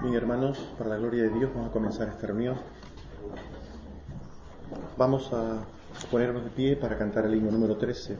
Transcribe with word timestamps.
Bien, 0.00 0.14
hermanos, 0.14 0.58
para 0.78 0.90
la 0.90 0.96
gloria 0.96 1.24
de 1.24 1.30
Dios 1.30 1.50
vamos 1.52 1.70
a 1.70 1.72
comenzar 1.72 2.06
esta 2.06 2.28
reunión. 2.28 2.56
Vamos 4.96 5.32
a 5.32 5.64
ponernos 6.08 6.44
de 6.44 6.50
pie 6.50 6.76
para 6.76 6.96
cantar 6.96 7.26
el 7.26 7.34
himno 7.34 7.50
número 7.50 7.76
13. 7.76 8.16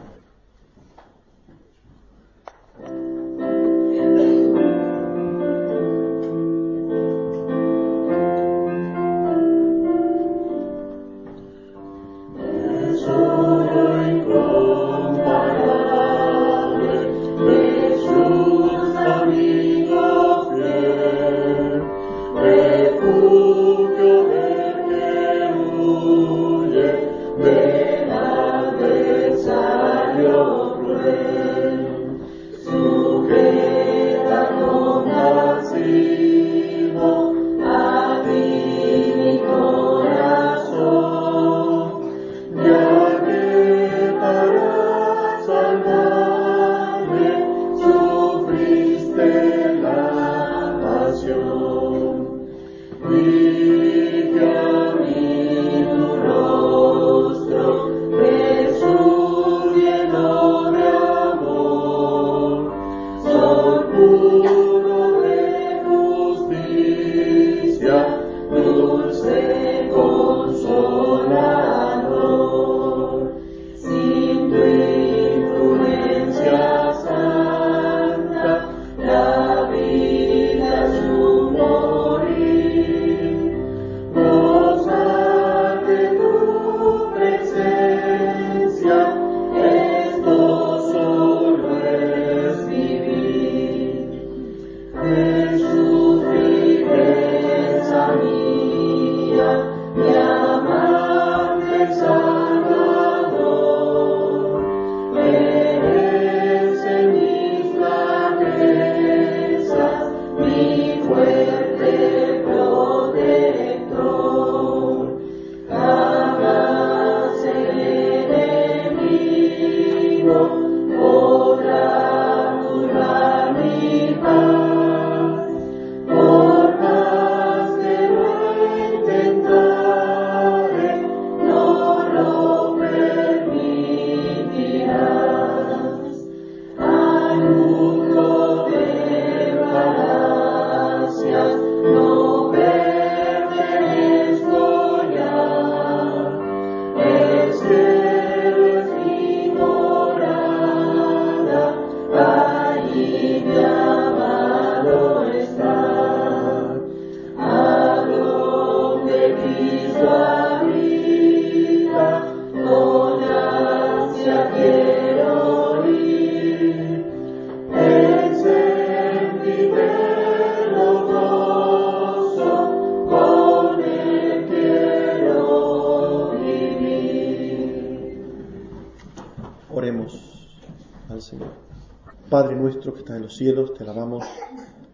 Los 183.29 183.37
cielos, 183.37 183.75
te 183.75 183.85
alabamos, 183.85 184.25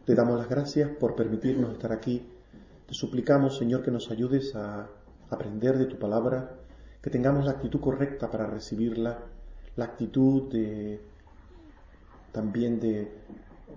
te 0.04 0.12
damos 0.12 0.36
las 0.36 0.48
gracias 0.48 0.90
por 0.90 1.14
permitirnos 1.14 1.70
estar 1.70 1.92
aquí. 1.92 2.20
Te 2.84 2.92
suplicamos, 2.92 3.56
Señor, 3.56 3.84
que 3.84 3.92
nos 3.92 4.10
ayudes 4.10 4.56
a 4.56 4.88
aprender 5.30 5.78
de 5.78 5.86
tu 5.86 6.00
palabra, 6.00 6.50
que 7.00 7.10
tengamos 7.10 7.44
la 7.44 7.52
actitud 7.52 7.78
correcta 7.78 8.32
para 8.32 8.48
recibirla, 8.48 9.20
la 9.76 9.84
actitud 9.84 10.50
de 10.50 11.00
también 12.32 12.80
de 12.80 13.08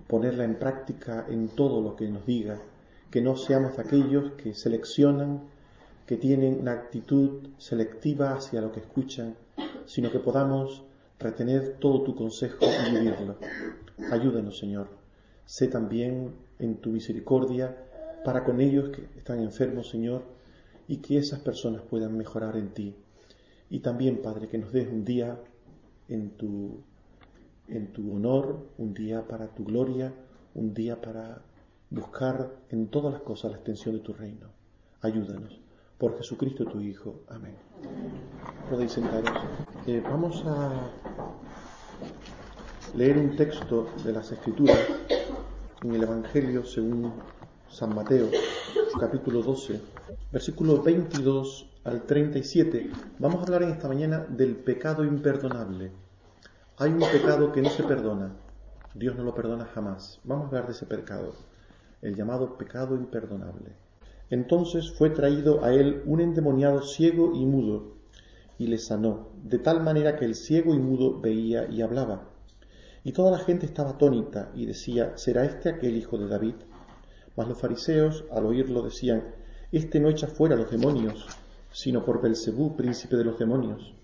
ponerla 0.08 0.42
en 0.42 0.56
práctica 0.56 1.26
en 1.28 1.50
todo 1.50 1.80
lo 1.80 1.94
que 1.94 2.08
nos 2.08 2.26
diga, 2.26 2.58
que 3.12 3.22
no 3.22 3.36
seamos 3.36 3.78
aquellos 3.78 4.32
que 4.32 4.54
seleccionan, 4.54 5.42
que 6.04 6.16
tienen 6.16 6.58
una 6.62 6.72
actitud 6.72 7.46
selectiva 7.58 8.32
hacia 8.32 8.60
lo 8.60 8.72
que 8.72 8.80
escuchan, 8.80 9.36
sino 9.86 10.10
que 10.10 10.18
podamos 10.18 10.82
retener 11.18 11.78
todo 11.78 12.02
tu 12.02 12.14
consejo 12.14 12.64
y 12.64 12.90
vivirlo. 12.92 13.36
Ayúdanos, 14.10 14.58
Señor. 14.58 14.88
Sé 15.44 15.68
también 15.68 16.34
en 16.58 16.76
tu 16.76 16.90
misericordia 16.90 17.76
para 18.24 18.44
con 18.44 18.60
ellos 18.60 18.90
que 18.90 19.02
están 19.18 19.40
enfermos, 19.40 19.88
Señor, 19.88 20.22
y 20.86 20.98
que 20.98 21.18
esas 21.18 21.40
personas 21.40 21.82
puedan 21.82 22.16
mejorar 22.16 22.56
en 22.56 22.72
ti. 22.72 22.94
Y 23.70 23.80
también, 23.80 24.22
Padre, 24.22 24.48
que 24.48 24.58
nos 24.58 24.72
des 24.72 24.88
un 24.88 25.04
día 25.04 25.38
en 26.08 26.30
tu, 26.30 26.82
en 27.68 27.92
tu 27.92 28.14
honor, 28.14 28.66
un 28.78 28.94
día 28.94 29.26
para 29.26 29.48
tu 29.48 29.64
gloria, 29.64 30.12
un 30.54 30.74
día 30.74 31.00
para 31.00 31.42
buscar 31.90 32.50
en 32.70 32.88
todas 32.88 33.12
las 33.12 33.22
cosas 33.22 33.50
la 33.50 33.56
extensión 33.58 33.94
de 33.94 34.00
tu 34.00 34.12
reino. 34.12 34.48
Ayúdanos. 35.00 35.60
Por 35.98 36.16
Jesucristo 36.16 36.64
tu 36.64 36.80
Hijo. 36.80 37.22
Amén. 37.28 37.56
Podéis 38.70 38.92
sentaros. 38.92 39.32
Eh, 39.84 40.00
vamos 40.00 40.44
a 40.46 40.70
leer 42.94 43.18
un 43.18 43.34
texto 43.34 43.88
de 44.04 44.12
las 44.12 44.30
Escrituras 44.30 44.78
en 45.82 45.92
el 45.92 46.04
Evangelio 46.04 46.64
según 46.64 47.12
San 47.68 47.96
Mateo, 47.96 48.28
capítulo 49.00 49.42
12, 49.42 49.80
versículo 50.30 50.80
22 50.80 51.68
al 51.82 52.02
37. 52.02 52.92
Vamos 53.18 53.40
a 53.40 53.42
hablar 53.42 53.64
en 53.64 53.70
esta 53.70 53.88
mañana 53.88 54.24
del 54.28 54.54
pecado 54.54 55.04
imperdonable. 55.04 55.90
Hay 56.76 56.92
un 56.92 57.00
pecado 57.00 57.50
que 57.50 57.60
no 57.60 57.70
se 57.70 57.82
perdona. 57.82 58.36
Dios 58.94 59.16
no 59.16 59.24
lo 59.24 59.34
perdona 59.34 59.64
jamás. 59.64 60.20
Vamos 60.22 60.44
a 60.44 60.46
hablar 60.46 60.66
de 60.66 60.72
ese 60.74 60.86
pecado. 60.86 61.34
el 62.02 62.14
llamado 62.14 62.56
pecado 62.56 62.94
imperdonable. 62.94 63.87
Entonces 64.30 64.92
fue 64.92 65.10
traído 65.10 65.64
a 65.64 65.72
él 65.72 66.02
un 66.04 66.20
endemoniado 66.20 66.82
ciego 66.82 67.32
y 67.34 67.46
mudo, 67.46 67.94
y 68.58 68.66
le 68.66 68.76
sanó, 68.76 69.28
de 69.42 69.58
tal 69.58 69.82
manera 69.82 70.16
que 70.16 70.26
el 70.26 70.34
ciego 70.34 70.74
y 70.74 70.78
mudo 70.78 71.18
veía 71.18 71.66
y 71.70 71.80
hablaba. 71.80 72.28
Y 73.04 73.12
toda 73.12 73.30
la 73.30 73.38
gente 73.38 73.64
estaba 73.64 73.90
atónita 73.90 74.50
y 74.54 74.66
decía, 74.66 75.16
¿será 75.16 75.44
este 75.44 75.70
aquel 75.70 75.96
hijo 75.96 76.18
de 76.18 76.28
David? 76.28 76.56
Mas 77.36 77.48
los 77.48 77.58
fariseos, 77.58 78.24
al 78.30 78.44
oírlo, 78.44 78.82
decían, 78.82 79.22
Este 79.72 80.00
no 80.00 80.10
echa 80.10 80.26
fuera 80.26 80.56
los 80.56 80.70
demonios, 80.70 81.24
sino 81.72 82.04
por 82.04 82.20
Belcebú, 82.20 82.76
príncipe 82.76 83.16
de 83.16 83.24
los 83.24 83.38
demonios. 83.38 83.94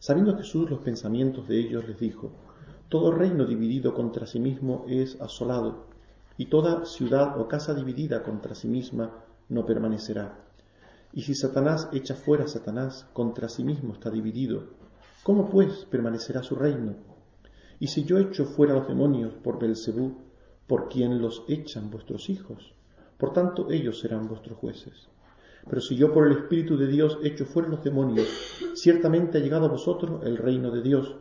Sabiendo 0.00 0.36
Jesús 0.36 0.68
los 0.68 0.80
pensamientos 0.80 1.46
de 1.46 1.60
ellos, 1.60 1.86
les 1.86 2.00
dijo, 2.00 2.32
Todo 2.88 3.12
reino 3.12 3.44
dividido 3.44 3.94
contra 3.94 4.26
sí 4.26 4.40
mismo 4.40 4.84
es 4.88 5.20
asolado, 5.20 5.86
y 6.38 6.46
toda 6.46 6.86
ciudad 6.86 7.38
o 7.38 7.46
casa 7.46 7.74
dividida 7.74 8.22
contra 8.22 8.54
sí 8.54 8.66
misma 8.66 9.12
no 9.50 9.66
permanecerá. 9.66 10.38
Y 11.12 11.22
si 11.22 11.34
Satanás 11.34 11.88
echa 11.92 12.14
fuera 12.14 12.44
a 12.44 12.48
Satanás, 12.48 13.06
contra 13.12 13.48
sí 13.48 13.64
mismo 13.64 13.92
está 13.92 14.10
dividido. 14.10 14.68
¿Cómo 15.24 15.50
pues 15.50 15.84
permanecerá 15.90 16.42
su 16.42 16.54
reino? 16.54 16.94
Y 17.78 17.88
si 17.88 18.04
yo 18.04 18.18
echo 18.18 18.46
fuera 18.46 18.74
los 18.74 18.88
demonios 18.88 19.34
por 19.34 19.58
Belcebú, 19.58 20.18
por 20.66 20.88
quien 20.88 21.20
los 21.20 21.42
echan 21.48 21.90
vuestros 21.90 22.30
hijos, 22.30 22.74
por 23.18 23.32
tanto 23.32 23.70
ellos 23.70 24.00
serán 24.00 24.28
vuestros 24.28 24.56
jueces. 24.56 25.08
Pero 25.68 25.80
si 25.80 25.96
yo 25.96 26.12
por 26.12 26.26
el 26.26 26.38
Espíritu 26.38 26.76
de 26.76 26.86
Dios 26.86 27.18
echo 27.22 27.44
fuera 27.44 27.68
los 27.68 27.82
demonios, 27.82 28.28
ciertamente 28.74 29.38
ha 29.38 29.40
llegado 29.40 29.66
a 29.66 29.70
vosotros 29.70 30.24
el 30.24 30.36
reino 30.36 30.70
de 30.70 30.82
Dios. 30.82 31.16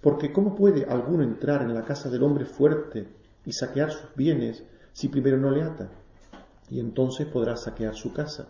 Porque 0.00 0.32
¿cómo 0.32 0.54
puede 0.54 0.86
alguno 0.86 1.22
entrar 1.22 1.62
en 1.62 1.74
la 1.74 1.84
casa 1.84 2.08
del 2.08 2.22
hombre 2.22 2.46
fuerte 2.46 3.06
y 3.44 3.52
saquear 3.52 3.92
sus 3.92 4.14
bienes 4.16 4.64
si 4.92 5.08
primero 5.08 5.36
no 5.36 5.50
le 5.50 5.62
ata? 5.62 5.99
Y 6.70 6.80
entonces 6.80 7.26
podrá 7.26 7.56
saquear 7.56 7.94
su 7.94 8.12
casa. 8.12 8.48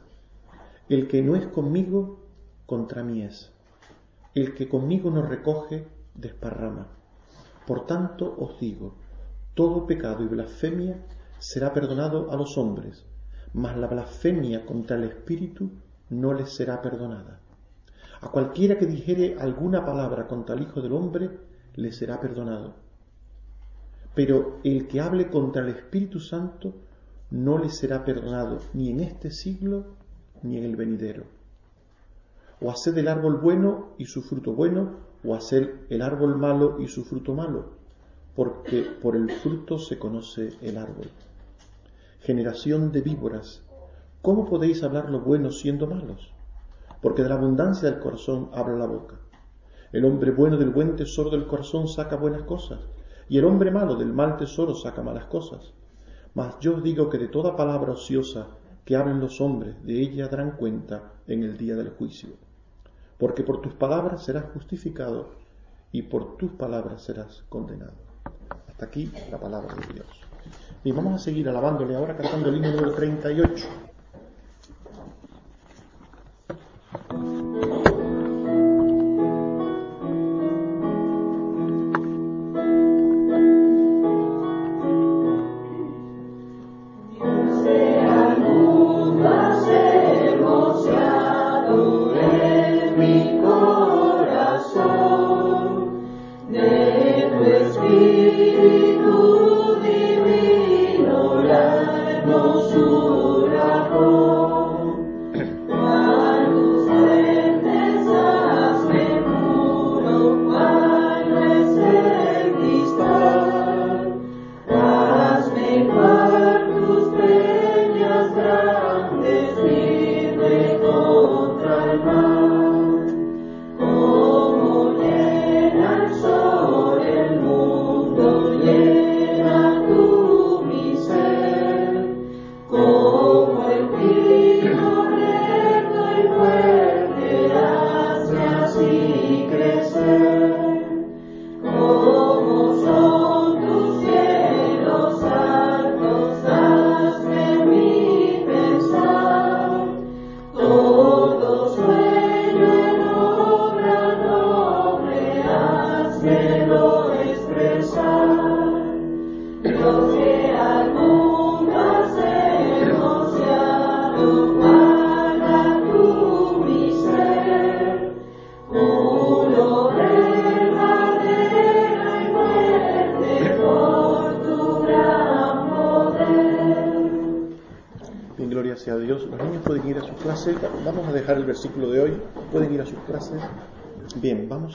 El 0.88 1.08
que 1.08 1.22
no 1.22 1.36
es 1.36 1.46
conmigo, 1.46 2.20
contra 2.66 3.02
mí 3.02 3.22
es. 3.22 3.50
El 4.34 4.54
que 4.54 4.68
conmigo 4.68 5.10
no 5.10 5.22
recoge, 5.22 5.86
desparrama. 6.14 6.88
Por 7.66 7.86
tanto 7.86 8.36
os 8.38 8.60
digo, 8.60 8.94
todo 9.54 9.86
pecado 9.86 10.22
y 10.22 10.26
blasfemia 10.26 10.96
será 11.38 11.72
perdonado 11.72 12.30
a 12.30 12.36
los 12.36 12.58
hombres, 12.58 13.04
mas 13.54 13.76
la 13.76 13.86
blasfemia 13.86 14.66
contra 14.66 14.96
el 14.96 15.04
Espíritu 15.04 15.70
no 16.10 16.34
les 16.34 16.50
será 16.50 16.82
perdonada. 16.82 17.40
A 18.20 18.28
cualquiera 18.28 18.76
que 18.76 18.86
dijere 18.86 19.36
alguna 19.38 19.84
palabra 19.84 20.26
contra 20.26 20.54
el 20.54 20.62
Hijo 20.62 20.82
del 20.82 20.92
Hombre, 20.92 21.30
le 21.74 21.92
será 21.92 22.20
perdonado. 22.20 22.74
Pero 24.14 24.58
el 24.64 24.88
que 24.88 25.00
hable 25.00 25.30
contra 25.30 25.62
el 25.62 25.70
Espíritu 25.70 26.20
Santo, 26.20 26.74
no 27.30 27.58
le 27.58 27.70
será 27.70 28.04
perdonado 28.04 28.58
ni 28.74 28.90
en 28.90 29.00
este 29.00 29.30
siglo 29.30 29.84
ni 30.42 30.56
en 30.56 30.64
el 30.64 30.76
venidero. 30.76 31.24
O 32.60 32.70
haced 32.70 32.96
el 32.98 33.08
árbol 33.08 33.38
bueno 33.38 33.90
y 33.98 34.06
su 34.06 34.22
fruto 34.22 34.52
bueno, 34.52 34.96
o 35.24 35.34
hacer 35.34 35.86
el 35.90 36.02
árbol 36.02 36.36
malo 36.36 36.80
y 36.80 36.88
su 36.88 37.04
fruto 37.04 37.34
malo, 37.34 37.70
porque 38.34 38.82
por 38.82 39.16
el 39.16 39.30
fruto 39.30 39.78
se 39.78 39.98
conoce 39.98 40.54
el 40.60 40.76
árbol. 40.76 41.08
Generación 42.20 42.90
de 42.90 43.00
víboras, 43.00 43.62
¿cómo 44.22 44.46
podéis 44.46 44.82
hablar 44.82 45.10
lo 45.10 45.20
bueno 45.20 45.52
siendo 45.52 45.86
malos? 45.86 46.32
Porque 47.00 47.22
de 47.22 47.28
la 47.28 47.36
abundancia 47.36 47.90
del 47.90 48.00
corazón 48.00 48.50
habla 48.52 48.76
la 48.76 48.86
boca. 48.86 49.16
El 49.92 50.04
hombre 50.04 50.30
bueno 50.30 50.56
del 50.56 50.70
buen 50.70 50.96
tesoro 50.96 51.30
del 51.30 51.46
corazón 51.46 51.88
saca 51.88 52.16
buenas 52.16 52.42
cosas, 52.42 52.80
y 53.28 53.38
el 53.38 53.44
hombre 53.44 53.70
malo 53.70 53.96
del 53.96 54.12
mal 54.12 54.36
tesoro 54.36 54.74
saca 54.74 55.02
malas 55.02 55.26
cosas. 55.26 55.72
Mas 56.34 56.58
yo 56.60 56.76
os 56.76 56.82
digo 56.82 57.10
que 57.10 57.18
de 57.18 57.28
toda 57.28 57.56
palabra 57.56 57.92
ociosa 57.92 58.48
que 58.84 58.96
hablen 58.96 59.20
los 59.20 59.40
hombres, 59.40 59.74
de 59.84 60.00
ella 60.00 60.28
darán 60.28 60.52
cuenta 60.52 61.12
en 61.26 61.42
el 61.42 61.56
día 61.56 61.76
del 61.76 61.90
juicio. 61.90 62.30
Porque 63.18 63.42
por 63.42 63.60
tus 63.60 63.74
palabras 63.74 64.24
serás 64.24 64.44
justificado 64.54 65.30
y 65.92 66.02
por 66.02 66.36
tus 66.36 66.52
palabras 66.52 67.02
serás 67.02 67.44
condenado. 67.48 67.92
Hasta 68.68 68.86
aquí 68.86 69.12
la 69.30 69.38
palabra 69.38 69.74
de 69.74 69.94
Dios. 69.94 70.06
Y 70.84 70.92
vamos 70.92 71.14
a 71.14 71.18
seguir 71.18 71.48
alabándole 71.48 71.94
ahora 71.94 72.16
cantando 72.16 72.48
el 72.48 72.56
himno 72.56 72.70
número 72.70 72.94
38. 72.94 73.89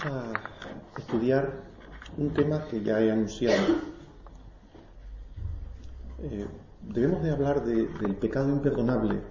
A 0.03 0.33
estudiar 0.97 1.53
un 2.17 2.33
tema 2.33 2.65
que 2.67 2.81
ya 2.81 2.99
he 2.99 3.11
anunciado. 3.11 3.75
Eh, 6.19 6.47
debemos 6.81 7.23
de 7.23 7.31
hablar 7.31 7.63
del 7.63 8.15
pecado 8.15 8.49
imperdonable. 8.49 9.21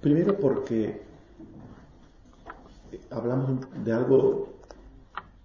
Primero 0.00 0.38
porque 0.38 1.02
hablamos 3.10 3.60
de 3.84 3.92
algo 3.92 4.60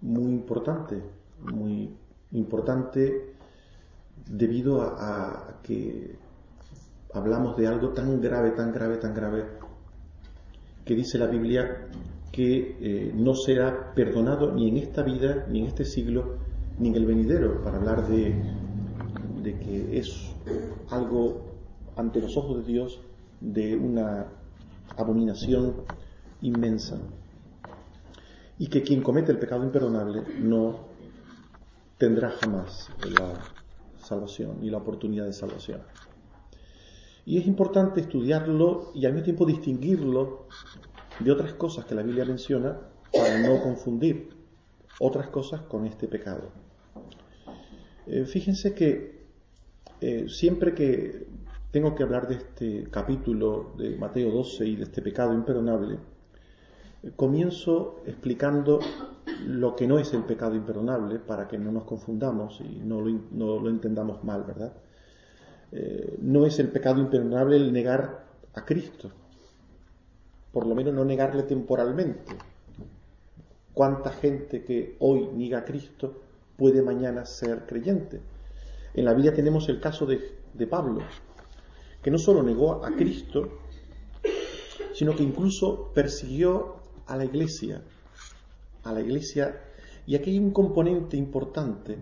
muy 0.00 0.32
importante, 0.32 1.02
muy 1.40 1.94
importante 2.32 3.34
debido 4.26 4.82
a 4.82 5.58
que 5.62 6.16
hablamos 7.12 7.56
de 7.56 7.66
algo 7.66 7.90
tan 7.90 8.20
grave, 8.20 8.50
tan 8.52 8.72
grave, 8.72 8.96
tan 8.98 9.14
grave 9.14 9.44
que 10.84 10.94
dice 10.94 11.18
la 11.18 11.26
Biblia 11.26 11.88
que 12.36 12.76
eh, 12.82 13.12
no 13.14 13.34
será 13.34 13.94
perdonado 13.94 14.52
ni 14.52 14.68
en 14.68 14.76
esta 14.76 15.02
vida, 15.02 15.46
ni 15.48 15.60
en 15.60 15.66
este 15.68 15.86
siglo, 15.86 16.36
ni 16.78 16.88
en 16.90 16.96
el 16.96 17.06
venidero, 17.06 17.62
para 17.64 17.78
hablar 17.78 18.06
de, 18.08 18.34
de 19.42 19.58
que 19.58 19.98
es 19.98 20.34
algo 20.90 21.46
ante 21.96 22.20
los 22.20 22.36
ojos 22.36 22.58
de 22.58 22.70
Dios 22.70 23.00
de 23.40 23.74
una 23.74 24.26
abominación 24.98 25.76
inmensa. 26.42 26.98
Y 28.58 28.66
que 28.66 28.82
quien 28.82 29.00
comete 29.00 29.32
el 29.32 29.38
pecado 29.38 29.64
imperdonable 29.64 30.22
no 30.38 30.80
tendrá 31.96 32.28
jamás 32.32 32.90
la 33.18 33.32
salvación 34.04 34.62
y 34.62 34.68
la 34.68 34.76
oportunidad 34.76 35.24
de 35.24 35.32
salvación. 35.32 35.80
Y 37.24 37.38
es 37.38 37.46
importante 37.46 38.02
estudiarlo 38.02 38.92
y 38.94 39.06
al 39.06 39.14
mismo 39.14 39.24
tiempo 39.24 39.46
distinguirlo 39.46 40.46
de 41.20 41.30
otras 41.30 41.54
cosas 41.54 41.84
que 41.84 41.94
la 41.94 42.02
Biblia 42.02 42.24
menciona 42.24 42.78
para 43.12 43.38
no 43.38 43.62
confundir 43.62 44.30
otras 45.00 45.28
cosas 45.28 45.62
con 45.62 45.86
este 45.86 46.08
pecado. 46.08 46.50
Eh, 48.06 48.24
fíjense 48.24 48.74
que 48.74 49.26
eh, 50.00 50.26
siempre 50.28 50.74
que 50.74 51.26
tengo 51.70 51.94
que 51.94 52.02
hablar 52.02 52.28
de 52.28 52.36
este 52.36 52.88
capítulo 52.90 53.72
de 53.76 53.96
Mateo 53.96 54.30
12 54.30 54.66
y 54.66 54.76
de 54.76 54.84
este 54.84 55.02
pecado 55.02 55.34
imperdonable, 55.34 55.98
eh, 57.02 57.12
comienzo 57.16 58.00
explicando 58.06 58.80
lo 59.44 59.74
que 59.74 59.86
no 59.86 59.98
es 59.98 60.12
el 60.14 60.22
pecado 60.22 60.54
imperdonable 60.54 61.18
para 61.18 61.48
que 61.48 61.58
no 61.58 61.72
nos 61.72 61.84
confundamos 61.84 62.60
y 62.60 62.80
no 62.84 63.00
lo, 63.00 63.68
entendamos 63.68 64.22
mal, 64.24 64.44
¿verdad? 64.44 64.72
no 66.22 66.46
es 66.46 66.58
el 66.60 66.68
pecado 66.68 67.00
imperdonable 67.00 67.56
el 67.56 67.72
negar 67.72 68.24
a 68.54 68.64
Cristo, 68.64 69.10
por 70.52 70.66
lo 70.66 70.74
menos 70.74 70.94
no 70.94 71.04
negarle 71.04 71.42
temporalmente. 71.42 72.34
¿Cuánta 73.74 74.10
gente 74.10 74.64
que 74.64 74.96
hoy 75.00 75.28
niega 75.34 75.58
a 75.58 75.64
Cristo 75.64 76.22
puede 76.56 76.82
mañana 76.82 77.26
ser 77.26 77.66
creyente? 77.66 78.20
En 78.94 79.04
la 79.04 79.12
Biblia 79.12 79.34
tenemos 79.34 79.68
el 79.68 79.80
caso 79.80 80.06
de, 80.06 80.38
de 80.54 80.66
Pablo, 80.66 81.02
que 82.02 82.10
no 82.10 82.18
solo 82.18 82.42
negó 82.42 82.84
a 82.84 82.90
Cristo, 82.92 83.58
sino 84.94 85.14
que 85.14 85.22
incluso 85.22 85.92
persiguió 85.92 86.76
a 87.06 87.16
la 87.16 87.26
iglesia, 87.26 87.82
a 88.82 88.92
la 88.92 89.00
iglesia, 89.00 89.60
y 90.06 90.14
aquí 90.14 90.30
hay 90.30 90.38
un 90.38 90.52
componente 90.52 91.16
importante, 91.16 91.98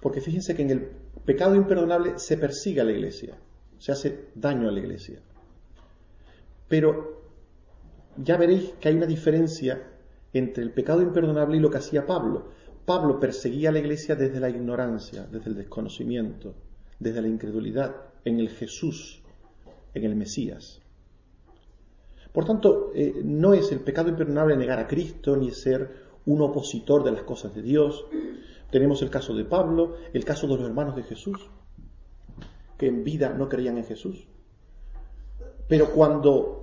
porque 0.00 0.20
fíjense 0.20 0.54
que 0.54 0.62
en 0.62 0.70
el 0.70 0.90
pecado 1.24 1.54
imperdonable 1.54 2.18
se 2.18 2.36
persigue 2.36 2.80
a 2.80 2.84
la 2.84 2.92
iglesia, 2.92 3.38
se 3.78 3.92
hace 3.92 4.28
daño 4.34 4.68
a 4.68 4.72
la 4.72 4.80
iglesia. 4.80 5.20
Pero 6.68 7.19
ya 8.16 8.36
veréis 8.36 8.70
que 8.80 8.88
hay 8.88 8.96
una 8.96 9.06
diferencia 9.06 9.82
entre 10.32 10.62
el 10.62 10.72
pecado 10.72 11.02
imperdonable 11.02 11.56
y 11.56 11.60
lo 11.60 11.70
que 11.70 11.78
hacía 11.78 12.06
Pablo. 12.06 12.48
Pablo 12.84 13.20
perseguía 13.20 13.68
a 13.68 13.72
la 13.72 13.78
iglesia 13.78 14.16
desde 14.16 14.40
la 14.40 14.50
ignorancia, 14.50 15.26
desde 15.30 15.50
el 15.50 15.56
desconocimiento, 15.56 16.54
desde 16.98 17.22
la 17.22 17.28
incredulidad, 17.28 17.96
en 18.24 18.38
el 18.38 18.50
Jesús, 18.50 19.22
en 19.94 20.04
el 20.04 20.16
Mesías. 20.16 20.80
Por 22.32 22.44
tanto, 22.44 22.92
eh, 22.94 23.22
no 23.24 23.54
es 23.54 23.72
el 23.72 23.80
pecado 23.80 24.08
imperdonable 24.08 24.56
negar 24.56 24.78
a 24.78 24.86
Cristo 24.86 25.36
ni 25.36 25.50
ser 25.50 26.10
un 26.26 26.42
opositor 26.42 27.02
de 27.02 27.12
las 27.12 27.22
cosas 27.22 27.54
de 27.54 27.62
Dios. 27.62 28.04
Tenemos 28.70 29.02
el 29.02 29.10
caso 29.10 29.34
de 29.34 29.44
Pablo, 29.44 29.96
el 30.12 30.24
caso 30.24 30.46
de 30.46 30.56
los 30.56 30.64
hermanos 30.64 30.94
de 30.94 31.02
Jesús, 31.02 31.50
que 32.78 32.86
en 32.86 33.02
vida 33.02 33.30
no 33.30 33.48
creían 33.48 33.78
en 33.78 33.84
Jesús. 33.84 34.28
Pero 35.68 35.90
cuando 35.92 36.59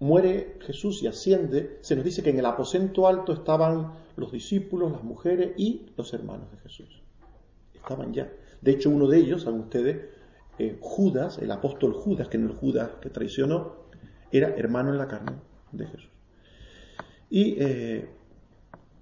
muere 0.00 0.58
Jesús 0.60 1.02
y 1.02 1.06
asciende, 1.06 1.78
se 1.80 1.96
nos 1.96 2.04
dice 2.04 2.22
que 2.22 2.30
en 2.30 2.38
el 2.38 2.46
aposento 2.46 3.06
alto 3.06 3.32
estaban 3.32 3.92
los 4.16 4.32
discípulos, 4.32 4.92
las 4.92 5.02
mujeres 5.02 5.52
y 5.56 5.86
los 5.96 6.12
hermanos 6.12 6.50
de 6.50 6.58
Jesús. 6.58 7.02
Estaban 7.74 8.12
ya. 8.12 8.30
De 8.60 8.72
hecho, 8.72 8.90
uno 8.90 9.06
de 9.06 9.18
ellos, 9.18 9.42
saben 9.42 9.60
ustedes, 9.60 10.08
eh, 10.58 10.78
Judas, 10.80 11.38
el 11.38 11.50
apóstol 11.50 11.92
Judas, 11.92 12.28
que 12.28 12.38
no 12.38 12.50
el 12.50 12.56
Judas 12.56 12.90
que 13.00 13.10
traicionó, 13.10 13.76
era 14.32 14.48
hermano 14.56 14.90
en 14.90 14.98
la 14.98 15.08
carne 15.08 15.32
de 15.72 15.86
Jesús. 15.86 16.10
Y 17.30 17.56
eh, 17.58 18.08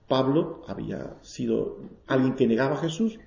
Pablo 0.09 0.63
había 0.67 1.17
sido 1.23 1.79
alguien 2.07 2.35
que 2.35 2.47
negaba 2.47 2.75
a 2.75 2.79
Jesús, 2.79 3.19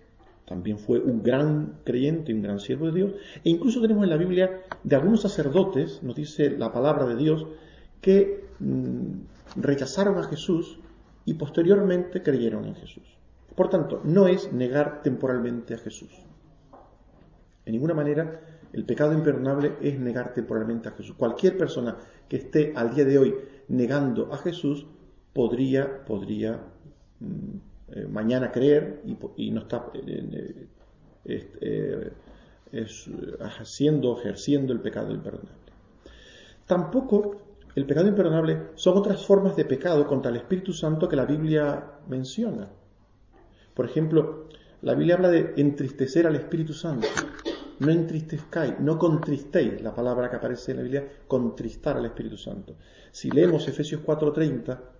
también 0.47 0.79
fue 0.79 0.99
un 0.99 1.21
gran 1.21 1.79
creyente 1.83 2.31
y 2.31 2.35
un 2.35 2.41
gran 2.41 2.59
siervo 2.61 2.85
de 2.85 2.93
Dios. 2.93 3.11
E 3.43 3.49
incluso 3.49 3.81
tenemos 3.81 4.05
en 4.05 4.09
la 4.09 4.15
Biblia 4.15 4.61
de 4.81 4.95
algunos 4.95 5.21
sacerdotes, 5.21 6.01
nos 6.03 6.15
dice 6.15 6.51
la 6.51 6.71
palabra 6.71 7.05
de 7.05 7.17
Dios, 7.17 7.45
que 7.99 8.45
mm, 8.59 9.61
rechazaron 9.61 10.17
a 10.17 10.23
Jesús 10.23 10.79
y 11.25 11.33
posteriormente 11.33 12.23
creyeron 12.23 12.63
en 12.63 12.75
Jesús. 12.75 13.03
Por 13.55 13.69
tanto, 13.69 13.99
no 14.05 14.27
es 14.27 14.53
negar 14.53 15.01
temporalmente 15.01 15.73
a 15.73 15.79
Jesús. 15.79 16.11
En 17.65 17.73
ninguna 17.73 17.93
manera 17.93 18.39
el 18.71 18.85
pecado 18.85 19.11
imperdonable 19.11 19.75
es 19.81 19.99
negar 19.99 20.33
temporalmente 20.33 20.87
a 20.87 20.93
Jesús. 20.93 21.17
Cualquier 21.17 21.57
persona 21.57 21.97
que 22.29 22.37
esté 22.37 22.71
al 22.73 22.95
día 22.95 23.03
de 23.03 23.17
hoy 23.17 23.35
negando 23.67 24.31
a 24.31 24.37
Jesús 24.37 24.87
podría, 25.33 26.05
podría 26.05 26.61
mm, 27.19 27.57
eh, 27.89 28.05
mañana 28.05 28.51
creer 28.51 29.01
y, 29.37 29.51
no 29.51 29.61
está 29.61 29.89
eh, 29.93 30.67
eh, 31.23 32.11
haciendo, 33.59 34.19
ejerciendo 34.19 34.73
el 34.73 34.81
pecado 34.81 35.13
imperdonable. 35.13 35.51
Tampoco 36.65 37.37
el 37.75 37.85
pecado 37.85 38.07
imperdonable 38.09 38.71
son 38.75 38.97
otras 38.97 39.25
formas 39.25 39.55
de 39.55 39.63
pecado 39.63 40.05
contra 40.05 40.31
el 40.31 40.37
Espíritu 40.37 40.73
Santo 40.73 41.07
que 41.07 41.15
la 41.15 41.25
Biblia 41.25 41.91
menciona. 42.09 42.67
Por 43.73 43.85
ejemplo, 43.85 44.49
la 44.81 44.93
Biblia 44.93 45.15
habla 45.15 45.29
de 45.29 45.53
entristecer 45.55 46.27
al 46.27 46.35
Espíritu 46.35 46.73
Santo. 46.73 47.07
No 47.79 47.91
entristezcáis, 47.91 48.79
no 48.79 48.97
contristéis, 48.97 49.81
la 49.81 49.93
palabra 49.93 50.29
que 50.29 50.35
aparece 50.35 50.71
en 50.71 50.77
la 50.77 50.83
Biblia, 50.83 51.07
contristar 51.27 51.95
al 51.95 52.05
Espíritu 52.05 52.35
Santo. 52.35 52.75
Si 53.11 53.29
leemos 53.29 53.67
Efesios 53.67 54.01
4:30, 54.01 54.96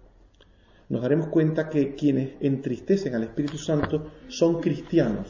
nos 0.90 1.02
daremos 1.02 1.28
cuenta 1.28 1.70
que 1.70 1.96
quienes 1.96 2.34
entristecen 2.40 3.16
al 3.16 3.24
Espíritu 3.24 3.58
Santo 3.58 4.12
son 4.28 4.62
cristianos, 4.62 5.28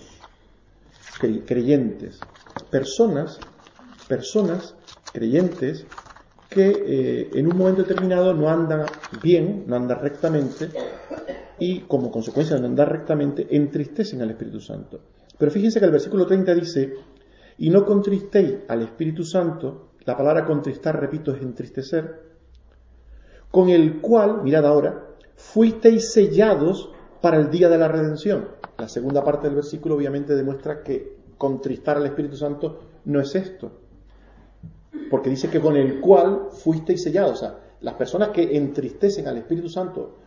creyentes, 1.46 2.20
personas, 2.70 3.40
personas 4.08 4.76
creyentes 5.12 5.86
que 6.50 6.70
eh, 6.70 7.30
en 7.34 7.48
un 7.48 7.58
momento 7.58 7.84
determinado 7.84 8.34
no 8.34 8.50
andan 8.50 8.86
bien, 9.22 9.66
no 9.68 9.76
andan 9.76 10.00
rectamente 10.00 10.70
y 11.60 11.82
como 11.82 12.12
consecuencia 12.12 12.56
de 12.56 12.62
no 12.62 12.68
andar 12.68 12.92
rectamente 12.92 13.48
entristecen 13.50 14.22
al 14.22 14.30
Espíritu 14.30 14.62
Santo. 14.62 15.00
Pero 15.38 15.52
fíjense 15.52 15.80
que 15.80 15.86
el 15.86 15.92
versículo 15.92 16.26
30 16.26 16.54
dice, 16.56 16.94
y 17.58 17.70
no 17.70 17.86
contristéis 17.86 18.56
al 18.68 18.84
Espíritu 18.84 19.24
Santo, 19.24 19.90
la 20.06 20.16
palabra 20.16 20.46
contristar, 20.46 21.00
repito, 21.00 21.34
es 21.34 21.42
entristecer, 21.42 22.28
con 23.52 23.70
el 23.70 24.00
cual, 24.00 24.42
mirad 24.44 24.66
ahora, 24.66 25.08
fuisteis 25.38 26.12
sellados 26.12 26.91
para 27.22 27.38
el 27.38 27.50
día 27.50 27.70
de 27.70 27.77
la 27.77 27.88
redención. 27.88 28.50
La 28.77 28.89
segunda 28.89 29.24
parte 29.24 29.48
del 29.48 29.56
versículo 29.56 29.96
obviamente 29.96 30.36
demuestra 30.36 30.84
que 30.84 31.15
contristar 31.38 31.98
al 31.98 32.08
Espíritu 32.08 32.36
Santo 32.36 32.79
no 33.06 33.22
es 33.22 33.34
esto, 33.36 33.72
porque 35.10 35.29
dice 35.29 35.50
que 35.50 35.62
con 35.62 35.77
el 35.77 36.01
cual 36.01 36.50
fuisteis 36.51 37.03
sellados. 37.03 37.34
O 37.34 37.36
sea, 37.36 37.60
las 37.82 37.94
personas 37.94 38.29
que 38.29 38.58
entristecen 38.58 39.27
al 39.27 39.38
Espíritu 39.38 39.70
Santo 39.70 40.17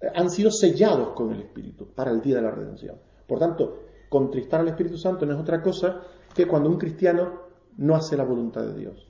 eh, 0.00 0.06
han 0.14 0.30
sido 0.30 0.50
sellados 0.50 1.10
con 1.14 1.32
el 1.32 1.40
Espíritu 1.40 1.86
para 1.86 2.10
el 2.10 2.20
día 2.20 2.36
de 2.36 2.42
la 2.42 2.50
redención. 2.50 2.96
Por 3.26 3.38
tanto, 3.38 3.84
contristar 4.08 4.60
al 4.60 4.68
Espíritu 4.68 4.98
Santo 4.98 5.24
no 5.24 5.32
es 5.32 5.40
otra 5.40 5.62
cosa 5.62 6.02
que 6.34 6.46
cuando 6.46 6.68
un 6.68 6.78
cristiano 6.78 7.48
no 7.78 7.94
hace 7.96 8.16
la 8.16 8.24
voluntad 8.24 8.62
de 8.62 8.74
Dios. 8.74 9.08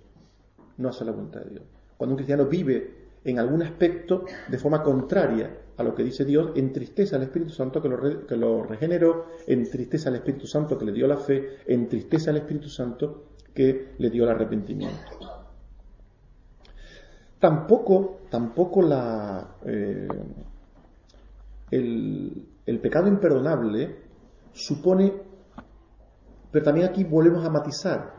No 0.77 0.89
hace 0.89 1.05
la 1.05 1.11
voluntad 1.11 1.41
de 1.41 1.51
Dios. 1.51 1.65
Cuando 1.97 2.13
un 2.13 2.19
cristiano 2.19 2.47
vive 2.47 3.08
en 3.31 3.39
algún 3.39 3.63
aspecto 3.63 4.25
de 4.49 4.59
forma 4.59 4.83
contraria 4.83 5.59
a 5.77 5.83
lo 5.83 5.95
que 5.95 6.03
dice 6.03 6.25
Dios, 6.25 6.51
entristece 6.57 7.15
al 7.15 7.23
Espíritu 7.23 7.53
Santo 7.53 7.81
que 7.81 7.89
lo, 7.89 8.27
que 8.27 8.37
lo 8.37 8.65
regeneró, 8.65 9.27
al 9.47 10.15
Espíritu 10.17 10.47
Santo 10.47 10.77
que 10.77 10.85
le 10.85 10.93
dio 10.93 11.07
la 11.07 11.17
fe, 11.17 11.59
entristece 11.67 12.31
al 12.31 12.39
Espíritu 12.39 12.69
Santo 12.69 13.29
que 13.55 13.95
le 13.99 14.11
dio 14.11 14.25
el 14.25 14.31
arrepentimiento. 14.31 14.99
Tampoco, 17.39 18.23
tampoco 18.29 18.83
la, 18.83 19.57
eh, 19.65 20.09
el 21.71 22.81
pecado 22.81 23.07
imperdonable 23.07 23.97
supone, 24.53 25.13
pero 26.51 26.65
también 26.65 26.89
aquí 26.89 27.05
volvemos 27.05 27.45
a 27.45 27.51
matizar, 27.51 28.15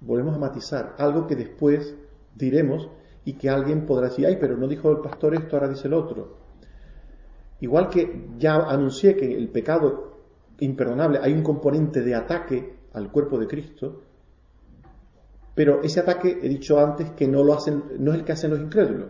volvemos 0.00 0.34
a 0.34 0.38
matizar 0.38 0.94
algo 0.98 1.26
que 1.26 1.36
después 1.36 1.94
diremos 2.34 2.88
y 3.26 3.32
que 3.32 3.50
alguien 3.50 3.84
podrá 3.84 4.08
decir, 4.08 4.24
ay, 4.24 4.38
pero 4.40 4.56
no 4.56 4.68
dijo 4.68 4.88
el 4.88 4.98
pastor 4.98 5.34
esto, 5.34 5.56
ahora 5.56 5.68
dice 5.68 5.88
el 5.88 5.94
otro. 5.94 6.36
Igual 7.60 7.88
que 7.90 8.28
ya 8.38 8.54
anuncié 8.54 9.16
que 9.16 9.36
el 9.36 9.48
pecado 9.48 10.12
imperdonable 10.60 11.18
hay 11.20 11.32
un 11.32 11.42
componente 11.42 12.02
de 12.02 12.14
ataque 12.14 12.76
al 12.92 13.10
cuerpo 13.10 13.36
de 13.36 13.48
Cristo, 13.48 14.02
pero 15.56 15.82
ese 15.82 15.98
ataque, 15.98 16.38
he 16.40 16.48
dicho 16.48 16.78
antes, 16.78 17.10
que 17.10 17.26
no 17.26 17.42
lo 17.42 17.54
hacen, 17.54 17.82
no 17.98 18.12
es 18.12 18.18
el 18.20 18.24
que 18.24 18.32
hacen 18.32 18.52
los 18.52 18.60
incrédulos. 18.60 19.08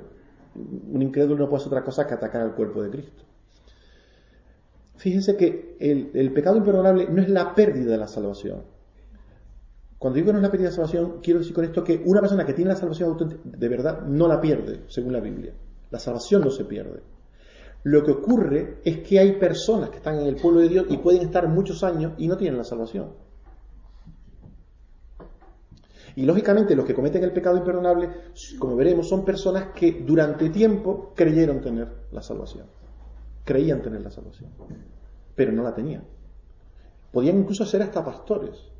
Un 0.54 1.02
incrédulo 1.02 1.40
no 1.44 1.50
puede 1.50 1.60
hacer 1.60 1.72
otra 1.74 1.84
cosa 1.84 2.06
que 2.06 2.14
atacar 2.14 2.40
al 2.40 2.54
cuerpo 2.54 2.82
de 2.82 2.90
Cristo. 2.90 3.22
Fíjense 4.96 5.36
que 5.36 5.76
el, 5.78 6.10
el 6.14 6.32
pecado 6.32 6.56
imperdonable 6.56 7.06
no 7.10 7.20
es 7.20 7.28
la 7.28 7.54
pérdida 7.54 7.90
de 7.90 7.98
la 7.98 8.08
salvación, 8.08 8.62
cuando 9.98 10.16
digo 10.16 10.26
que 10.26 10.32
no 10.32 10.38
es 10.38 10.42
la 10.42 10.50
pérdida 10.50 10.68
de 10.68 10.74
salvación, 10.74 11.20
quiero 11.22 11.38
decir 11.40 11.54
con 11.54 11.64
esto 11.64 11.82
que 11.82 12.02
una 12.04 12.20
persona 12.20 12.44
que 12.44 12.52
tiene 12.52 12.70
la 12.70 12.76
salvación 12.76 13.40
de 13.44 13.68
verdad 13.68 14.02
no 14.02 14.28
la 14.28 14.40
pierde, 14.40 14.84
según 14.88 15.12
la 15.12 15.20
Biblia. 15.20 15.54
La 15.90 15.98
salvación 15.98 16.42
no 16.42 16.50
se 16.50 16.64
pierde. 16.64 17.02
Lo 17.84 18.04
que 18.04 18.10
ocurre 18.10 18.80
es 18.84 18.98
que 18.98 19.18
hay 19.18 19.38
personas 19.38 19.90
que 19.90 19.98
están 19.98 20.18
en 20.18 20.26
el 20.26 20.36
pueblo 20.36 20.60
de 20.60 20.68
Dios 20.68 20.86
y 20.90 20.98
pueden 20.98 21.22
estar 21.22 21.48
muchos 21.48 21.82
años 21.82 22.12
y 22.18 22.28
no 22.28 22.36
tienen 22.36 22.58
la 22.58 22.64
salvación. 22.64 23.12
Y 26.16 26.24
lógicamente 26.24 26.74
los 26.74 26.84
que 26.84 26.94
cometen 26.94 27.22
el 27.24 27.32
pecado 27.32 27.56
imperdonable, 27.56 28.10
como 28.58 28.74
veremos, 28.74 29.08
son 29.08 29.24
personas 29.24 29.68
que 29.74 30.02
durante 30.04 30.50
tiempo 30.50 31.12
creyeron 31.14 31.60
tener 31.60 31.88
la 32.10 32.22
salvación. 32.22 32.66
Creían 33.44 33.80
tener 33.82 34.00
la 34.00 34.10
salvación, 34.10 34.50
pero 35.34 35.52
no 35.52 35.62
la 35.62 35.74
tenían. 35.74 36.04
Podían 37.12 37.38
incluso 37.38 37.64
ser 37.64 37.82
hasta 37.82 38.04
pastores, 38.04 38.72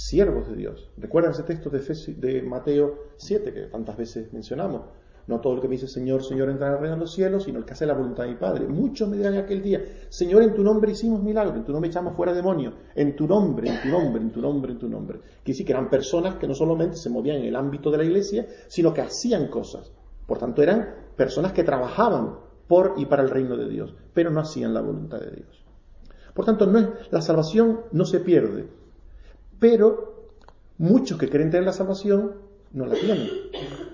siervos 0.00 0.48
de 0.48 0.56
Dios. 0.56 0.90
¿Recuerdan 0.96 1.32
ese 1.32 1.42
texto 1.42 1.68
de, 1.68 2.42
Mateo 2.42 3.10
7 3.16 3.52
que 3.52 3.60
tantas 3.66 3.96
veces 3.98 4.32
mencionamos? 4.32 4.82
No 5.26 5.40
todo 5.40 5.54
el 5.54 5.60
que 5.60 5.68
me 5.68 5.74
dice 5.74 5.86
Señor, 5.86 6.24
Señor 6.24 6.48
entrará 6.48 6.74
al 6.74 6.80
reino 6.80 6.96
de 6.96 7.02
los 7.02 7.12
cielos, 7.12 7.44
sino 7.44 7.58
el 7.58 7.66
que 7.66 7.74
hace 7.74 7.84
la 7.84 7.92
voluntad 7.92 8.24
de 8.24 8.30
mi 8.30 8.36
Padre. 8.36 8.66
Muchos 8.66 9.08
me 9.08 9.18
dirán 9.18 9.36
aquel 9.36 9.62
día, 9.62 9.84
Señor, 10.08 10.42
en 10.42 10.54
tu 10.54 10.64
nombre 10.64 10.90
hicimos 10.90 11.22
milagros, 11.22 11.54
en 11.54 11.64
tu 11.64 11.72
nombre 11.72 11.90
echamos 11.90 12.16
fuera 12.16 12.32
demonios, 12.32 12.74
en 12.94 13.14
tu 13.14 13.28
nombre, 13.28 13.68
en 13.68 13.82
tu 13.82 13.88
nombre, 13.88 14.22
en 14.22 14.30
tu 14.30 14.40
nombre, 14.40 14.72
en 14.72 14.78
tu 14.78 14.88
nombre. 14.88 15.20
Que 15.44 15.52
sí 15.52 15.64
que 15.64 15.72
eran 15.72 15.90
personas 15.90 16.36
que 16.36 16.48
no 16.48 16.54
solamente 16.54 16.96
se 16.96 17.10
movían 17.10 17.36
en 17.36 17.44
el 17.44 17.56
ámbito 17.56 17.90
de 17.90 17.98
la 17.98 18.04
iglesia, 18.04 18.46
sino 18.68 18.94
que 18.94 19.02
hacían 19.02 19.48
cosas. 19.48 19.92
Por 20.26 20.38
tanto, 20.38 20.62
eran 20.62 20.94
personas 21.14 21.52
que 21.52 21.62
trabajaban 21.62 22.38
por 22.66 22.94
y 22.96 23.04
para 23.04 23.22
el 23.22 23.30
reino 23.30 23.56
de 23.56 23.68
Dios, 23.68 23.94
pero 24.14 24.30
no 24.30 24.40
hacían 24.40 24.72
la 24.72 24.80
voluntad 24.80 25.20
de 25.20 25.30
Dios. 25.30 25.64
Por 26.34 26.46
tanto, 26.46 26.66
no 26.66 26.78
es, 26.78 26.88
la 27.10 27.20
salvación 27.20 27.80
no 27.92 28.06
se 28.06 28.20
pierde, 28.20 28.79
pero 29.60 30.32
muchos 30.78 31.18
que 31.18 31.28
creen 31.28 31.50
tener 31.50 31.66
la 31.66 31.72
salvación 31.72 32.32
no 32.72 32.86
la 32.86 32.94
tienen. 32.94 33.28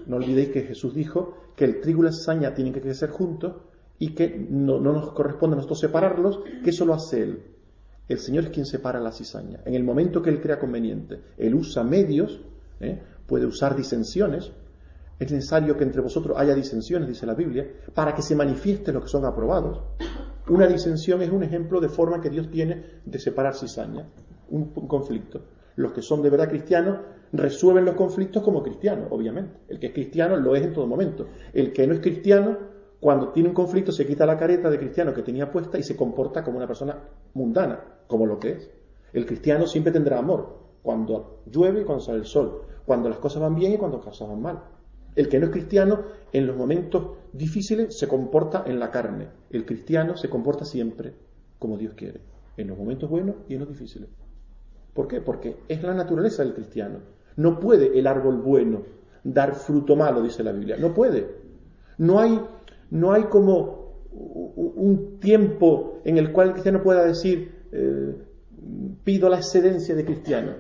No 0.07 0.17
olvidéis 0.17 0.51
que 0.51 0.63
Jesús 0.63 0.95
dijo 0.95 1.35
que 1.57 1.65
el 1.65 1.81
trigo 1.81 2.03
y 2.03 2.07
la 2.07 2.13
cizaña 2.13 2.55
tienen 2.55 2.73
que 2.73 2.81
crecer 2.81 3.11
juntos 3.11 3.55
y 3.99 4.15
que 4.15 4.47
no, 4.51 4.79
nos 4.79 5.13
corresponde 5.13 5.55
a 5.55 5.57
nosotros 5.57 5.81
separarlos, 5.81 6.41
que 6.63 6.71
eso 6.71 6.85
lo 6.85 6.95
hace 6.95 7.23
Él. 7.23 7.43
El 8.09 8.19
Señor 8.19 8.45
es 8.45 8.51
quien 8.51 8.67
separa 8.67 9.01
la 9.01 9.11
cizaña. 9.11 9.61
En 9.65 9.75
el 9.75 9.83
momento 9.83 10.23
que 10.23 10.31
Él 10.31 10.41
crea 10.41 10.59
conveniente, 10.59 11.21
Él 11.39 11.55
usa 11.55 11.83
medios, 11.83 12.41
¿eh? 12.81 13.01
puede 13.27 13.47
usar 13.47 13.75
disensiones. 13.75 14.53
Es 15.19 15.33
necesario 15.33 15.77
que 15.77 15.85
entre 15.85 16.03
vosotros 16.03 16.37
haya 16.39 16.55
disensiones, 16.55 17.09
dice 17.09 17.27
la 17.27 17.35
Biblia, 17.35 17.67
para 17.95 18.15
que 18.15 18.23
se 18.23 18.37
manifieste 18.37 18.93
lo 18.93 19.01
que 19.01 19.09
son 19.09 19.25
aprobados. 19.25 19.81
Una 20.49 20.67
disensión 20.67 21.23
es 21.23 21.31
un 21.31 21.43
ejemplo 21.43 21.81
de 21.81 21.89
forma 21.89 22.21
que 22.21 22.31
Dios 22.31 22.51
tiene 22.51 23.01
de 23.05 23.19
separar 23.19 23.55
cizaña, 23.55 24.07
un 24.51 24.67
conflicto. 24.87 25.41
Los 25.77 25.93
que 25.93 26.03
son 26.03 26.23
de 26.23 26.31
verdad 26.31 26.49
cristianos 26.49 26.99
resuelven 27.33 27.85
los 27.85 27.95
conflictos 27.95 28.43
como 28.43 28.63
cristianos, 28.63 29.09
obviamente. 29.11 29.59
El 29.69 29.79
que 29.79 29.89
es 29.89 29.93
cristiano 29.93 30.37
lo 30.37 30.57
es 30.57 30.65
en 30.65 30.73
todo 30.73 30.87
momento. 30.87 31.27
El 31.53 31.73
que 31.73 31.87
no 31.87 31.95
es 31.95 32.01
cristiano, 32.01 32.57
cuando 32.99 33.29
tiene 33.29 33.51
un 33.51 33.55
conflicto, 33.55 33.93
se 33.93 34.07
quita 34.07 34.25
la 34.27 34.39
careta 34.39 34.71
de 34.71 34.79
cristiano 34.79 35.13
que 35.13 35.23
tenía 35.23 35.51
puesta 35.51 35.79
y 35.79 35.83
se 35.83 35.95
comporta 35.95 36.43
como 36.43 36.57
una 36.57 36.67
persona 36.67 36.99
mundana, 37.35 37.81
como 38.07 38.27
lo 38.27 38.39
que 38.39 38.53
es. 38.53 38.71
El 39.13 39.27
cristiano 39.27 39.67
siempre 39.67 39.93
tendrá 39.93 40.19
amor, 40.19 40.59
cuando 40.83 41.43
llueve 41.47 41.83
y 41.83 41.85
cuando 41.85 42.03
sale 42.03 42.19
el 42.19 42.27
sol, 42.27 42.63
cuando 42.87 43.09
las 43.09 43.19
cosas 43.19 43.43
van 43.43 43.55
bien 43.55 43.73
y 43.73 43.77
cuando 43.77 43.99
las 43.99 44.07
cosas 44.07 44.29
van 44.29 44.41
mal. 44.41 44.63
El 45.15 45.29
que 45.29 45.39
no 45.39 45.47
es 45.47 45.53
cristiano, 45.53 46.05
en 46.33 46.47
los 46.47 46.57
momentos 46.57 47.19
difíciles, 47.33 47.99
se 47.99 48.09
comporta 48.09 48.65
en 48.67 48.79
la 48.79 48.91
carne. 48.91 49.29
El 49.51 49.65
cristiano 49.67 50.17
se 50.17 50.29
comporta 50.29 50.65
siempre 50.65 51.15
como 51.59 51.77
Dios 51.79 51.95
quiere, 51.95 52.21
en 52.57 52.69
los 52.69 52.79
momentos 52.79 53.09
buenos 53.09 53.37
y 53.49 53.55
en 53.55 53.61
los 53.61 53.69
difíciles. 53.69 54.09
¿Por 54.97 55.07
qué? 55.07 55.21
Porque 55.21 55.59
es 55.69 55.83
la 55.83 55.95
naturaleza 55.95 56.43
del 56.43 56.55
cristiano. 56.55 57.01
No 57.37 57.61
puede 57.61 57.97
el 57.97 58.07
árbol 58.07 58.39
bueno 58.39 58.83
dar 59.23 59.55
fruto 59.55 59.95
malo, 59.95 60.23
dice 60.23 60.43
la 60.43 60.53
Biblia. 60.53 60.77
No 60.79 60.95
puede. 60.95 61.29
No 61.99 62.19
hay, 62.19 62.41
no 62.91 63.13
hay 63.13 63.25
como 63.25 63.87
un 64.13 65.19
tiempo 65.21 66.01
en 66.05 66.17
el 66.17 66.33
cual 66.33 66.49
el 66.49 66.53
cristiano 66.55 66.83
pueda 66.83 67.05
decir, 67.05 67.67
eh, 67.73 68.17
pido 69.05 69.29
la 69.29 69.37
excedencia 69.37 69.95
de 69.95 70.05
cristiano. 70.05 70.53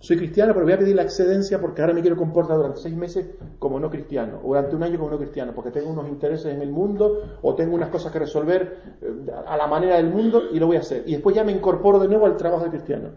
Soy 0.00 0.16
cristiano, 0.16 0.52
pero 0.52 0.66
voy 0.66 0.74
a 0.74 0.78
pedir 0.78 0.96
la 0.96 1.02
excedencia 1.02 1.60
porque 1.60 1.80
ahora 1.80 1.94
me 1.94 2.00
quiero 2.00 2.16
comportar 2.16 2.56
durante 2.56 2.80
seis 2.80 2.96
meses 2.96 3.24
como 3.60 3.78
no 3.78 3.88
cristiano, 3.88 4.40
o 4.42 4.48
durante 4.48 4.74
un 4.74 4.82
año 4.82 4.98
como 4.98 5.10
no 5.12 5.16
cristiano, 5.16 5.52
porque 5.54 5.70
tengo 5.70 5.90
unos 5.90 6.08
intereses 6.08 6.52
en 6.52 6.60
el 6.60 6.72
mundo, 6.72 7.38
o 7.40 7.54
tengo 7.54 7.76
unas 7.76 7.88
cosas 7.88 8.12
que 8.12 8.18
resolver 8.18 8.96
eh, 9.00 9.30
a 9.46 9.56
la 9.56 9.68
manera 9.68 9.96
del 9.96 10.10
mundo 10.10 10.42
y 10.52 10.58
lo 10.58 10.66
voy 10.66 10.76
a 10.76 10.80
hacer. 10.80 11.04
Y 11.06 11.12
después 11.12 11.36
ya 11.36 11.44
me 11.44 11.52
incorporo 11.52 12.00
de 12.00 12.08
nuevo 12.08 12.26
al 12.26 12.36
trabajo 12.36 12.64
de 12.64 12.70
cristiano. 12.70 13.10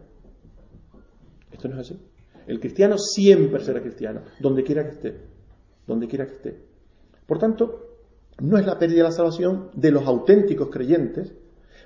Esto 1.56 1.70
no 1.70 1.76
es 1.76 1.90
así. 1.90 2.00
El 2.48 2.60
cristiano 2.60 2.98
siempre 2.98 3.64
será 3.64 3.82
cristiano, 3.82 4.22
donde 4.42 4.64
quiera 4.64 4.84
que 4.84 4.92
esté. 4.92 5.22
Donde 5.88 6.06
quiera 6.08 6.26
que 6.28 6.34
esté. 6.34 6.62
Por 7.26 7.40
tanto, 7.40 7.98
no 8.40 8.58
es 8.58 8.66
la 8.66 8.78
pérdida 8.78 8.98
de 8.98 9.04
la 9.04 9.12
salvación 9.12 9.70
de 9.74 9.92
los 9.92 10.06
auténticos 10.06 10.70
creyentes, 10.70 11.34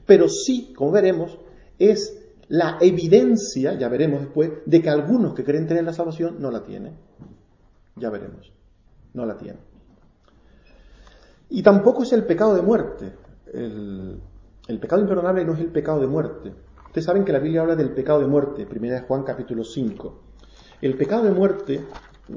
pero 0.07 0.27
sí, 0.27 0.73
como 0.75 0.91
veremos, 0.91 1.37
es 1.77 2.19
la 2.47 2.79
evidencia, 2.81 3.75
ya 3.77 3.87
veremos 3.89 4.21
después, 4.21 4.51
de 4.65 4.81
que 4.81 4.89
algunos 4.89 5.35
que 5.35 5.43
creen 5.43 5.67
tener 5.67 5.83
la 5.83 5.93
salvación 5.93 6.37
no 6.39 6.49
la 6.49 6.63
tienen. 6.63 6.95
Ya 7.95 8.09
veremos. 8.09 8.51
No 9.13 9.25
la 9.25 9.37
tienen. 9.37 9.61
Y 11.49 11.61
tampoco 11.61 12.03
es 12.03 12.11
el 12.13 12.25
pecado 12.25 12.55
de 12.55 12.63
muerte. 12.63 13.13
El, 13.53 14.19
el 14.67 14.79
pecado 14.79 15.01
imperdonable 15.03 15.45
no 15.45 15.53
es 15.53 15.59
el 15.59 15.71
pecado 15.71 15.99
de 15.99 16.07
muerte. 16.07 16.53
Saben 17.01 17.23
que 17.23 17.31
la 17.31 17.39
Biblia 17.39 17.61
habla 17.61 17.75
del 17.75 17.91
pecado 17.91 18.19
de 18.19 18.27
muerte, 18.27 18.65
primera 18.65 18.95
de 18.95 19.01
Juan 19.01 19.23
capítulo 19.23 19.63
5. 19.63 20.21
El 20.81 20.97
pecado 20.97 21.23
de 21.23 21.31
muerte, 21.31 21.81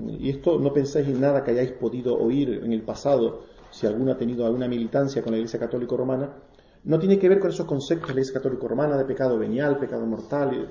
y 0.06 0.30
esto 0.30 0.58
no 0.58 0.72
pensáis 0.72 1.08
en 1.08 1.20
nada 1.20 1.42
que 1.42 1.50
hayáis 1.50 1.72
podido 1.72 2.14
oír 2.14 2.60
en 2.62 2.72
el 2.72 2.82
pasado, 2.82 3.42
si 3.70 3.86
alguno 3.86 4.12
ha 4.12 4.16
tenido 4.16 4.46
alguna 4.46 4.68
militancia 4.68 5.22
con 5.22 5.32
la 5.32 5.38
Iglesia 5.38 5.58
Católica 5.58 5.96
Romana, 5.96 6.34
no 6.84 6.98
tiene 6.98 7.18
que 7.18 7.28
ver 7.28 7.40
con 7.40 7.50
esos 7.50 7.66
conceptos 7.66 8.08
de 8.08 8.14
la 8.14 8.20
Iglesia 8.20 8.34
Católica 8.34 8.68
Romana 8.68 8.96
de 8.96 9.04
pecado 9.04 9.38
venial, 9.38 9.78
pecado 9.78 10.04
mortal, 10.06 10.68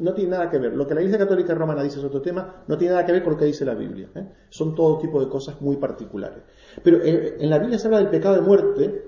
no 0.00 0.14
tiene 0.14 0.30
nada 0.30 0.50
que 0.50 0.58
ver. 0.58 0.74
Lo 0.74 0.86
que 0.86 0.94
la 0.94 1.00
Iglesia 1.00 1.18
Católica 1.18 1.54
Romana 1.54 1.82
dice 1.82 1.98
es 1.98 2.04
otro 2.04 2.22
tema, 2.22 2.64
no 2.66 2.76
tiene 2.76 2.94
nada 2.94 3.06
que 3.06 3.12
ver 3.12 3.22
con 3.22 3.34
lo 3.34 3.38
que 3.38 3.44
dice 3.44 3.64
la 3.64 3.74
Biblia. 3.74 4.08
¿eh? 4.14 4.28
Son 4.48 4.74
todo 4.74 4.98
tipo 4.98 5.20
de 5.20 5.28
cosas 5.28 5.60
muy 5.60 5.76
particulares. 5.76 6.42
Pero 6.82 6.98
eh, 7.02 7.36
en 7.38 7.50
la 7.50 7.58
Biblia 7.58 7.78
se 7.78 7.86
habla 7.86 7.98
del 7.98 8.08
pecado 8.08 8.36
de 8.36 8.40
muerte, 8.40 9.04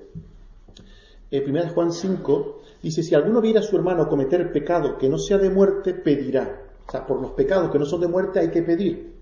en 1.30 1.50
1 1.50 1.68
Juan 1.74 1.92
5, 1.92 2.55
dice, 2.86 3.02
si 3.02 3.14
alguno 3.14 3.40
viera 3.40 3.60
a 3.60 3.62
su 3.62 3.76
hermano 3.76 4.08
cometer 4.08 4.52
pecado 4.52 4.96
que 4.96 5.08
no 5.08 5.18
sea 5.18 5.38
de 5.38 5.50
muerte, 5.50 5.94
pedirá. 5.94 6.62
O 6.86 6.90
sea, 6.90 7.06
por 7.06 7.20
los 7.20 7.32
pecados 7.32 7.70
que 7.70 7.78
no 7.78 7.84
son 7.84 8.00
de 8.00 8.08
muerte 8.08 8.38
hay 8.38 8.50
que 8.50 8.62
pedir. 8.62 9.14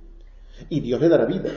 Y 0.69 0.81
Dios 0.81 1.01
le 1.01 1.09
dará 1.09 1.25
vida. 1.25 1.51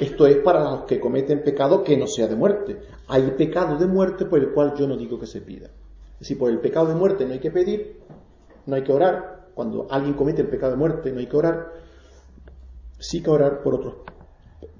Esto 0.00 0.26
es 0.26 0.36
para 0.38 0.62
los 0.62 0.84
que 0.84 1.00
cometen 1.00 1.42
pecado 1.42 1.82
que 1.82 1.96
no 1.96 2.06
sea 2.06 2.26
de 2.26 2.36
muerte. 2.36 2.80
Hay 3.08 3.30
pecado 3.32 3.78
de 3.78 3.86
muerte 3.86 4.26
por 4.26 4.40
el 4.40 4.50
cual 4.50 4.74
yo 4.76 4.86
no 4.86 4.96
digo 4.96 5.18
que 5.18 5.26
se 5.26 5.40
pida. 5.40 5.70
Si 6.20 6.34
por 6.34 6.50
el 6.50 6.58
pecado 6.58 6.86
de 6.86 6.94
muerte 6.94 7.24
no 7.24 7.32
hay 7.32 7.38
que 7.38 7.50
pedir, 7.50 8.00
no 8.66 8.74
hay 8.74 8.82
que 8.82 8.92
orar. 8.92 9.50
Cuando 9.54 9.86
alguien 9.90 10.14
comete 10.14 10.42
el 10.42 10.48
pecado 10.48 10.72
de 10.72 10.78
muerte 10.78 11.12
no 11.12 11.20
hay 11.20 11.26
que 11.26 11.36
orar. 11.36 11.72
Sí 12.98 13.22
que 13.22 13.30
orar 13.30 13.62
por 13.62 13.74
otros, 13.74 13.94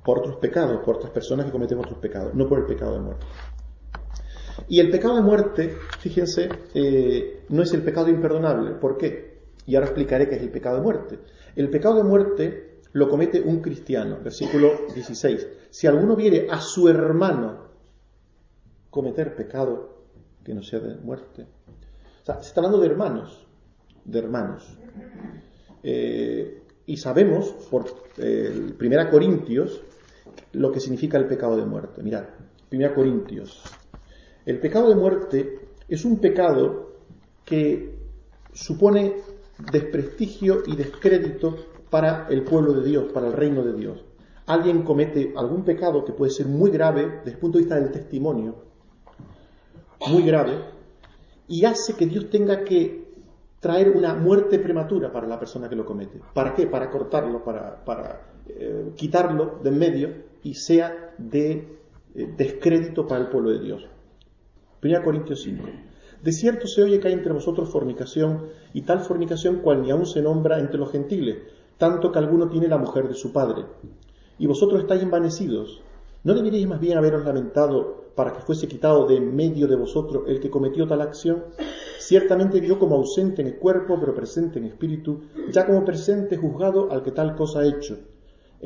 por 0.05 0.19
otros 0.19 0.37
pecados, 0.37 0.81
por 0.85 0.97
otras 0.97 1.13
personas 1.13 1.47
que 1.47 1.53
cometen 1.53 1.79
otros 1.79 1.99
pecados, 1.99 2.35
no 2.35 2.49
por 2.49 2.59
el 2.59 2.67
pecado 2.67 2.95
de 2.95 3.01
muerte. 3.01 3.27
Y 4.69 4.81
el 4.81 4.91
pecado 4.91 5.17
de 5.17 5.23
muerte, 5.23 5.77
fíjense, 5.99 6.49
eh, 6.75 7.45
no 7.49 7.63
es 7.63 7.73
el 7.75 7.83
pecado 7.83 8.09
imperdonable. 8.09 8.73
¿Por 8.73 8.97
qué? 8.97 9.37
Y 9.67 9.75
ahora 9.75 9.87
explicaré 9.87 10.29
qué 10.29 10.37
es 10.37 10.43
el 10.43 10.51
pecado 10.51 10.77
de 10.77 10.83
muerte. 10.83 11.19
El 11.55 11.71
pecado 11.71 11.97
de 11.97 12.05
muerte 12.05 12.81
lo 12.93 13.09
comete 13.09 13.41
un 13.41 13.61
cristiano, 13.61 14.19
versículo 14.23 14.87
16. 14.95 15.49
Si 15.71 15.87
alguno 15.87 16.17
viere 16.17 16.49
a 16.51 16.61
su 16.61 16.89
hermano 16.89 17.67
cometer 18.91 19.37
pecado 19.37 19.97
que 20.43 20.55
no 20.55 20.63
sea 20.63 20.79
de 20.79 20.95
muerte. 20.97 21.43
O 21.43 22.25
sea, 22.25 22.37
se 22.41 22.49
está 22.49 22.61
hablando 22.61 22.79
de 22.79 22.87
hermanos, 22.87 23.47
de 24.05 24.19
hermanos. 24.19 24.79
Eh, 25.83 26.63
y 26.87 26.97
sabemos 26.97 27.51
por 27.71 27.85
eh, 28.17 28.75
1 28.81 29.11
Corintios 29.11 29.83
lo 30.53 30.73
que 30.73 30.81
significa 30.81 31.19
el 31.19 31.27
pecado 31.27 31.57
de 31.57 31.67
muerte. 31.67 32.03
Mirad, 32.03 32.25
1 32.73 32.95
Corintios. 32.95 33.63
El 34.47 34.61
pecado 34.61 34.89
de 34.89 34.95
muerte 34.95 35.59
es 35.89 36.05
un 36.05 36.19
pecado 36.19 36.93
que 37.45 37.99
supone 38.53 39.17
desprestigio 39.73 40.63
y 40.67 40.77
descrédito 40.77 41.57
para 41.91 42.29
el 42.29 42.45
pueblo 42.45 42.75
de 42.75 42.89
Dios, 42.89 43.13
para 43.13 43.27
el 43.27 43.33
reino 43.33 43.65
de 43.65 43.73
Dios. 43.73 44.05
Alguien 44.47 44.83
comete 44.83 45.35
algún 45.37 45.65
pecado 45.65 46.05
que 46.05 46.13
puede 46.13 46.31
ser 46.31 46.47
muy 46.47 46.71
grave 46.71 47.19
desde 47.19 47.33
el 47.33 47.39
punto 47.39 47.59
de 47.59 47.65
vista 47.65 47.81
del 47.81 47.91
testimonio, 47.91 48.55
muy 50.07 50.23
grave, 50.23 50.59
y 51.49 51.65
hace 51.65 51.95
que 51.95 52.07
Dios 52.07 52.31
tenga 52.31 52.63
que 52.63 53.05
traer 53.59 53.91
una 53.91 54.15
muerte 54.15 54.61
prematura 54.61 55.11
para 55.11 55.27
la 55.27 55.41
persona 55.41 55.69
que 55.69 55.75
lo 55.75 55.85
comete. 55.85 56.21
¿Para 56.33 56.55
qué? 56.55 56.69
Para 56.69 56.89
cortarlo, 56.89 57.43
para, 57.43 58.31
eh, 58.47 58.93
quitarlo 58.95 59.59
de 59.61 59.71
en 59.71 59.79
medio 59.79 60.11
y 60.45 60.55
sea 60.55 61.15
de 61.19 61.79
eh, 62.15 62.35
descrédito 62.37 63.09
para 63.09 63.23
el 63.23 63.29
pueblo 63.29 63.51
de 63.51 63.59
Dios. 63.59 63.96
1 64.83 65.03
Corintios 65.03 65.43
5. 65.43 65.65
De 66.23 66.33
cierto 66.33 66.67
se 66.67 66.83
oye 66.83 67.01
que 67.01 67.09
hay 67.09 67.15
entre 67.15 67.33
vosotros 67.33 67.69
fornicación, 67.69 68.47
y 68.73 68.83
tal 68.83 69.01
fornicación 69.01 69.57
cual 69.57 69.83
ni 69.83 69.91
aún 69.91 70.07
se 70.07 70.23
nombra 70.23 70.59
entre 70.59 70.79
los 70.79 70.91
gentiles, 70.91 71.39
tanto 71.79 72.13
que 72.13 72.19
alguno 72.19 72.49
tiene 72.49 72.69
la 72.69 72.79
mujer 72.79 73.09
de 73.09 73.15
su 73.15 73.33
padre. 73.33 73.65
Y 74.39 74.47
vosotros 74.47 74.81
estáis 74.81 75.03
envanecidos. 75.03 75.83
¿No 76.25 76.35
deberíais 76.35 76.67
más 76.67 76.81
bien 76.81 76.99
haberos 76.99 77.25
lamentado 77.25 78.07
para 78.17 78.33
que 78.33 78.41
fuese 78.41 78.67
quitado 78.67 79.07
de 79.07 79.17
en 79.17 79.37
medio 79.37 79.69
de 79.69 79.77
vosotros 79.77 80.25
el 80.27 80.41
que 80.41 80.51
cometió 80.51 80.89
tal 80.89 81.03
acción, 81.03 81.45
ciertamente 81.99 82.61
vio 82.61 82.79
como 82.79 82.97
ausente 82.97 83.43
en 83.43 83.49
el 83.49 83.57
cuerpo, 83.59 83.99
pero 84.01 84.15
presente 84.15 84.59
en 84.59 84.65
espíritu, 84.65 85.21
ya 85.53 85.67
como 85.67 85.85
presente 85.85 86.37
juzgado 86.37 86.91
al 86.91 87.03
que 87.03 87.13
tal 87.13 87.37
cosa 87.37 87.61
ha 87.61 87.67
hecho. 87.67 87.99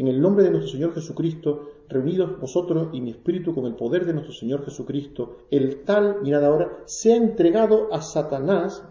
En 0.01 0.09
el 0.09 0.19
nombre 0.19 0.45
de 0.45 0.51
nuestro 0.51 0.73
Señor 0.73 0.95
Jesucristo, 0.95 1.73
reunidos 1.87 2.41
vosotros 2.41 2.89
y 2.95 3.03
mi 3.03 3.11
espíritu 3.11 3.55
con 3.55 3.67
el 3.67 3.75
poder 3.75 4.07
de 4.07 4.15
nuestro 4.15 4.33
Señor 4.33 4.65
Jesucristo, 4.65 5.41
el 5.51 5.83
tal, 5.85 6.23
mirad 6.23 6.43
ahora, 6.43 6.85
se 6.87 7.13
ha 7.13 7.17
entregado 7.17 7.93
a 7.93 8.01
Satanás 8.01 8.83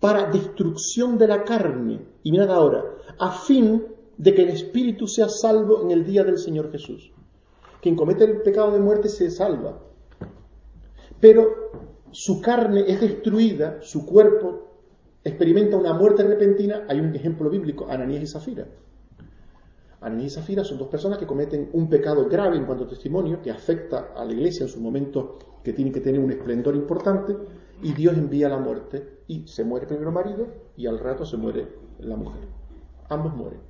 para 0.00 0.32
destrucción 0.32 1.16
de 1.16 1.28
la 1.28 1.44
carne. 1.44 2.00
Y 2.24 2.32
mirad 2.32 2.50
ahora, 2.50 2.82
a 3.20 3.30
fin 3.30 3.84
de 4.18 4.34
que 4.34 4.42
el 4.42 4.48
espíritu 4.48 5.06
sea 5.06 5.28
salvo 5.28 5.80
en 5.80 5.92
el 5.92 6.04
día 6.04 6.24
del 6.24 6.38
Señor 6.38 6.72
Jesús. 6.72 7.12
Quien 7.80 7.94
comete 7.94 8.24
el 8.24 8.42
pecado 8.42 8.72
de 8.72 8.80
muerte 8.80 9.10
se 9.10 9.30
salva. 9.30 9.78
Pero 11.20 11.70
su 12.10 12.40
carne 12.40 12.82
es 12.88 13.00
destruida, 13.00 13.80
su 13.80 14.04
cuerpo 14.04 14.72
experimenta 15.22 15.76
una 15.76 15.94
muerte 15.94 16.24
repentina. 16.24 16.84
Hay 16.88 16.98
un 16.98 17.14
ejemplo 17.14 17.48
bíblico, 17.48 17.86
Ananías 17.88 18.24
y 18.24 18.26
Zafira. 18.26 18.66
Ananías 20.02 20.32
y 20.32 20.34
Zafira 20.34 20.64
son 20.64 20.78
dos 20.78 20.88
personas 20.88 21.18
que 21.18 21.26
cometen 21.26 21.70
un 21.72 21.88
pecado 21.88 22.28
grave 22.28 22.56
en 22.56 22.66
cuanto 22.66 22.84
a 22.84 22.88
testimonio, 22.88 23.40
que 23.40 23.50
afecta 23.50 24.12
a 24.16 24.24
la 24.24 24.32
iglesia 24.32 24.64
en 24.64 24.68
su 24.68 24.80
momento 24.80 25.38
que 25.62 25.72
tiene 25.72 25.92
que 25.92 26.00
tener 26.00 26.20
un 26.20 26.32
esplendor 26.32 26.74
importante, 26.74 27.36
y 27.82 27.92
Dios 27.92 28.16
envía 28.16 28.48
la 28.48 28.58
muerte, 28.58 29.20
y 29.28 29.46
se 29.46 29.64
muere 29.64 29.86
primero 29.86 30.10
marido, 30.10 30.46
y 30.76 30.86
al 30.86 30.98
rato 30.98 31.24
se 31.24 31.36
muere 31.36 31.68
la 32.00 32.16
mujer. 32.16 32.42
Ambos 33.08 33.34
mueren. 33.34 33.60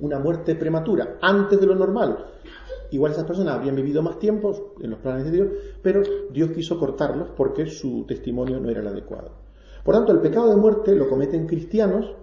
Una 0.00 0.18
muerte 0.18 0.54
prematura, 0.54 1.18
antes 1.20 1.60
de 1.60 1.66
lo 1.66 1.74
normal. 1.74 2.26
Igual 2.90 3.12
esas 3.12 3.24
personas 3.24 3.56
habían 3.56 3.76
vivido 3.76 4.02
más 4.02 4.18
tiempo 4.18 4.74
en 4.80 4.90
los 4.90 5.00
planes 5.00 5.24
de 5.24 5.30
Dios, 5.30 5.48
pero 5.82 6.02
Dios 6.30 6.50
quiso 6.52 6.78
cortarlos 6.78 7.30
porque 7.36 7.66
su 7.66 8.04
testimonio 8.06 8.60
no 8.60 8.70
era 8.70 8.80
el 8.80 8.86
adecuado. 8.86 9.32
Por 9.84 9.94
tanto, 9.94 10.12
el 10.12 10.20
pecado 10.20 10.48
de 10.48 10.56
muerte 10.56 10.94
lo 10.94 11.08
cometen 11.08 11.46
cristianos 11.46 12.14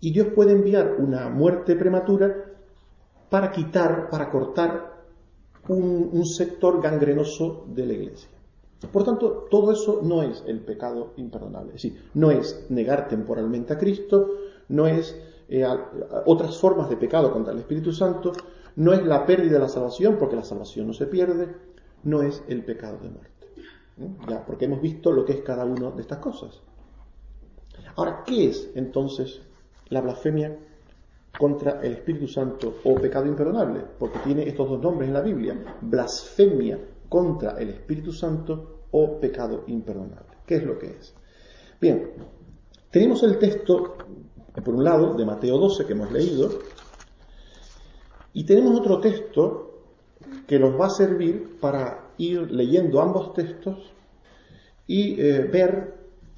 y 0.00 0.12
Dios 0.12 0.28
puede 0.34 0.52
enviar 0.52 0.96
una 0.98 1.28
muerte 1.28 1.76
prematura 1.76 2.55
para 3.28 3.50
quitar, 3.50 4.08
para 4.10 4.30
cortar 4.30 4.96
un, 5.68 6.24
sector 6.24 6.80
gangrenoso 6.80 7.66
de 7.68 7.86
la 7.86 7.92
iglesia. 7.92 8.28
Por 8.92 9.04
tanto, 9.04 9.46
todo 9.50 9.72
eso 9.72 10.00
no 10.02 10.22
es 10.22 10.44
el 10.46 10.60
pecado 10.60 11.12
imperdonable. 11.16 11.74
Es 11.74 11.82
decir, 11.82 12.10
no 12.14 12.30
es 12.30 12.66
negar 12.68 13.08
temporalmente 13.08 13.72
a 13.72 13.78
Cristo, 13.78 14.30
no 14.68 14.86
es 14.86 15.16
eh, 15.48 15.64
otras 16.26 16.58
formas 16.58 16.88
de 16.88 16.96
pecado 16.96 17.32
contra 17.32 17.52
el 17.52 17.60
Espíritu 17.60 17.92
Santo, 17.92 18.32
no 18.76 18.92
es 18.92 19.04
la 19.04 19.24
pérdida 19.24 19.54
de 19.54 19.60
la 19.60 19.68
salvación, 19.68 20.16
porque 20.18 20.36
la 20.36 20.44
salvación 20.44 20.86
no 20.86 20.92
se 20.92 21.06
pierde, 21.06 21.54
no 22.04 22.22
es 22.22 22.44
el 22.48 22.64
pecado 22.64 22.98
de 22.98 23.08
muerte. 23.08 23.46
¿Mm? 23.96 24.28
Ya, 24.28 24.44
porque 24.44 24.66
hemos 24.66 24.80
visto 24.80 25.10
lo 25.10 25.24
que 25.24 25.32
es 25.32 25.40
cada 25.40 25.64
una 25.64 25.90
de 25.90 26.02
estas 26.02 26.18
cosas. 26.18 26.60
Ahora, 27.96 28.22
¿qué 28.26 28.48
es 28.48 28.70
entonces 28.74 29.40
la 29.88 30.02
blasfemia 30.02 30.58
contra 31.38 31.80
el 31.82 31.92
Espíritu 31.92 32.28
Santo 32.28 32.78
o 32.84 32.94
pecado 32.94 33.26
imperdonable? 33.26 33.80
Porque 33.98 34.18
tiene 34.20 34.48
estos 34.48 34.68
dos 34.68 34.80
nombres 34.80 35.08
en 35.08 35.14
la 35.14 35.20
Biblia, 35.20 35.56
blasfemia 35.80 36.78
contra 37.08 37.52
el 37.58 37.70
Espíritu 37.70 38.12
Santo 38.12 38.86
o 38.90 39.20
pecado 39.20 39.64
imperdonable. 39.66 40.36
¿Qué 40.46 40.56
es 40.56 40.64
lo 40.64 40.78
que 40.78 40.86
es? 40.86 41.14
Bien, 41.80 42.10
tenemos 42.90 43.22
el 43.22 43.38
texto, 43.38 43.96
por 44.64 44.74
un 44.74 44.84
lado, 44.84 45.14
de 45.14 45.24
Mateo 45.24 45.58
12 45.58 45.84
que 45.84 45.92
hemos 45.92 46.10
leído, 46.10 46.48
y 48.32 48.44
tenemos 48.44 48.78
otro 48.78 49.00
texto 49.00 49.66
que 50.46 50.58
nos 50.58 50.78
va 50.80 50.86
a 50.86 50.90
servir 50.90 51.58
para 51.60 52.10
ir 52.18 52.50
leyendo 52.50 53.00
ambos 53.00 53.32
textos 53.34 53.92
y 54.86 55.20
eh, 55.20 55.42
ver, 55.42 55.94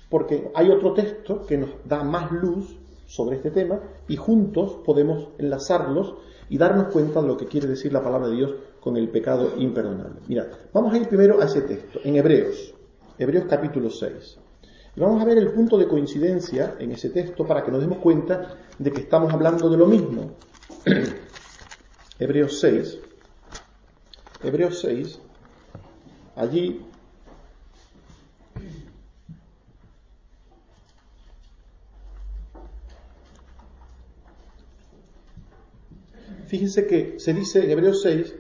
porque 0.09 0.51
hay 0.55 0.71
otro 0.71 0.95
texto 0.95 1.45
que 1.47 1.59
nos 1.59 1.71
da 1.85 2.03
más 2.03 2.31
luz 2.33 2.77
sobre 3.07 3.37
este 3.37 3.51
tema 3.51 3.81
y 4.09 4.17
juntos 4.17 4.79
podemos 4.85 5.29
enlazarlos 5.39 6.15
y 6.49 6.59
darnos 6.59 6.89
cuenta 6.93 7.21
de 7.21 7.29
lo 7.29 7.37
que 7.37 7.47
quiere 7.47 7.67
decir 7.67 7.93
la 7.93 8.03
palabra 8.03 8.29
de 8.29 8.37
Dios 8.37 8.55
con 8.81 8.97
el 8.97 9.09
pecado 9.11 9.53
imperdonable. 9.59 10.21
Mirad, 10.27 10.47
vamos 10.73 10.95
a 10.95 10.99
ir 10.99 11.07
primero 11.09 11.41
a 11.41 11.45
ese 11.45 11.63
texto, 11.63 12.01
en 12.03 12.17
Hebreos, 12.17 12.75
Hebreos 13.19 13.45
capítulo 13.49 13.91
6. 13.91 14.39
Y 14.97 15.01
vamos 15.01 15.21
a 15.21 15.25
ver 15.25 15.39
el 15.39 15.53
punto 15.53 15.77
de 15.77 15.87
coincidencia 15.87 16.75
en 16.79 16.93
ese 16.93 17.11
texto 17.11 17.47
para 17.47 17.63
que 17.63 17.71
nos 17.71 17.81
demos 17.81 17.99
cuenta 17.99 18.57
de 18.79 18.91
que 18.91 19.03
estamos 19.03 19.33
hablando 19.33 19.69
de 19.69 19.77
lo 19.77 19.87
mismo. 19.87 20.33
Hebreos 22.19 22.59
6. 22.61 22.99
Hebreos 24.43 24.81
6. 24.81 25.21
Allí 26.37 26.81
Fíjense 36.49 36.87
que 36.87 37.21
se 37.21 37.35
dice 37.35 37.63
en 37.63 37.71
Hebreos 37.71 38.01
6, 38.01 38.35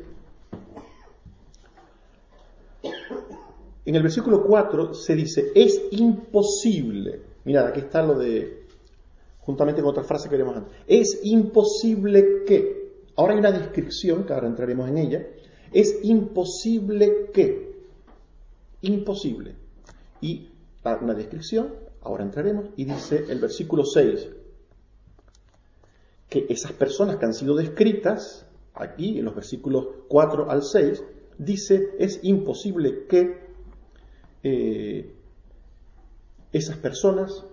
en 3.84 3.94
el 3.94 4.02
versículo 4.02 4.44
4 4.46 4.94
se 4.94 5.14
dice, 5.14 5.52
es 5.54 5.82
imposible, 5.90 7.20
mirad, 7.44 7.66
aquí 7.66 7.80
está 7.80 8.02
lo 8.02 8.18
de, 8.18 8.64
juntamente 9.40 9.82
con 9.82 9.90
otra 9.90 10.04
frase 10.04 10.30
que 10.30 10.36
veremos 10.36 10.56
antes, 10.56 10.72
es 10.86 11.20
imposible 11.22 12.44
que, 12.46 12.92
ahora 13.16 13.34
hay 13.34 13.40
una 13.40 13.52
descripción, 13.52 14.24
que 14.24 14.32
ahora 14.32 14.46
entraremos 14.46 14.88
en 14.88 14.96
ella, 14.96 15.26
es 15.70 15.98
imposible 16.02 17.30
que, 17.34 17.76
imposible, 18.80 19.54
y 20.22 20.48
una 21.02 21.12
descripción, 21.12 21.74
ahora 22.00 22.24
entraremos, 22.24 22.70
y 22.74 22.86
dice 22.86 23.26
el 23.28 23.38
versículo 23.38 23.84
6, 23.84 24.28
que 26.28 26.46
esas 26.48 26.72
personas 26.72 27.16
que 27.16 27.24
han 27.24 27.34
sido 27.34 27.56
descritas 27.56 28.46
aquí 28.74 29.18
en 29.18 29.24
los 29.24 29.34
versículos 29.34 29.88
4 30.08 30.50
al 30.50 30.62
6, 30.62 31.02
dice 31.38 31.90
es 31.98 32.20
imposible 32.22 33.06
que 33.08 33.38
eh, 34.42 35.14
esas 36.52 36.76
personas 36.76 37.44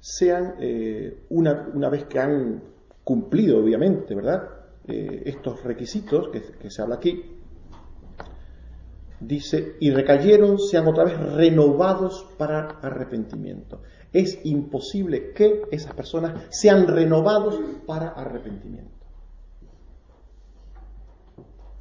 sean, 0.00 0.54
eh, 0.60 1.24
una, 1.28 1.70
una, 1.74 1.90
vez 1.90 2.04
que 2.04 2.18
han 2.18 2.62
cumplido, 3.04 3.58
obviamente, 3.58 4.14
¿verdad? 4.14 4.48
Eh, 4.86 5.22
estos 5.26 5.62
requisitos 5.62 6.30
que, 6.30 6.40
que 6.40 6.70
se 6.70 6.80
habla 6.80 6.96
aquí, 6.96 7.22
dice, 9.20 9.76
y 9.80 9.90
recayeron, 9.90 10.58
sean 10.58 10.88
otra 10.88 11.04
vez 11.04 11.18
renovados 11.18 12.26
para 12.38 12.78
arrepentimiento 12.80 13.82
es 14.12 14.40
imposible 14.44 15.32
que 15.32 15.62
esas 15.70 15.94
personas 15.94 16.42
sean 16.50 16.86
renovados 16.86 17.60
para 17.86 18.08
arrepentimiento. 18.08 18.90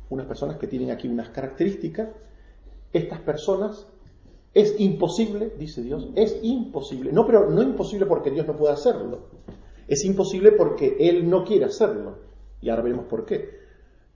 Unas 0.09 0.25
personas 0.25 0.57
que 0.57 0.67
tienen 0.67 0.91
aquí 0.91 1.07
unas 1.07 1.29
características, 1.29 2.09
estas 2.93 3.19
personas 3.21 3.87
es 4.53 4.79
imposible, 4.79 5.53
dice 5.57 5.81
Dios, 5.81 6.09
es 6.15 6.39
imposible. 6.41 7.11
No, 7.11 7.25
pero 7.25 7.49
no 7.49 7.61
imposible 7.61 8.05
porque 8.05 8.31
Dios 8.31 8.47
no 8.47 8.55
puede 8.55 8.73
hacerlo. 8.73 9.27
Es 9.87 10.03
imposible 10.05 10.51
porque 10.51 10.97
Él 10.99 11.29
no 11.29 11.43
quiere 11.43 11.65
hacerlo. 11.65 12.17
Y 12.61 12.69
ahora 12.69 12.83
veremos 12.83 13.05
por 13.05 13.25
qué. 13.25 13.59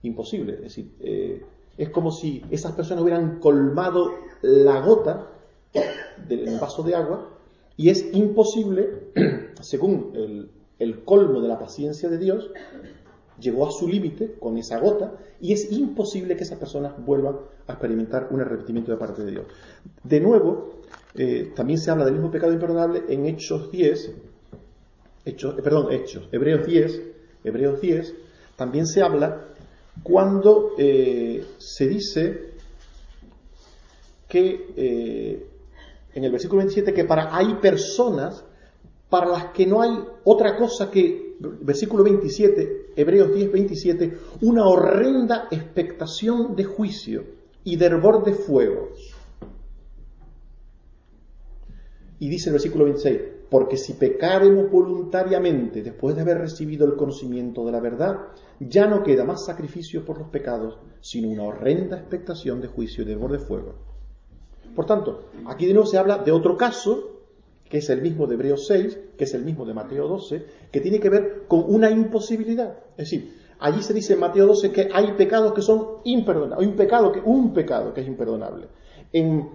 Imposible. 0.02 0.54
Es 0.54 0.62
decir, 0.62 0.96
eh, 1.00 1.44
es 1.76 1.90
como 1.90 2.10
si 2.10 2.44
esas 2.50 2.72
personas 2.72 3.02
hubieran 3.02 3.38
colmado 3.38 4.12
la 4.42 4.80
gota 4.80 5.30
del 6.28 6.58
vaso 6.60 6.82
de 6.82 6.94
agua 6.94 7.33
y 7.76 7.88
es 7.88 8.14
imposible, 8.14 9.10
según 9.60 10.50
el, 10.78 11.04
colmo 11.04 11.40
de 11.40 11.48
la 11.48 11.58
paciencia 11.58 12.08
de 12.08 12.18
Dios, 12.18 12.50
llegó 13.40 13.66
a 13.66 13.72
su 13.72 13.88
límite 13.88 14.34
con 14.38 14.56
esa 14.58 14.78
gota 14.78 15.14
y 15.40 15.52
es 15.52 15.72
imposible 15.72 16.36
que 16.36 16.44
esas 16.44 16.58
personas 16.58 16.94
vuelvan 17.04 17.36
a 17.66 17.72
experimentar 17.72 18.28
un 18.30 18.40
arrepentimiento 18.40 18.92
de 18.92 18.96
parte 18.96 19.24
de 19.24 19.30
Dios. 19.32 19.46
De 20.04 20.20
nuevo, 20.20 20.80
eh, 21.14 21.52
también 21.56 21.78
se 21.78 21.90
habla 21.90 22.04
del 22.04 22.14
mismo 22.14 22.30
pecado 22.30 22.52
imperdonable 22.52 23.02
en 23.08 23.26
Hechos 23.26 23.72
10, 23.72 24.12
Hechos, 25.24 25.58
eh, 25.58 25.62
perdón, 25.62 25.92
Hechos, 25.92 26.28
Hebreos 26.30 26.66
10, 26.66 27.02
Hebreos 27.42 27.80
10, 27.80 28.14
también 28.56 28.86
se 28.86 29.02
habla 29.02 29.48
cuando 30.02 30.72
eh, 30.78 31.44
se 31.58 31.88
dice 31.88 32.54
que 34.28 35.53
en 36.14 36.24
el 36.24 36.30
versículo 36.30 36.58
27 36.58 36.94
que 36.94 37.04
para 37.04 37.36
hay 37.36 37.54
personas 37.56 38.44
para 39.10 39.26
las 39.26 39.44
que 39.52 39.66
no 39.66 39.80
hay 39.80 39.96
otra 40.24 40.56
cosa 40.56 40.90
que, 40.90 41.36
versículo 41.60 42.02
27, 42.02 42.94
Hebreos 42.96 43.32
10, 43.32 43.52
27, 43.52 44.18
una 44.40 44.66
horrenda 44.66 45.46
expectación 45.50 46.56
de 46.56 46.64
juicio 46.64 47.24
y 47.62 47.76
de 47.76 47.86
hervor 47.86 48.24
de 48.24 48.32
fuego. 48.32 48.88
Y 52.18 52.28
dice 52.28 52.48
el 52.48 52.54
versículo 52.54 52.84
26, 52.84 53.20
porque 53.50 53.76
si 53.76 53.92
pecaremos 53.92 54.70
voluntariamente 54.70 55.82
después 55.82 56.16
de 56.16 56.22
haber 56.22 56.38
recibido 56.38 56.86
el 56.86 56.96
conocimiento 56.96 57.64
de 57.64 57.72
la 57.72 57.80
verdad, 57.80 58.18
ya 58.58 58.86
no 58.86 59.02
queda 59.02 59.24
más 59.24 59.44
sacrificio 59.44 60.04
por 60.04 60.18
los 60.18 60.28
pecados, 60.28 60.78
sino 61.00 61.28
una 61.28 61.44
horrenda 61.44 61.98
expectación 61.98 62.60
de 62.60 62.68
juicio 62.68 63.04
y 63.04 63.06
de 63.06 63.16
de 63.16 63.38
fuego. 63.38 63.93
Por 64.74 64.86
tanto, 64.86 65.24
aquí 65.46 65.66
de 65.66 65.74
nuevo 65.74 65.86
se 65.86 65.98
habla 65.98 66.18
de 66.18 66.32
otro 66.32 66.56
caso, 66.56 67.20
que 67.68 67.78
es 67.78 67.90
el 67.90 68.02
mismo 68.02 68.26
de 68.26 68.34
Hebreos 68.34 68.66
6, 68.66 68.98
que 69.16 69.24
es 69.24 69.34
el 69.34 69.44
mismo 69.44 69.64
de 69.64 69.74
Mateo 69.74 70.08
12, 70.08 70.44
que 70.70 70.80
tiene 70.80 71.00
que 71.00 71.10
ver 71.10 71.44
con 71.48 71.64
una 71.66 71.90
imposibilidad. 71.90 72.78
Es 72.92 73.10
decir, 73.10 73.34
allí 73.58 73.82
se 73.82 73.94
dice 73.94 74.14
en 74.14 74.20
Mateo 74.20 74.46
12 74.46 74.70
que 74.70 74.88
hay 74.92 75.12
pecados 75.12 75.52
que 75.54 75.62
son 75.62 75.98
imperdonables, 76.04 76.68
un 76.68 76.76
pecado 76.76 77.12
que, 77.12 77.20
un 77.20 77.52
pecado 77.52 77.94
que 77.94 78.02
es 78.02 78.06
imperdonable. 78.06 78.68
En 79.12 79.48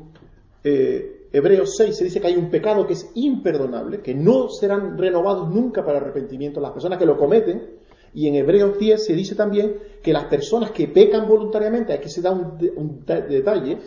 eh, 0.63 1.27
Hebreos 1.31 1.75
6 1.77 1.95
se 1.95 2.03
dice 2.03 2.19
que 2.19 2.27
hay 2.27 2.35
un 2.35 2.49
pecado 2.49 2.87
que 2.87 2.93
es 2.93 3.11
imperdonable, 3.15 4.01
que 4.01 4.15
no 4.15 4.49
serán 4.49 4.97
renovados 4.97 5.49
nunca 5.49 5.85
para 5.85 5.99
arrepentimiento 5.99 6.59
las 6.59 6.71
personas 6.71 6.97
que 6.97 7.05
lo 7.05 7.17
cometen, 7.17 7.79
y 8.13 8.27
en 8.27 8.35
Hebreos 8.35 8.79
10 8.79 9.05
se 9.05 9.13
dice 9.13 9.35
también 9.35 9.75
que 10.01 10.13
las 10.13 10.25
personas 10.25 10.71
que 10.71 10.87
pecan 10.87 11.27
voluntariamente, 11.27 11.93
aquí 11.93 12.09
se 12.09 12.21
da 12.21 12.31
un, 12.31 13.03
detalle, 13.05 13.77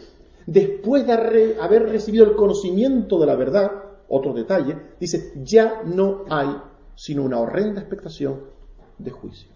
después 0.47 1.07
de 1.07 1.57
haber 1.61 1.89
recibido 1.89 2.25
el 2.25 2.37
conocimiento 2.37 3.19
de 3.19 3.27
la 3.27 3.37
verdad, 3.37 3.71
otro 4.09 4.33
detalle, 4.33 4.77
dice, 5.01 5.33
ya 5.43 5.83
no 5.85 6.25
hay 6.29 6.49
sino 6.95 7.23
una 7.23 7.41
horrenda 7.41 7.81
expectación 7.81 8.41
de 8.99 9.11
juicio. 9.11 9.51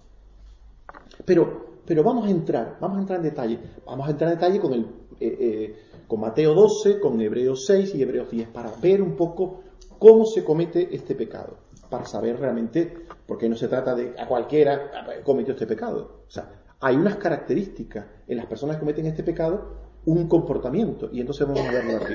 Pero, 1.24 1.80
pero 1.84 2.02
vamos 2.02 2.26
a 2.26 2.30
entrar, 2.30 2.78
vamos 2.80 2.98
a 2.98 3.00
entrar 3.00 3.18
en 3.18 3.24
detalle, 3.24 3.58
vamos 3.84 4.06
a 4.08 4.10
entrar 4.10 4.32
en 4.32 4.38
detalle 4.38 4.60
con, 4.60 4.72
el, 4.72 4.80
eh, 5.20 5.36
eh, 5.40 5.76
con 6.06 6.20
Mateo 6.20 6.54
12, 6.54 7.00
con 7.00 7.20
Hebreos 7.20 7.66
6 7.66 7.94
y 7.94 8.02
Hebreos 8.02 8.30
10, 8.30 8.48
para 8.48 8.72
ver 8.80 9.02
un 9.02 9.16
poco 9.16 9.60
cómo 9.98 10.24
se 10.24 10.44
comete 10.44 10.94
este 10.94 11.14
pecado 11.14 11.58
para 11.88 12.04
saber 12.04 12.38
realmente, 12.40 13.06
porque 13.26 13.48
no 13.48 13.56
se 13.56 13.68
trata 13.68 13.94
de 13.94 14.14
a 14.18 14.26
cualquiera 14.26 15.22
cometió 15.24 15.54
este 15.54 15.66
pecado. 15.66 16.22
O 16.26 16.30
sea, 16.30 16.50
hay 16.80 16.96
unas 16.96 17.16
características 17.16 18.06
en 18.26 18.36
las 18.36 18.46
personas 18.46 18.76
que 18.76 18.80
cometen 18.80 19.06
este 19.06 19.22
pecado, 19.22 19.85
un 20.06 20.28
comportamiento, 20.28 21.10
y 21.12 21.20
entonces 21.20 21.46
vamos 21.46 21.66
a 21.66 21.72
verlo 21.72 21.96
aquí. 21.96 22.14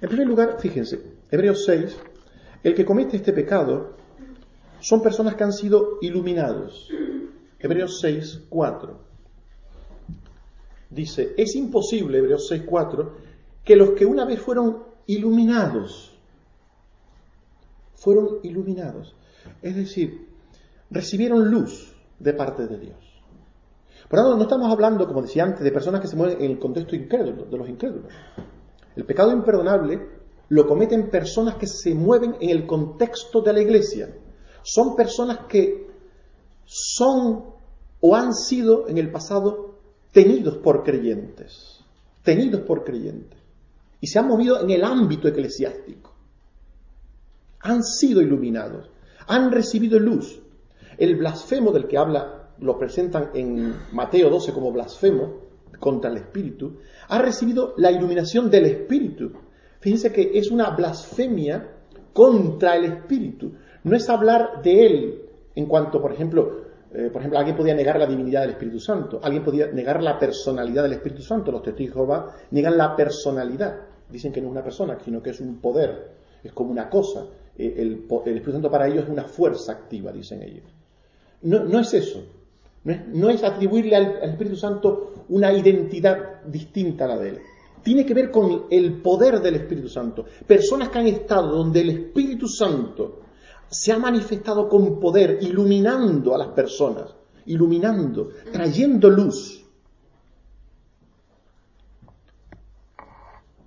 En 0.00 0.08
primer 0.08 0.26
lugar, 0.26 0.56
fíjense, 0.58 1.00
Hebreos 1.30 1.64
6, 1.64 1.96
el 2.64 2.74
que 2.74 2.84
comete 2.84 3.16
este 3.16 3.32
pecado 3.32 3.94
son 4.80 5.02
personas 5.02 5.34
que 5.34 5.44
han 5.44 5.52
sido 5.52 5.98
iluminados. 6.00 6.88
Hebreos 7.58 7.98
6, 8.00 8.44
4. 8.48 9.00
Dice, 10.90 11.34
es 11.36 11.54
imposible, 11.56 12.18
Hebreos 12.18 12.46
6, 12.48 12.62
4, 12.66 13.16
que 13.64 13.76
los 13.76 13.90
que 13.90 14.06
una 14.06 14.24
vez 14.24 14.40
fueron 14.40 14.84
iluminados, 15.06 16.16
fueron 17.94 18.38
iluminados. 18.42 19.14
Es 19.60 19.76
decir, 19.76 20.28
recibieron 20.90 21.50
luz 21.50 21.94
de 22.18 22.32
parte 22.32 22.66
de 22.66 22.78
Dios. 22.78 23.07
Por 24.08 24.18
tanto, 24.18 24.36
no 24.36 24.42
estamos 24.42 24.72
hablando, 24.72 25.06
como 25.06 25.22
decía 25.22 25.44
antes, 25.44 25.62
de 25.62 25.70
personas 25.70 26.00
que 26.00 26.08
se 26.08 26.16
mueven 26.16 26.42
en 26.42 26.50
el 26.52 26.58
contexto 26.58 26.96
incrédulo, 26.96 27.44
de 27.44 27.56
los 27.58 27.68
incrédulos. 27.68 28.12
El 28.96 29.04
pecado 29.04 29.32
imperdonable 29.32 30.00
lo 30.48 30.66
cometen 30.66 31.10
personas 31.10 31.56
que 31.56 31.66
se 31.66 31.94
mueven 31.94 32.36
en 32.40 32.50
el 32.50 32.66
contexto 32.66 33.42
de 33.42 33.52
la 33.52 33.60
iglesia. 33.60 34.14
Son 34.62 34.96
personas 34.96 35.40
que 35.48 35.86
son 36.64 37.44
o 38.00 38.14
han 38.14 38.34
sido 38.34 38.88
en 38.88 38.98
el 38.98 39.10
pasado 39.10 39.74
tenidos 40.12 40.56
por 40.58 40.82
creyentes, 40.82 41.80
tenidos 42.22 42.62
por 42.62 42.84
creyentes, 42.84 43.38
y 44.00 44.06
se 44.06 44.18
han 44.18 44.28
movido 44.28 44.60
en 44.60 44.70
el 44.70 44.84
ámbito 44.84 45.28
eclesiástico 45.28 46.18
han 47.60 47.82
sido 47.82 48.22
iluminados, 48.22 48.88
han 49.26 49.50
recibido 49.52 49.98
luz. 49.98 50.40
El 50.96 51.16
blasfemo 51.16 51.72
del 51.72 51.86
que 51.86 51.98
habla, 51.98 52.37
lo 52.60 52.78
presentan 52.78 53.30
en 53.34 53.74
Mateo 53.92 54.30
12 54.30 54.52
como 54.52 54.72
blasfemo 54.72 55.48
contra 55.78 56.10
el 56.10 56.16
Espíritu, 56.16 56.78
ha 57.08 57.20
recibido 57.20 57.74
la 57.76 57.90
iluminación 57.90 58.50
del 58.50 58.66
Espíritu. 58.66 59.32
Fíjense 59.80 60.12
que 60.12 60.38
es 60.38 60.50
una 60.50 60.70
blasfemia 60.70 61.68
contra 62.12 62.76
el 62.76 62.84
Espíritu. 62.84 63.52
No 63.84 63.96
es 63.96 64.08
hablar 64.08 64.60
de 64.62 64.86
Él 64.86 65.22
en 65.54 65.66
cuanto, 65.66 66.00
por 66.00 66.12
ejemplo, 66.12 66.68
eh, 66.92 67.10
por 67.12 67.20
ejemplo, 67.20 67.38
alguien 67.38 67.56
podía 67.56 67.74
negar 67.74 67.98
la 67.98 68.06
divinidad 68.06 68.42
del 68.42 68.50
Espíritu 68.50 68.80
Santo, 68.80 69.20
alguien 69.22 69.44
podía 69.44 69.66
negar 69.66 70.02
la 70.02 70.18
personalidad 70.18 70.84
del 70.84 70.94
Espíritu 70.94 71.22
Santo. 71.22 71.52
Los 71.52 71.62
testigos 71.62 71.94
de 71.94 72.00
Jehová 72.00 72.34
niegan 72.50 72.78
la 72.78 72.96
personalidad. 72.96 73.76
Dicen 74.08 74.32
que 74.32 74.40
no 74.40 74.48
es 74.48 74.52
una 74.52 74.64
persona, 74.64 74.98
sino 75.04 75.22
que 75.22 75.30
es 75.30 75.40
un 75.40 75.60
poder, 75.60 76.12
es 76.42 76.52
como 76.52 76.70
una 76.70 76.88
cosa. 76.88 77.26
Eh, 77.56 77.74
el, 77.76 78.06
Espíritu 78.08 78.52
Santo 78.52 78.70
para 78.70 78.88
ellos 78.88 79.04
es 79.04 79.10
una 79.10 79.24
fuerza 79.24 79.72
activa, 79.72 80.12
dicen 80.12 80.42
ellos. 80.42 80.64
No, 81.42 81.78
es 81.78 81.92
eso. 81.94 82.24
No 82.84 83.28
es, 83.28 83.42
atribuirle 83.42 83.96
al, 83.96 84.30
Espíritu 84.30 84.56
Santo 84.56 85.24
una 85.28 85.52
identidad 85.52 86.42
distinta 86.44 87.04
a 87.04 87.08
la 87.08 87.18
de 87.18 87.28
él. 87.30 87.38
Tiene 87.82 88.04
que 88.04 88.14
ver 88.14 88.30
con 88.30 88.66
el 88.70 89.00
poder 89.02 89.40
del 89.40 89.56
Espíritu 89.56 89.88
Santo. 89.88 90.24
Personas 90.46 90.88
que 90.88 90.98
han 90.98 91.06
estado 91.06 91.56
donde 91.56 91.80
el 91.80 91.90
Espíritu 91.90 92.48
Santo 92.48 93.20
se 93.68 93.92
ha 93.92 93.98
manifestado 93.98 94.68
con 94.68 94.98
poder, 94.98 95.38
iluminando 95.42 96.34
a 96.34 96.38
las 96.38 96.48
personas, 96.48 97.14
iluminando, 97.46 98.30
trayendo 98.52 99.10
luz 99.10 99.64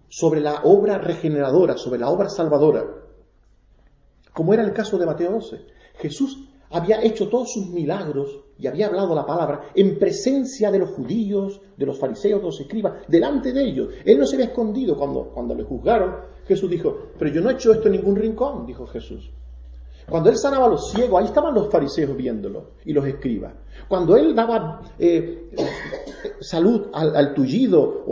sobre 0.09 0.41
la 0.41 0.61
obra 0.63 0.97
regeneradora, 0.97 1.77
sobre 1.77 1.99
la 1.99 2.09
obra 2.09 2.29
salvadora 2.29 3.01
como 4.33 4.53
era 4.53 4.63
el 4.63 4.73
caso 4.73 4.97
de 4.97 5.05
Mateo 5.05 5.31
12. 5.31 5.65
Jesús 5.99 6.47
había 6.69 7.03
hecho 7.03 7.27
todos 7.29 7.51
sus 7.53 7.67
milagros 7.67 8.40
y 8.61 8.67
había 8.67 8.87
hablado 8.87 9.15
la 9.15 9.25
palabra 9.25 9.61
en 9.73 9.97
presencia 9.97 10.69
de 10.69 10.79
los 10.79 10.91
judíos, 10.91 11.61
de 11.75 11.85
los 11.85 11.97
fariseos, 11.97 12.41
de 12.41 12.45
los 12.45 12.59
escribas, 12.59 12.93
delante 13.07 13.51
de 13.51 13.63
ellos. 13.63 13.89
Él 14.05 14.19
no 14.19 14.27
se 14.27 14.35
había 14.35 14.47
escondido 14.47 14.95
cuando, 14.95 15.31
cuando 15.33 15.55
le 15.55 15.63
juzgaron. 15.63 16.15
Jesús 16.47 16.69
dijo, 16.69 16.95
pero 17.17 17.31
yo 17.31 17.41
no 17.41 17.49
he 17.49 17.53
hecho 17.53 17.73
esto 17.73 17.87
en 17.87 17.93
ningún 17.93 18.15
rincón, 18.15 18.67
dijo 18.67 18.85
Jesús. 18.85 19.31
Cuando 20.07 20.29
él 20.29 20.37
sanaba 20.37 20.65
a 20.65 20.69
los 20.69 20.91
ciegos, 20.91 21.19
ahí 21.19 21.25
estaban 21.27 21.53
los 21.55 21.69
fariseos 21.69 22.15
viéndolo 22.15 22.71
y 22.85 22.93
los 22.93 23.05
escribas. 23.05 23.53
Cuando 23.87 24.15
él 24.15 24.35
daba 24.35 24.81
eh, 24.99 25.51
salud 26.39 26.87
al, 26.93 27.33
tullido, 27.33 28.05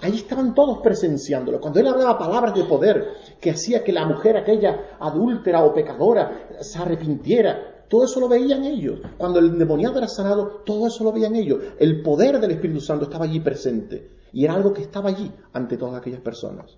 ahí 0.00 0.16
estaban 0.16 0.54
todos 0.54 0.80
presenciándolo. 0.82 1.60
Cuando 1.60 1.80
él 1.80 1.86
hablaba 1.86 2.18
palabras 2.18 2.54
de 2.54 2.64
poder 2.64 3.08
que 3.40 3.50
hacía 3.50 3.84
que 3.84 3.92
la 3.92 4.06
mujer 4.06 4.36
aquella 4.36 4.96
adúltera 4.98 5.64
o 5.64 5.72
pecadora 5.72 6.48
se 6.60 6.78
arrepintiera, 6.78 7.73
todo 7.94 8.06
eso 8.06 8.18
lo 8.18 8.28
veían 8.28 8.64
ellos. 8.64 8.98
Cuando 9.16 9.38
el 9.38 9.50
endemoniado 9.50 9.98
era 9.98 10.08
sanado, 10.08 10.62
todo 10.66 10.88
eso 10.88 11.04
lo 11.04 11.12
veían 11.12 11.36
ellos. 11.36 11.60
El 11.78 12.02
poder 12.02 12.40
del 12.40 12.50
Espíritu 12.50 12.80
Santo 12.80 13.04
estaba 13.04 13.24
allí 13.24 13.38
presente 13.38 14.10
y 14.32 14.44
era 14.44 14.54
algo 14.54 14.72
que 14.72 14.82
estaba 14.82 15.10
allí 15.10 15.30
ante 15.52 15.76
todas 15.76 16.00
aquellas 16.00 16.20
personas. 16.20 16.76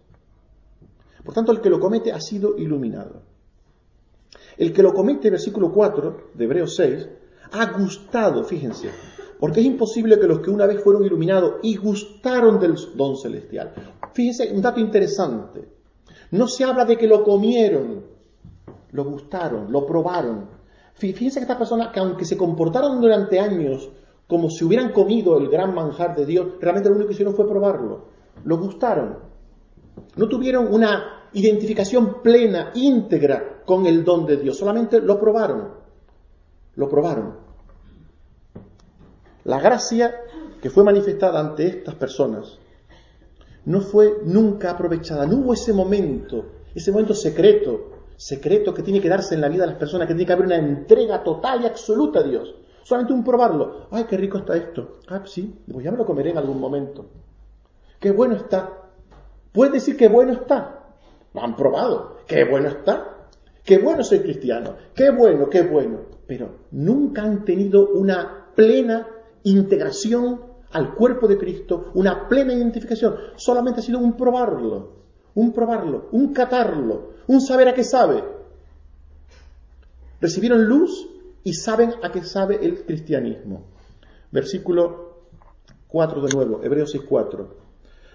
Por 1.24 1.32
tanto, 1.32 1.52
el 1.52 1.62
que 1.62 1.70
lo 1.70 1.80
comete 1.80 2.12
ha 2.12 2.20
sido 2.20 2.58
iluminado. 2.58 3.22
El 4.58 4.74
que 4.74 4.82
lo 4.82 4.92
comete, 4.92 5.30
versículo 5.30 5.72
4 5.72 6.32
de 6.34 6.44
Hebreos 6.44 6.76
6, 6.76 7.08
ha 7.50 7.72
gustado, 7.72 8.44
fíjense, 8.44 8.90
porque 9.40 9.60
es 9.60 9.66
imposible 9.66 10.20
que 10.20 10.26
los 10.26 10.40
que 10.40 10.50
una 10.50 10.66
vez 10.66 10.84
fueron 10.84 11.02
iluminados 11.02 11.60
y 11.62 11.76
gustaron 11.76 12.60
del 12.60 12.74
don 12.94 13.16
celestial. 13.16 13.72
Fíjense, 14.12 14.52
un 14.52 14.60
dato 14.60 14.80
interesante. 14.80 15.66
No 16.32 16.46
se 16.46 16.64
habla 16.64 16.84
de 16.84 16.98
que 16.98 17.06
lo 17.06 17.24
comieron, 17.24 18.04
lo 18.92 19.04
gustaron, 19.06 19.72
lo 19.72 19.86
probaron. 19.86 20.56
Fíjense 20.96 21.38
que 21.38 21.44
estas 21.44 21.58
personas, 21.58 21.92
que 21.92 22.00
aunque 22.00 22.24
se 22.24 22.36
comportaron 22.36 23.00
durante 23.00 23.38
años 23.38 23.90
como 24.26 24.50
si 24.50 24.64
hubieran 24.64 24.92
comido 24.92 25.38
el 25.38 25.48
gran 25.48 25.74
manjar 25.74 26.16
de 26.16 26.26
Dios, 26.26 26.46
realmente 26.60 26.88
lo 26.88 26.96
único 26.96 27.08
que 27.08 27.14
hicieron 27.14 27.34
fue 27.34 27.48
probarlo. 27.48 28.06
Lo 28.44 28.58
gustaron. 28.58 29.18
No 30.16 30.28
tuvieron 30.28 30.72
una 30.72 31.28
identificación 31.32 32.22
plena, 32.22 32.72
íntegra 32.74 33.62
con 33.64 33.86
el 33.86 34.04
don 34.04 34.26
de 34.26 34.38
Dios. 34.38 34.56
Solamente 34.56 35.00
lo 35.00 35.20
probaron. 35.20 35.68
Lo 36.76 36.88
probaron. 36.88 37.34
La 39.44 39.60
gracia 39.60 40.14
que 40.60 40.70
fue 40.70 40.82
manifestada 40.82 41.38
ante 41.38 41.66
estas 41.66 41.94
personas 41.94 42.58
no 43.66 43.80
fue 43.80 44.20
nunca 44.24 44.70
aprovechada. 44.70 45.26
No 45.26 45.36
hubo 45.36 45.52
ese 45.52 45.72
momento, 45.72 46.46
ese 46.74 46.90
momento 46.90 47.14
secreto, 47.14 47.95
secreto 48.16 48.74
que 48.74 48.82
tiene 48.82 49.00
que 49.00 49.08
darse 49.08 49.34
en 49.34 49.40
la 49.40 49.48
vida 49.48 49.62
de 49.62 49.70
las 49.70 49.78
personas, 49.78 50.06
que 50.06 50.14
tiene 50.14 50.26
que 50.26 50.32
haber 50.32 50.46
una 50.46 50.56
entrega 50.56 51.22
total 51.22 51.62
y 51.62 51.66
absoluta 51.66 52.20
a 52.20 52.22
Dios. 52.22 52.54
Solamente 52.82 53.12
un 53.12 53.24
probarlo. 53.24 53.88
Ay, 53.90 54.04
qué 54.04 54.16
rico 54.16 54.38
está 54.38 54.56
esto. 54.56 54.98
Ah, 55.08 55.22
sí, 55.24 55.62
pues 55.70 55.84
ya 55.84 55.90
me 55.90 55.98
lo 55.98 56.06
comeré 56.06 56.30
en 56.30 56.38
algún 56.38 56.60
momento. 56.60 57.06
Qué 57.98 58.10
bueno 58.10 58.36
está. 58.36 58.90
Puedes 59.52 59.72
decir 59.72 59.96
que 59.96 60.08
bueno 60.08 60.32
está, 60.32 60.94
lo 61.34 61.42
han 61.42 61.56
probado. 61.56 62.18
Qué 62.26 62.44
bueno 62.44 62.68
está. 62.68 63.28
Qué 63.64 63.78
bueno 63.78 64.04
soy 64.04 64.20
cristiano. 64.20 64.76
Qué 64.94 65.10
bueno, 65.10 65.48
qué 65.50 65.62
bueno. 65.62 66.02
Pero 66.26 66.66
nunca 66.70 67.22
han 67.22 67.44
tenido 67.44 67.88
una 67.88 68.52
plena 68.54 69.08
integración 69.42 70.40
al 70.72 70.94
cuerpo 70.94 71.26
de 71.26 71.38
Cristo, 71.38 71.90
una 71.94 72.28
plena 72.28 72.52
identificación. 72.52 73.16
Solamente 73.36 73.80
ha 73.80 73.82
sido 73.82 73.98
un 73.98 74.16
probarlo, 74.16 75.05
un 75.36 75.52
probarlo, 75.52 76.08
un 76.12 76.32
catarlo, 76.32 77.12
un 77.28 77.40
saber 77.40 77.68
a 77.68 77.74
qué 77.74 77.84
sabe. 77.84 78.24
recibieron 80.20 80.64
luz 80.64 81.08
y 81.44 81.52
saben 81.52 81.92
a 82.02 82.10
qué 82.10 82.24
sabe 82.24 82.58
el 82.64 82.84
cristianismo. 82.84 83.66
Versículo 84.32 85.20
4 85.88 86.20
de 86.22 86.34
nuevo, 86.34 86.64
Hebreos 86.64 86.94
6.4. 86.94 87.46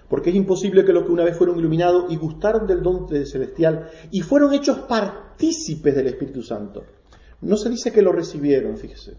Porque 0.10 0.32
es 0.32 0.36
imposible 0.36 0.84
que 0.84 0.92
los 0.92 1.06
que 1.06 1.12
una 1.12 1.24
vez 1.24 1.38
fueron 1.38 1.58
iluminados 1.58 2.12
y 2.12 2.18
gustaron 2.18 2.68
del 2.68 2.82
don 2.82 3.08
celestial 3.08 3.90
y 4.10 4.22
fueron 4.22 4.54
hechos 4.54 4.80
partícipes 4.80 5.96
del 5.96 6.08
Espíritu 6.08 6.42
Santo. 6.42 6.84
No 7.42 7.56
se 7.56 7.70
dice 7.70 7.94
que 7.94 8.02
lo 8.02 8.12
recibieron, 8.12 8.78
fíjese. 8.78 9.16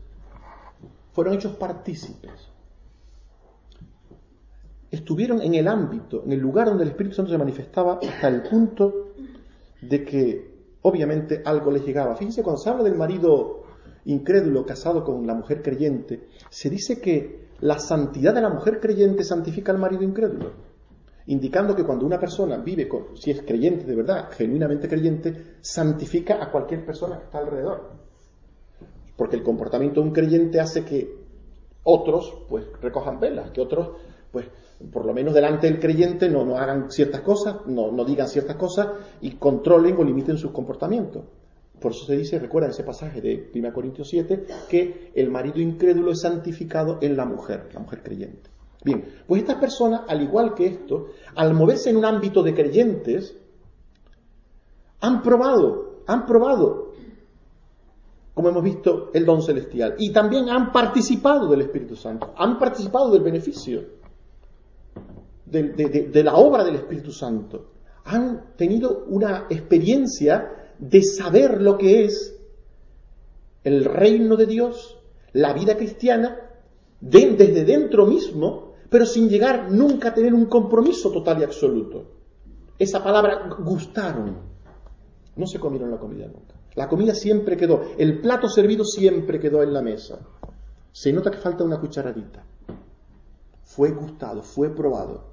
Fueron 1.13 1.35
hechos 1.35 1.57
partícipes. 1.57 2.52
Estuvieron 4.93 5.43
en 5.43 5.55
el 5.55 5.67
ámbito, 5.67 6.23
en 6.25 6.31
el 6.31 6.39
lugar 6.39 6.69
donde 6.69 6.85
el 6.85 6.91
Espíritu 6.91 7.17
Santo 7.17 7.33
se 7.33 7.39
manifestaba 7.39 7.99
hasta 8.01 8.29
el 8.29 8.43
punto 8.43 9.15
de 9.81 10.05
que 10.05 10.53
obviamente 10.83 11.43
algo 11.45 11.73
les 11.73 11.85
llegaba. 11.85 12.15
Fíjense, 12.15 12.45
cuando 12.45 12.63
se 12.63 12.71
habla 12.71 12.85
del 12.85 12.95
marido 12.95 13.65
incrédulo 14.05 14.65
casado 14.65 15.03
con 15.03 15.27
la 15.27 15.35
mujer 15.35 15.63
creyente, 15.63 16.29
se 16.49 16.71
dice 16.71 17.01
que 17.01 17.49
la 17.61 17.81
santidad 17.81 18.33
de 18.35 18.43
la 18.43 18.51
mujer 18.51 18.79
creyente 18.79 19.25
santifica 19.25 19.73
al 19.73 19.79
marido 19.79 20.05
incrédulo 20.05 20.73
indicando 21.27 21.75
que 21.75 21.85
cuando 21.85 22.07
una 22.07 22.19
persona 22.19 22.57
vive, 22.59 22.89
con, 22.89 23.17
si 23.17 23.31
es 23.31 23.43
creyente 23.43 23.85
de 23.85 23.95
verdad, 23.95 24.29
genuinamente 24.31 24.89
creyente, 24.89 25.57
santifica 25.61 26.43
a 26.43 26.51
cualquier 26.51 26.85
persona 26.85 27.19
que 27.19 27.25
está 27.25 27.39
alrededor. 27.39 27.91
Porque 29.17 29.37
el 29.37 29.43
comportamiento 29.43 30.01
de 30.01 30.07
un 30.09 30.13
creyente 30.13 30.61
hace 30.61 30.85
que 30.85 31.23
otros, 31.85 32.45
pues, 32.49 32.67
recojan 32.81 33.21
velas, 33.21 33.51
que 33.51 33.61
otros, 33.61 33.91
pues, 34.31 34.47
por 34.91 35.05
lo 35.07 35.13
menos 35.13 35.35
delante 35.35 35.67
del 35.67 35.79
creyente 35.79 36.29
no, 36.29 36.45
no 36.45 36.57
hagan 36.57 36.91
ciertas 36.91 37.21
cosas, 37.21 37.67
no, 37.67 37.93
no 37.93 38.05
digan 38.05 38.29
ciertas 38.29 38.57
cosas 38.57 38.89
y 39.21 39.33
controlen 39.33 39.97
o 39.99 40.05
limiten 40.05 40.39
sus 40.39 40.51
comportamientos. 40.51 41.25
Por 41.81 41.93
eso 41.93 42.07
se 42.07 42.17
dice, 42.17 42.39
recuerda 42.39 42.69
ese 42.69 42.85
pasaje 42.85 43.21
de 43.21 43.51
1 43.53 43.73
Corintios 43.73 44.09
7, 44.09 44.47
que 44.69 45.11
el 45.15 45.31
marido 45.31 45.61
incrédulo 45.61 46.13
es 46.13 46.21
santificado 46.21 46.99
en 47.01 47.17
la 47.17 47.25
mujer, 47.25 47.69
la 47.75 47.81
mujer 47.81 48.03
creyente. 48.03 48.51
Bien, 48.85 49.05
pues 49.27 49.43
estas 49.43 49.57
personas, 49.57 50.03
al 50.09 50.23
igual 50.23 50.55
que 50.55 50.67
esto, 50.67 51.09
al 51.35 51.55
moverse 51.55 51.91
en 51.91 51.97
un 51.97 52.05
ámbito 52.05 52.43
de 52.43 52.55
creyentes, 52.55 53.37
han 55.01 55.23
probado, 55.23 56.03
han 56.07 56.25
probado, 56.27 56.93
como 58.35 58.49
hemos 58.49 58.63
visto, 58.63 59.11
el 59.13 59.27
don 59.27 59.43
celestial. 59.43 59.97
Y 59.99 60.13
también 60.13 60.49
han 60.49 60.73
participado 60.73 61.49
del 61.49 61.63
Espíritu 61.63 61.97
Santo, 61.97 62.33
han 62.37 62.59
participado 62.59 63.11
del 63.11 63.23
beneficio, 63.23 63.83
de, 65.53 66.09
de 66.13 66.25
la 66.25 66.35
obra 66.35 66.65
del 66.65 66.77
Espíritu 66.77 67.13
Santo. 67.13 67.73
Han 68.05 68.57
tenido 68.57 69.05
una 69.09 69.47
experiencia 69.51 70.73
de 70.79 71.03
saber 71.03 71.61
lo 71.61 71.79
que 71.79 72.05
es 72.05 72.37
el 73.63 73.85
reino 73.85 74.37
de 74.37 74.47
Dios, 74.47 74.99
la 75.33 75.53
vida 75.53 75.77
cristiana, 75.77 76.51
desde 77.01 77.65
dentro 77.65 78.07
mismo 78.07 78.73
pero 78.93 79.07
sin 79.07 79.31
llegar 79.31 79.73
nunca 79.73 80.11
a 80.11 80.15
tener 80.15 80.35
un 80.35 80.45
compromiso 80.45 81.11
total 81.11 81.41
y 81.41 81.45
absoluto. 81.45 82.05
Esa 82.79 83.03
palabra 83.03 83.49
gustaron. 83.59 84.37
No 85.35 85.47
se 85.47 85.59
comieron 85.59 85.91
la 85.91 85.97
comida 85.97 86.27
nunca. 86.27 86.55
La 86.75 86.91
comida 86.91 87.15
siempre 87.15 87.57
quedó, 87.57 87.81
el 87.97 88.21
plato 88.21 88.51
servido 88.51 88.85
siempre 88.85 89.41
quedó 89.41 89.63
en 89.63 89.73
la 89.73 89.81
mesa. 89.81 90.19
Se 90.93 91.11
nota 91.11 91.31
que 91.31 91.39
falta 91.39 91.65
una 91.65 91.81
cucharadita. 91.81 92.45
Fue 93.63 93.93
gustado, 93.93 94.43
fue 94.43 94.69
probado, 94.69 95.32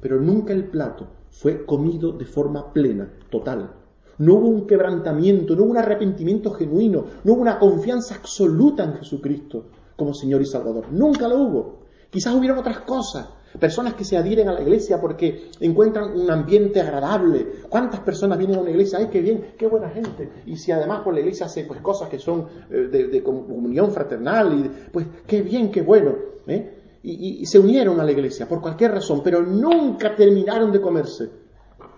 pero 0.00 0.20
nunca 0.20 0.52
el 0.52 0.64
plato 0.64 1.06
fue 1.30 1.64
comido 1.64 2.12
de 2.12 2.24
forma 2.24 2.72
plena, 2.72 3.12
total. 3.30 3.70
No 4.18 4.34
hubo 4.34 4.48
un 4.48 4.66
quebrantamiento, 4.66 5.56
no 5.56 5.64
hubo 5.64 5.70
un 5.72 5.78
arrepentimiento 5.78 6.52
genuino, 6.52 7.06
no 7.24 7.32
hubo 7.32 7.42
una 7.42 7.58
confianza 7.58 8.14
absoluta 8.14 8.84
en 8.84 8.94
Jesucristo 8.94 9.66
como 9.96 10.14
Señor 10.14 10.42
y 10.42 10.46
Salvador. 10.46 10.86
Nunca 10.92 11.26
lo 11.28 11.38
hubo. 11.38 11.84
Quizás 12.10 12.34
hubieran 12.34 12.58
otras 12.58 12.80
cosas. 12.80 13.28
Personas 13.58 13.94
que 13.94 14.04
se 14.04 14.16
adhieren 14.16 14.48
a 14.48 14.52
la 14.52 14.62
iglesia 14.62 15.00
porque 15.00 15.50
encuentran 15.60 16.16
un 16.16 16.30
ambiente 16.30 16.80
agradable. 16.80 17.46
¿Cuántas 17.68 18.00
personas 18.00 18.38
vienen 18.38 18.58
a 18.58 18.62
una 18.62 18.70
iglesia? 18.70 18.98
¡Ay, 18.98 19.08
qué 19.10 19.20
bien! 19.20 19.54
¡Qué 19.56 19.66
buena 19.66 19.88
gente! 19.90 20.28
Y 20.46 20.56
si 20.56 20.72
además 20.72 21.02
por 21.02 21.14
la 21.14 21.20
iglesia 21.20 21.46
hace 21.46 21.64
pues, 21.64 21.80
cosas 21.80 22.08
que 22.08 22.18
son 22.18 22.46
eh, 22.70 23.08
de, 23.10 23.22
comunión 23.22 23.92
fraternal, 23.92 24.52
y, 24.58 24.90
pues 24.92 25.06
qué 25.26 25.42
bien, 25.42 25.70
qué 25.70 25.82
bueno. 25.82 26.14
¿eh? 26.48 26.73
Y, 27.06 27.44
se 27.44 27.58
unieron 27.58 28.00
a 28.00 28.04
la 28.04 28.12
iglesia 28.12 28.48
por 28.48 28.62
cualquier 28.62 28.92
razón, 28.92 29.20
pero 29.22 29.42
nunca 29.42 30.16
terminaron 30.16 30.72
de 30.72 30.80
comerse 30.80 31.30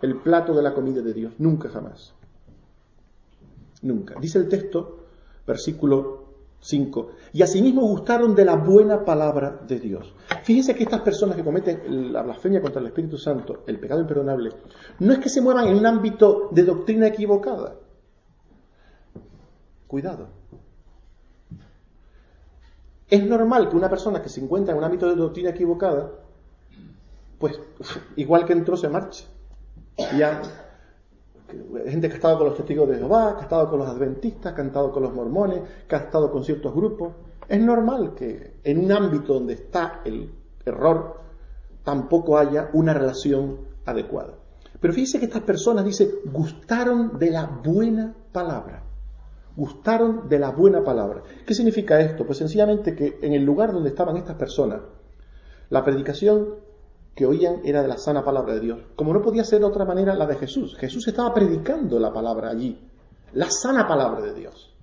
el 0.02 0.20
plato 0.20 0.52
de 0.52 0.62
la 0.62 0.74
comida 0.74 1.00
de 1.00 1.12
Dios. 1.14 1.34
Nunca 1.38 1.68
jamás. 1.68 2.12
Nunca. 3.82 4.16
Dice 4.20 4.38
el 4.38 4.48
texto, 4.48 5.06
versículo 5.46 6.24
5. 6.58 7.10
Y 7.34 7.42
asimismo 7.42 7.82
gustaron 7.82 8.34
de 8.34 8.44
la 8.44 8.56
buena 8.56 9.04
palabra 9.04 9.60
de 9.68 9.78
Dios. 9.78 10.12
Fíjense 10.42 10.74
que 10.74 10.82
estas 10.82 11.02
personas 11.02 11.36
que 11.36 11.44
cometen 11.44 12.12
la 12.12 12.22
blasfemia 12.22 12.60
contra 12.60 12.80
el 12.80 12.88
Espíritu 12.88 13.16
Santo, 13.16 13.62
el 13.68 13.78
pecado 13.78 14.00
imperdonable, 14.00 14.50
no 14.98 15.12
es 15.12 15.20
que 15.20 15.28
se 15.28 15.40
muevan 15.40 15.68
en 15.68 15.76
un 15.76 15.86
ámbito 15.86 16.48
de 16.50 16.64
doctrina 16.64 17.06
equivocada. 17.06 17.76
Cuidado. 19.86 20.30
Es 23.08 23.24
normal 23.24 23.68
que 23.68 23.76
una 23.76 23.88
persona 23.88 24.20
que 24.20 24.28
se 24.28 24.40
encuentra 24.40 24.72
en 24.72 24.78
un 24.78 24.84
ámbito 24.84 25.08
de 25.08 25.16
doctrina 25.16 25.50
equivocada, 25.50 26.10
pues 27.38 27.60
igual 28.16 28.44
que 28.44 28.52
entró 28.52 28.76
se 28.76 28.88
marche. 28.88 29.26
Ya 30.18 30.42
gente 31.88 32.08
que 32.08 32.14
ha 32.14 32.16
estado 32.16 32.38
con 32.38 32.48
los 32.48 32.56
testigos 32.56 32.88
de 32.88 32.96
Jehová, 32.96 33.34
que 33.34 33.40
ha 33.40 33.42
estado 33.42 33.70
con 33.70 33.78
los 33.78 33.88
adventistas, 33.88 34.52
que 34.52 34.60
ha 34.60 34.64
estado 34.64 34.92
con 34.92 35.02
los 35.02 35.14
mormones, 35.14 35.60
que 35.88 35.94
ha 35.94 36.00
estado 36.00 36.30
con 36.30 36.44
ciertos 36.44 36.74
grupos. 36.74 37.12
Es 37.48 37.60
normal 37.60 38.14
que 38.14 38.58
en 38.64 38.84
un 38.84 38.92
ámbito 38.92 39.34
donde 39.34 39.54
está 39.54 40.00
el 40.04 40.32
error 40.64 41.20
tampoco 41.84 42.36
haya 42.36 42.70
una 42.72 42.92
relación 42.92 43.58
adecuada. 43.84 44.34
Pero 44.80 44.92
fíjese 44.92 45.18
que 45.20 45.26
estas 45.26 45.42
personas, 45.42 45.84
dice, 45.84 46.16
gustaron 46.24 47.18
de 47.18 47.30
la 47.30 47.46
buena 47.46 48.14
palabra. 48.32 48.82
Gustaron 49.56 50.28
de 50.28 50.38
la 50.38 50.50
buena 50.50 50.84
palabra. 50.84 51.22
¿Qué 51.46 51.54
significa 51.54 51.98
esto? 52.00 52.26
Pues 52.26 52.38
sencillamente 52.38 52.94
que 52.94 53.18
en 53.22 53.32
el 53.32 53.42
lugar 53.42 53.72
donde 53.72 53.88
estaban 53.88 54.16
estas 54.18 54.36
personas, 54.36 54.82
la 55.70 55.82
predicación 55.82 56.56
que 57.14 57.24
oían 57.24 57.62
era 57.64 57.80
de 57.80 57.88
la 57.88 57.96
sana 57.96 58.22
palabra 58.22 58.54
de 58.54 58.60
Dios. 58.60 58.80
Como 58.94 59.14
no 59.14 59.22
podía 59.22 59.44
ser 59.44 59.60
de 59.60 59.64
otra 59.64 59.86
manera 59.86 60.14
la 60.14 60.26
de 60.26 60.36
Jesús. 60.36 60.76
Jesús 60.76 61.08
estaba 61.08 61.32
predicando 61.32 61.98
la 61.98 62.12
palabra 62.12 62.50
allí, 62.50 62.78
la 63.32 63.50
sana 63.50 63.88
palabra 63.88 64.20
de 64.20 64.34
Dios. 64.34 64.74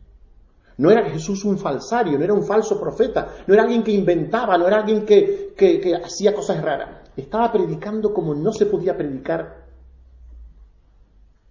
No 0.77 0.89
era 0.89 1.07
Jesús 1.07 1.45
un 1.45 1.59
falsario, 1.59 2.17
no 2.17 2.23
era 2.23 2.33
un 2.33 2.43
falso 2.43 2.79
profeta, 2.79 3.27
no 3.45 3.53
era 3.53 3.61
alguien 3.61 3.83
que 3.83 3.91
inventaba, 3.91 4.57
no 4.57 4.65
era 4.65 4.77
alguien 4.77 5.05
que, 5.05 5.53
que 5.55 5.95
hacía 5.95 6.33
cosas 6.33 6.59
raras. 6.63 7.11
Estaba 7.15 7.51
predicando 7.51 8.11
como 8.11 8.33
no 8.33 8.51
se 8.51 8.65
podía 8.65 8.97
predicar 8.97 9.67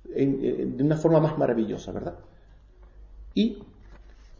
de 0.05 0.83
una 0.83 0.97
forma 0.97 1.21
más 1.21 1.39
maravillosa, 1.39 1.93
¿verdad? 1.93 2.17
Y 3.35 3.59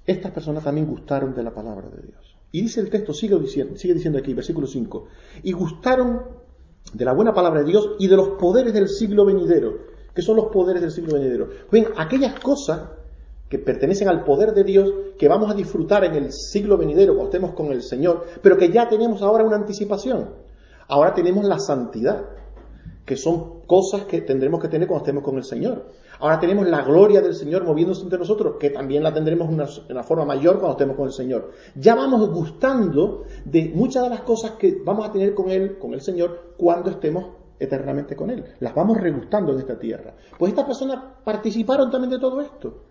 estas 0.07 0.33
personas 0.33 0.65
también 0.65 0.87
gustaron 0.87 1.35
de 1.35 1.43
la 1.43 1.53
palabra 1.53 1.89
de 1.89 2.03
Dios. 2.03 2.37
Y 2.51 2.63
dice 2.63 2.81
el 2.81 2.91
texto, 2.91 3.15
sigue 3.15 3.39
diciendo, 3.39 3.77
sigue 3.77 3.95
diciendo 3.95 4.19
aquí, 4.19 4.35
versículo 4.35 4.67
5, 4.67 5.07
y 5.43 5.53
gustaron 5.53 6.23
de 6.93 7.05
la 7.05 7.15
buena 7.15 7.33
palabra 7.33 7.61
de 7.61 7.67
Dios 7.67 7.93
y 7.99 8.09
de 8.09 8.17
los 8.17 8.31
poderes 8.31 8.75
del 8.75 8.89
siglo 8.89 9.25
venidero. 9.25 9.79
¿Qué 10.15 10.21
son 10.21 10.37
los 10.37 10.47
poderes 10.47 10.83
del 10.83 10.91
siglo 10.91 11.15
venidero? 11.15 11.49
Ven, 11.71 11.87
aquellas 11.97 12.39
cosas 12.39 12.91
que 13.49 13.59
pertenecen 13.59 14.09
al 14.09 14.25
poder 14.25 14.53
de 14.53 14.65
Dios, 14.65 14.93
que 15.19 15.29
vamos 15.29 15.51
a 15.51 15.55
disfrutar 15.55 16.05
en 16.05 16.15
el 16.15 16.33
siglo 16.33 16.77
venidero 16.77 17.15
cuando 17.15 17.31
estemos 17.31 17.55
con 17.55 17.73
el 17.73 17.83
Señor, 17.83 18.25
pero 18.43 18.57
que 18.57 18.71
ya 18.71 18.89
tenemos 18.89 19.23
ahora 19.23 19.45
una 19.45 19.57
anticipación. 19.57 20.31
Ahora 20.89 21.15
tenemos 21.15 21.47
la 21.47 21.59
santidad, 21.59 22.25
que 23.05 23.17
son 23.17 23.63
cosas 23.67 24.03
que 24.03 24.21
tendremos 24.21 24.61
que 24.61 24.69
tener 24.69 24.87
cuando 24.87 25.05
estemos 25.05 25.25
con 25.25 25.37
el 25.37 25.45
Señor. 25.45 25.87
Ahora 26.21 26.39
tenemos 26.39 26.69
la 26.69 26.83
gloria 26.83 27.21
del 27.21 27.35
Señor 27.35 27.65
moviéndose 27.65 28.03
entre 28.03 28.19
nosotros, 28.19 28.57
que 28.61 28.71
también 28.71 29.03
la 29.03 29.13
tendremos 29.13 29.49
en 29.49 29.55
una, 29.91 30.03
forma 30.05 30.25
mayor 30.25 30.61
cuando 30.61 30.73
estemos 30.73 30.97
con 30.97 31.07
el 31.07 31.13
Señor. 31.13 31.51
Ya 31.75 31.97
vamos 31.97 32.31
gustando 32.31 33.25
de 33.45 33.73
muchas 33.75 34.05
de 34.05 34.11
las 34.11 34.21
cosas 34.21 34.53
que 34.53 34.81
vamos 34.85 35.09
a 35.09 35.13
tener 35.13 35.35
con 35.35 35.51
Él, 35.51 35.79
con 35.79 35.95
el 35.95 36.01
Señor, 36.01 36.55
cuando 36.57 36.91
estemos 36.91 37.27
eternamente 37.59 38.15
con 38.15 38.31
Él. 38.31 38.45
Las 38.61 38.75
vamos 38.75 38.99
regustando 38.99 39.53
en 39.53 39.59
esta 39.59 39.79
tierra. 39.79 40.15
Pues 40.39 40.51
estas 40.51 40.67
personas 40.67 41.03
participaron 41.25 41.91
también 41.91 42.11
de 42.11 42.19
todo 42.21 42.41
esto. 42.41 42.85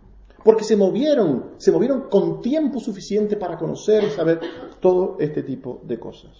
Porque 0.43 0.63
se 0.63 0.75
movieron, 0.75 1.51
se 1.57 1.71
movieron 1.71 2.09
con 2.09 2.41
tiempo 2.41 2.79
suficiente 2.79 3.38
para 3.38 3.57
conocer 3.57 4.03
y 4.03 4.09
saber 4.09 4.39
todo 4.79 5.17
este 5.19 5.43
tipo 5.43 5.81
de 5.86 5.99
cosas. 5.99 6.31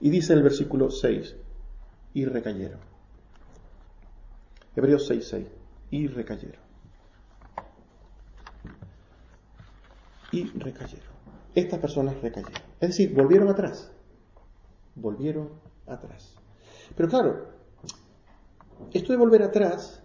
Y 0.00 0.10
dice 0.10 0.34
el 0.34 0.42
versículo 0.42 0.90
6, 0.90 1.36
y 2.14 2.24
recayeron. 2.24 2.80
Hebreos 4.76 5.06
6, 5.06 5.28
6 5.28 5.46
y 5.90 6.06
recayeron. 6.06 6.60
Y 10.32 10.44
recayeron. 10.58 11.10
Estas 11.54 11.80
personas 11.80 12.20
recayeron. 12.22 12.62
Es 12.80 12.90
decir, 12.90 13.14
volvieron 13.14 13.48
atrás. 13.48 13.90
Volvieron 14.94 15.50
atrás. 15.86 16.36
Pero 16.96 17.08
claro, 17.08 17.48
esto 18.92 19.12
de 19.12 19.18
volver 19.18 19.42
atrás 19.42 20.02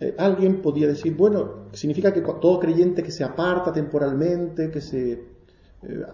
eh, 0.00 0.16
alguien 0.18 0.60
podría 0.60 0.88
decir, 0.88 1.16
bueno, 1.16 1.68
significa 1.72 2.12
que 2.12 2.22
todo 2.22 2.58
creyente 2.58 3.04
que 3.04 3.12
se 3.12 3.22
aparta 3.22 3.72
temporalmente, 3.72 4.70
que 4.70 4.80
se 4.80 5.12
eh, 5.12 6.06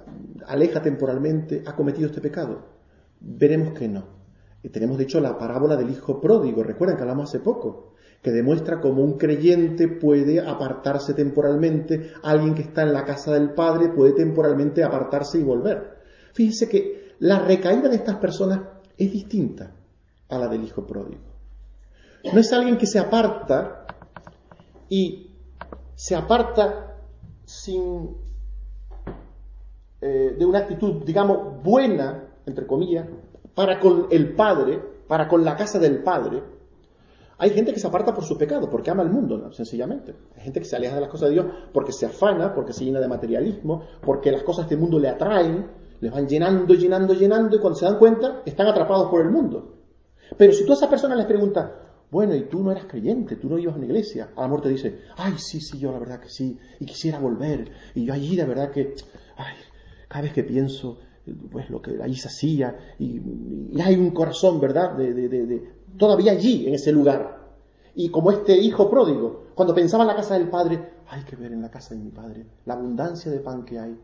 aleja 0.46 0.82
temporalmente, 0.82 1.62
ha 1.66 1.74
cometido 1.74 2.08
este 2.08 2.20
pecado. 2.20 2.77
Veremos 3.20 3.78
que 3.78 3.88
no. 3.88 4.04
Y 4.62 4.70
tenemos 4.70 4.98
de 4.98 5.04
hecho 5.04 5.20
la 5.20 5.38
parábola 5.38 5.76
del 5.76 5.90
hijo 5.90 6.20
pródigo, 6.20 6.62
recuerdan 6.62 6.96
que 6.96 7.02
hablamos 7.02 7.28
hace 7.28 7.40
poco, 7.40 7.94
que 8.22 8.32
demuestra 8.32 8.80
cómo 8.80 9.02
un 9.02 9.16
creyente 9.16 9.88
puede 9.88 10.40
apartarse 10.40 11.14
temporalmente, 11.14 12.12
alguien 12.22 12.54
que 12.54 12.62
está 12.62 12.82
en 12.82 12.92
la 12.92 13.04
casa 13.04 13.32
del 13.32 13.50
Padre 13.54 13.90
puede 13.90 14.12
temporalmente 14.12 14.82
apartarse 14.82 15.38
y 15.38 15.42
volver. 15.42 15.98
Fíjense 16.32 16.68
que 16.68 17.14
la 17.20 17.40
recaída 17.40 17.88
de 17.88 17.96
estas 17.96 18.16
personas 18.16 18.60
es 18.96 19.12
distinta 19.12 19.72
a 20.28 20.38
la 20.38 20.48
del 20.48 20.64
hijo 20.64 20.86
pródigo. 20.86 21.22
No 22.32 22.40
es 22.40 22.52
alguien 22.52 22.76
que 22.76 22.86
se 22.86 22.98
aparta 22.98 23.86
y 24.88 25.30
se 25.94 26.16
aparta 26.16 26.96
sin 27.44 28.16
eh, 30.00 30.36
de 30.38 30.44
una 30.44 30.60
actitud, 30.60 31.04
digamos, 31.04 31.62
buena, 31.62 32.27
entre 32.48 32.66
comillas, 32.66 33.06
para 33.54 33.78
con 33.78 34.06
el 34.10 34.34
Padre, 34.34 34.82
para 35.06 35.28
con 35.28 35.44
la 35.44 35.56
casa 35.56 35.78
del 35.78 36.02
Padre. 36.02 36.42
Hay 37.40 37.50
gente 37.50 37.72
que 37.72 37.78
se 37.78 37.86
aparta 37.86 38.12
por 38.12 38.24
su 38.24 38.36
pecado, 38.36 38.68
porque 38.68 38.90
ama 38.90 39.04
el 39.04 39.10
mundo, 39.10 39.52
sencillamente. 39.52 40.14
Hay 40.36 40.42
gente 40.42 40.58
que 40.58 40.66
se 40.66 40.74
aleja 40.74 40.96
de 40.96 41.02
las 41.02 41.10
cosas 41.10 41.28
de 41.28 41.34
Dios 41.34 41.46
porque 41.72 41.92
se 41.92 42.06
afana, 42.06 42.52
porque 42.52 42.72
se 42.72 42.84
llena 42.84 43.00
de 43.00 43.06
materialismo, 43.06 43.84
porque 44.02 44.32
las 44.32 44.42
cosas 44.42 44.68
del 44.68 44.78
mundo 44.78 44.98
le 44.98 45.08
atraen, 45.08 45.66
les 46.00 46.12
van 46.12 46.26
llenando, 46.26 46.74
llenando, 46.74 47.14
llenando, 47.14 47.56
y 47.56 47.60
cuando 47.60 47.78
se 47.78 47.84
dan 47.84 47.98
cuenta, 47.98 48.42
están 48.44 48.66
atrapados 48.66 49.08
por 49.08 49.20
el 49.20 49.30
mundo. 49.30 49.76
Pero 50.36 50.52
si 50.52 50.64
tú 50.64 50.72
a 50.72 50.74
esa 50.74 50.90
persona 50.90 51.14
les 51.14 51.26
preguntas, 51.26 51.70
bueno, 52.10 52.34
y 52.34 52.44
tú 52.44 52.62
no 52.62 52.72
eras 52.72 52.86
creyente, 52.86 53.36
tú 53.36 53.48
no 53.48 53.58
ibas 53.58 53.74
a 53.74 53.78
una 53.78 53.86
iglesia, 53.86 54.30
a 54.34 54.42
la 54.42 54.48
muerte 54.48 54.68
dice, 54.68 55.00
ay, 55.16 55.34
sí, 55.36 55.60
sí, 55.60 55.78
yo 55.78 55.92
la 55.92 55.98
verdad 55.98 56.20
que 56.20 56.30
sí, 56.30 56.58
y 56.80 56.86
quisiera 56.86 57.18
volver, 57.18 57.70
y 57.94 58.06
yo 58.06 58.14
allí 58.14 58.34
la 58.34 58.46
verdad 58.46 58.70
que, 58.70 58.94
ay, 59.36 59.54
cada 60.08 60.22
vez 60.22 60.32
que 60.32 60.42
pienso, 60.42 60.98
pues 61.50 61.70
lo 61.70 61.80
que 61.80 62.02
allí 62.02 62.16
se 62.16 62.28
hacía, 62.28 62.94
y, 62.98 63.20
hay 63.80 63.94
un 63.96 64.10
corazón, 64.10 64.60
¿verdad?, 64.60 64.96
de, 64.96 65.12
de, 65.12 65.28
de, 65.28 65.72
todavía 65.96 66.32
allí, 66.32 66.66
en 66.66 66.74
ese 66.74 66.92
lugar. 66.92 67.38
Y 67.94 68.10
como 68.10 68.30
este 68.30 68.56
hijo 68.56 68.88
pródigo, 68.90 69.46
cuando 69.54 69.74
pensaba 69.74 70.04
en 70.04 70.08
la 70.08 70.16
casa 70.16 70.34
del 70.34 70.48
padre, 70.48 70.92
hay 71.08 71.24
que 71.24 71.36
ver 71.36 71.52
en 71.52 71.62
la 71.62 71.70
casa 71.70 71.94
de 71.94 72.00
mi 72.00 72.10
padre 72.10 72.46
la 72.66 72.74
abundancia 72.74 73.30
de 73.30 73.40
pan 73.40 73.64
que 73.64 73.78
hay, 73.78 73.98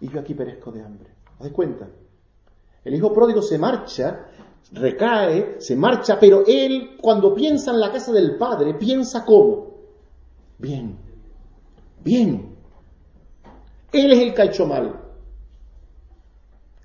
y 0.00 0.08
yo 0.08 0.20
aquí 0.20 0.34
perezco 0.34 0.72
de 0.72 0.82
hambre. 0.82 1.10
¿Te 1.38 1.44
das 1.44 1.52
cuenta? 1.52 1.88
El 2.84 2.94
hijo 2.94 3.12
pródigo 3.12 3.42
se 3.42 3.58
marcha 3.58 4.28
recae, 4.72 5.60
se 5.60 5.76
marcha, 5.76 6.18
pero 6.18 6.44
él 6.46 6.96
cuando 7.00 7.34
piensa 7.34 7.70
en 7.70 7.80
la 7.80 7.92
casa 7.92 8.12
del 8.12 8.36
Padre, 8.36 8.74
piensa 8.74 9.24
cómo. 9.24 9.74
Bien, 10.58 10.96
bien. 12.02 12.54
Él 13.92 14.12
es 14.12 14.18
el 14.20 14.34
que 14.34 14.42
ha 14.42 14.46
hecho 14.46 14.66
mal. 14.66 15.00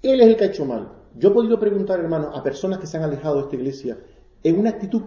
Él 0.01 0.21
es 0.21 0.27
el 0.27 0.35
que 0.37 0.45
ha 0.45 0.47
hecho 0.47 0.65
mal. 0.65 0.89
Yo 1.17 1.29
he 1.29 1.33
podido 1.33 1.59
preguntar, 1.59 1.99
hermano, 1.99 2.31
a 2.33 2.43
personas 2.43 2.79
que 2.79 2.87
se 2.87 2.97
han 2.97 3.03
alejado 3.03 3.35
de 3.35 3.41
esta 3.41 3.55
iglesia 3.55 3.97
en 4.43 4.59
una 4.59 4.69
actitud, 4.69 5.01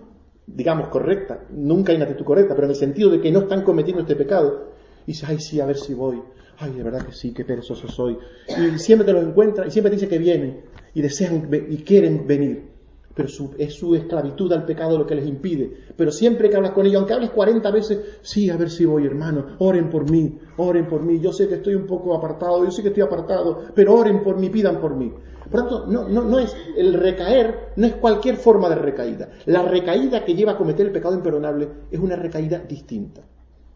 digamos, 0.47 0.89
correcta. 0.89 1.45
Nunca 1.51 1.93
hay 1.93 1.97
una 1.97 2.07
actitud 2.07 2.25
correcta, 2.25 2.55
pero 2.55 2.67
en 2.67 2.71
el 2.73 2.77
sentido 2.77 3.11
de 3.11 3.21
que 3.21 3.33
no 3.33 3.41
están 3.41 3.63
cometiendo 3.63 4.03
este 4.03 4.17
pecado. 4.17 4.73
Y 5.07 5.13
dice, 5.13 5.27
ay, 5.29 5.39
sí, 5.39 5.61
a 5.61 5.67
ver 5.67 5.77
si 5.77 5.95
voy. 5.95 6.23
Ay, 6.59 6.73
de 6.73 6.83
verdad 6.83 7.05
que 7.07 7.13
sí, 7.13 7.33
qué 7.33 7.45
perezoso 7.45 7.89
soy. 7.89 8.19
Y 8.49 8.79
siempre 8.79 9.07
te 9.07 9.13
lo 9.13 9.21
encuentra 9.21 9.67
y 9.67 9.71
siempre 9.71 9.91
te 9.91 9.97
dice 9.97 10.09
que 10.09 10.19
viene 10.19 10.65
y 10.95 11.01
desean 11.01 11.49
y 11.69 11.79
quieren 11.79 12.27
venir. 12.27 12.72
Pero 13.15 13.29
es 13.59 13.75
su 13.75 13.95
esclavitud 13.95 14.53
al 14.53 14.65
pecado 14.65 14.99
lo 14.99 15.07
que 15.07 15.15
les 15.15 15.27
impide. 15.27 15.71
Pero 15.97 16.11
siempre 16.11 16.49
que 16.49 16.57
hablas 16.57 16.73
con 16.73 16.87
ellos, 16.87 16.97
aunque 16.97 17.13
hables 17.13 17.31
40 17.31 17.71
veces, 17.71 18.01
sí, 18.23 18.49
a 18.49 18.57
ver 18.57 18.71
si 18.71 18.85
voy, 18.85 19.07
hermano, 19.07 19.57
oren 19.59 19.91
por 19.91 20.11
mí, 20.11 20.39
oren 20.57 20.87
por 20.87 21.03
mí. 21.03 21.21
Yo 21.21 21.33
sé 21.33 21.49
que 21.49 21.57
estoy 21.57 21.75
un 21.75 21.87
poco 21.87 22.15
apartado, 22.15 22.65
yo 22.65 22.71
sé 22.71 22.83
que 22.83 22.89
estoy 22.89 23.03
apartado, 23.03 23.61
pero 23.75 23.95
oren 23.95 24.23
por 24.23 24.39
mí, 24.39 24.49
pidan 24.49 24.81
por 24.81 24.95
mí. 24.95 25.13
Por 25.51 25.61
tanto, 25.61 25.87
no, 25.87 26.09
no, 26.09 26.23
no 26.23 26.39
es 26.39 26.57
el 26.77 26.95
recaer, 26.95 27.73
no 27.77 27.87
es 27.87 27.95
cualquier 27.97 28.37
forma 28.37 28.71
de 28.71 28.77
recaída. 28.77 29.29
La 29.45 29.63
recaída 29.63 30.25
que 30.25 30.35
lleva 30.35 30.53
a 30.53 30.57
cometer 30.57 30.87
el 30.87 30.93
pecado 30.93 31.15
imperdonable 31.15 31.69
es 31.91 32.01
una 32.01 32.17
recaída 32.17 32.59
distinta. 32.61 33.21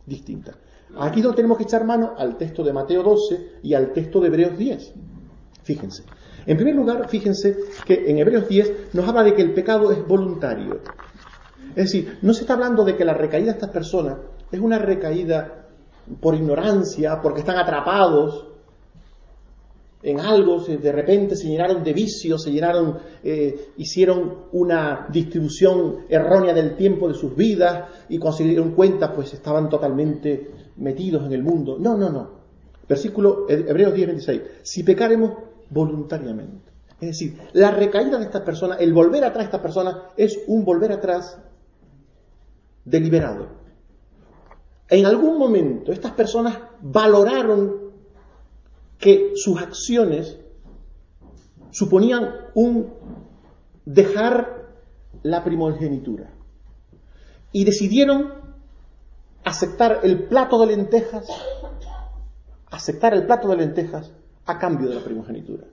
Distinta. 0.06 0.56
Aquí 0.98 1.20
no 1.20 1.34
tenemos 1.34 1.58
que 1.58 1.64
echar 1.64 1.84
mano 1.84 2.14
al 2.16 2.38
texto 2.38 2.62
de 2.62 2.72
Mateo 2.72 3.02
12 3.02 3.58
y 3.62 3.74
al 3.74 3.92
texto 3.92 4.20
de 4.20 4.28
Hebreos 4.28 4.56
10. 4.56 4.94
Fíjense. 5.62 6.04
En 6.46 6.56
primer 6.56 6.74
lugar, 6.74 7.08
fíjense 7.08 7.56
que 7.84 8.08
en 8.08 8.18
Hebreos 8.18 8.48
10 8.48 8.94
nos 8.94 9.08
habla 9.08 9.24
de 9.24 9.34
que 9.34 9.42
el 9.42 9.52
pecado 9.52 9.90
es 9.90 10.06
voluntario. 10.06 10.80
Es 11.70 11.92
decir, 11.92 12.18
no 12.22 12.32
se 12.32 12.42
está 12.42 12.54
hablando 12.54 12.84
de 12.84 12.96
que 12.96 13.04
la 13.04 13.14
recaída 13.14 13.46
de 13.46 13.58
estas 13.58 13.70
personas 13.70 14.18
es 14.50 14.60
una 14.60 14.78
recaída 14.78 15.66
por 16.20 16.34
ignorancia, 16.34 17.20
porque 17.20 17.40
están 17.40 17.58
atrapados 17.58 18.46
en 20.02 20.20
algo, 20.20 20.60
de 20.60 20.92
repente 20.92 21.34
se 21.34 21.48
llenaron 21.48 21.82
de 21.82 21.92
vicios, 21.92 22.44
se 22.44 22.52
llenaron, 22.52 22.98
eh, 23.24 23.72
hicieron 23.76 24.46
una 24.52 25.08
distribución 25.10 26.04
errónea 26.08 26.54
del 26.54 26.76
tiempo 26.76 27.08
de 27.08 27.14
sus 27.14 27.34
vidas 27.34 27.90
y 28.08 28.18
cuando 28.18 28.38
se 28.38 28.44
dieron 28.44 28.70
cuenta, 28.72 29.12
pues 29.12 29.34
estaban 29.34 29.68
totalmente 29.68 30.50
metidos 30.76 31.26
en 31.26 31.32
el 31.32 31.42
mundo. 31.42 31.76
No, 31.80 31.96
no, 31.96 32.10
no. 32.10 32.30
Versículo 32.88 33.46
Hebreos 33.48 33.94
10, 33.94 34.06
26. 34.06 34.42
Si 34.62 34.84
pecaremos, 34.84 35.32
voluntariamente. 35.70 36.72
Es 37.00 37.08
decir, 37.08 37.38
la 37.52 37.70
recaída 37.70 38.18
de 38.18 38.24
esta 38.24 38.44
persona, 38.44 38.76
el 38.76 38.92
volver 38.92 39.24
atrás 39.24 39.44
de 39.44 39.56
esta 39.56 39.62
persona, 39.62 40.04
es 40.16 40.38
un 40.46 40.64
volver 40.64 40.92
atrás 40.92 41.38
deliberado. 42.84 43.48
En 44.88 45.04
algún 45.04 45.38
momento 45.38 45.92
estas 45.92 46.12
personas 46.12 46.58
valoraron 46.80 47.86
que 48.98 49.32
sus 49.34 49.60
acciones 49.60 50.38
suponían 51.70 52.30
un 52.54 52.94
dejar 53.84 54.66
la 55.22 55.44
primogenitura 55.44 56.30
y 57.52 57.64
decidieron 57.64 58.32
aceptar 59.44 60.00
el 60.02 60.24
plato 60.28 60.58
de 60.60 60.66
lentejas, 60.76 61.28
aceptar 62.70 63.12
el 63.12 63.26
plato 63.26 63.48
de 63.48 63.56
lentejas 63.56 64.12
a 64.46 64.58
cambio 64.58 64.88
de 64.88 64.94
la 64.94 65.02
primogenitura. 65.02 65.64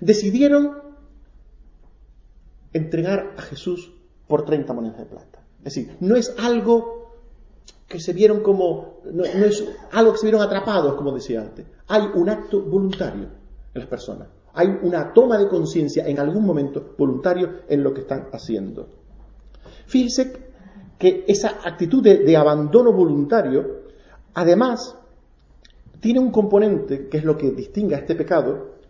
Decidieron 0.00 0.78
entregar 2.72 3.34
a 3.36 3.42
Jesús 3.42 3.92
por 4.26 4.44
30 4.44 4.72
monedas 4.72 4.98
de 4.98 5.06
plata. 5.06 5.40
Es 5.58 5.74
decir, 5.74 5.96
no 6.00 6.16
es 6.16 6.34
algo 6.38 7.00
que 7.88 7.98
se 7.98 8.12
vieron 8.12 8.40
como, 8.40 9.00
no, 9.12 9.24
es 9.24 9.64
algo 9.92 10.12
que 10.12 10.18
se 10.18 10.26
vieron 10.26 10.42
atrapados, 10.42 10.94
como 10.94 11.12
decía 11.12 11.40
antes. 11.40 11.66
Hay 11.88 12.02
un 12.14 12.28
acto 12.28 12.62
voluntario 12.62 13.24
en 13.74 13.80
las 13.80 13.86
personas. 13.86 14.28
Hay 14.54 14.68
una 14.82 15.12
toma 15.12 15.38
de 15.38 15.48
conciencia 15.48 16.06
en 16.06 16.18
algún 16.18 16.44
momento 16.44 16.94
voluntario 16.96 17.62
en 17.68 17.82
lo 17.82 17.92
que 17.92 18.02
están 18.02 18.28
haciendo. 18.32 18.88
Fíjense 19.86 20.50
que 20.98 21.24
esa 21.26 21.58
actitud 21.64 22.02
de 22.02 22.36
abandono 22.36 22.92
voluntario, 22.92 23.80
además, 24.34 24.96
tiene 26.00 26.20
un 26.20 26.30
componente 26.30 27.08
que 27.08 27.18
es 27.18 27.24
lo 27.24 27.36
que 27.36 27.50
distingue 27.50 27.94
a 27.94 27.98
este 27.98 28.14
pecado, 28.14 28.80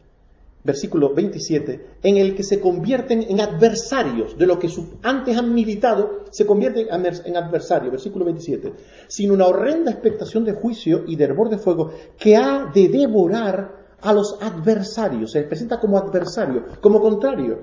versículo 0.63 1.15
27, 1.15 1.99
en 2.03 2.17
el 2.19 2.35
que 2.35 2.43
se 2.43 2.61
convierten 2.61 3.23
en 3.23 3.41
adversarios 3.41 4.37
de 4.37 4.47
lo 4.47 4.59
que 4.59 4.69
antes 5.03 5.37
han 5.37 5.55
militado, 5.55 6.25
se 6.31 6.47
convierten 6.47 6.89
en 6.91 7.37
adversarios, 7.37 7.93
versículo 7.93 8.25
27, 8.27 8.73
sin 9.09 9.31
una 9.31 9.47
horrenda 9.47 9.91
expectación 9.91 10.45
de 10.45 10.53
juicio 10.53 11.05
y 11.07 11.17
de 11.17 11.25
hervor 11.25 11.49
de 11.49 11.59
fuego 11.59 11.91
que 12.19 12.37
ha 12.37 12.71
de 12.73 12.89
devorar 12.89 13.81
a 14.03 14.13
los 14.13 14.39
adversarios, 14.41 15.33
se 15.33 15.41
les 15.41 15.49
presenta 15.49 15.79
como 15.79 15.99
adversario, 15.99 16.65
como 16.81 17.01
contrario. 17.01 17.61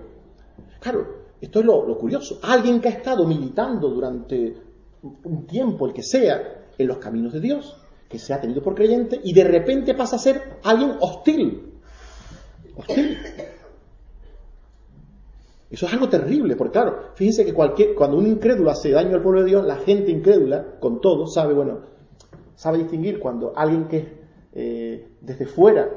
Claro, 0.79 1.07
esto 1.41 1.59
es 1.59 1.65
lo, 1.65 1.87
lo 1.87 1.97
curioso. 1.97 2.39
Alguien 2.43 2.79
que 2.79 2.89
ha 2.89 2.91
estado 2.91 3.25
militando 3.25 3.89
durante 3.89 4.55
un 5.01 5.45
tiempo, 5.45 5.87
el 5.87 5.93
que 5.93 6.03
sea, 6.03 6.65
en 6.77 6.87
los 6.87 6.97
caminos 6.97 7.33
de 7.33 7.39
Dios, 7.39 7.75
que 8.09 8.19
se 8.19 8.33
ha 8.33 8.41
tenido 8.41 8.61
por 8.61 8.75
creyente 8.75 9.19
y 9.23 9.33
de 9.33 9.43
repente 9.43 9.93
pasa 9.93 10.15
a 10.15 10.19
ser 10.19 10.59
alguien 10.63 10.93
hostil. 10.99 11.73
Hostil. 12.75 13.17
Eso 15.69 15.85
es 15.85 15.93
algo 15.93 16.07
terrible, 16.07 16.55
porque 16.55 16.71
claro, 16.71 16.97
fíjense 17.15 17.43
que 17.43 17.53
cualquier, 17.53 17.93
cuando 17.93 18.17
un 18.17 18.25
incrédulo 18.25 18.71
hace 18.71 18.91
daño 18.91 19.15
al 19.15 19.21
pueblo 19.21 19.41
de 19.41 19.47
Dios, 19.47 19.65
la 19.65 19.75
gente 19.75 20.11
incrédula, 20.11 20.79
con 20.79 21.01
todo, 21.01 21.27
sabe, 21.27 21.53
bueno, 21.53 21.81
sabe 22.55 22.77
distinguir 22.77 23.19
cuando 23.19 23.51
alguien 23.53 23.87
que 23.87 24.17
eh, 24.53 25.09
desde 25.19 25.45
fuera 25.45 25.89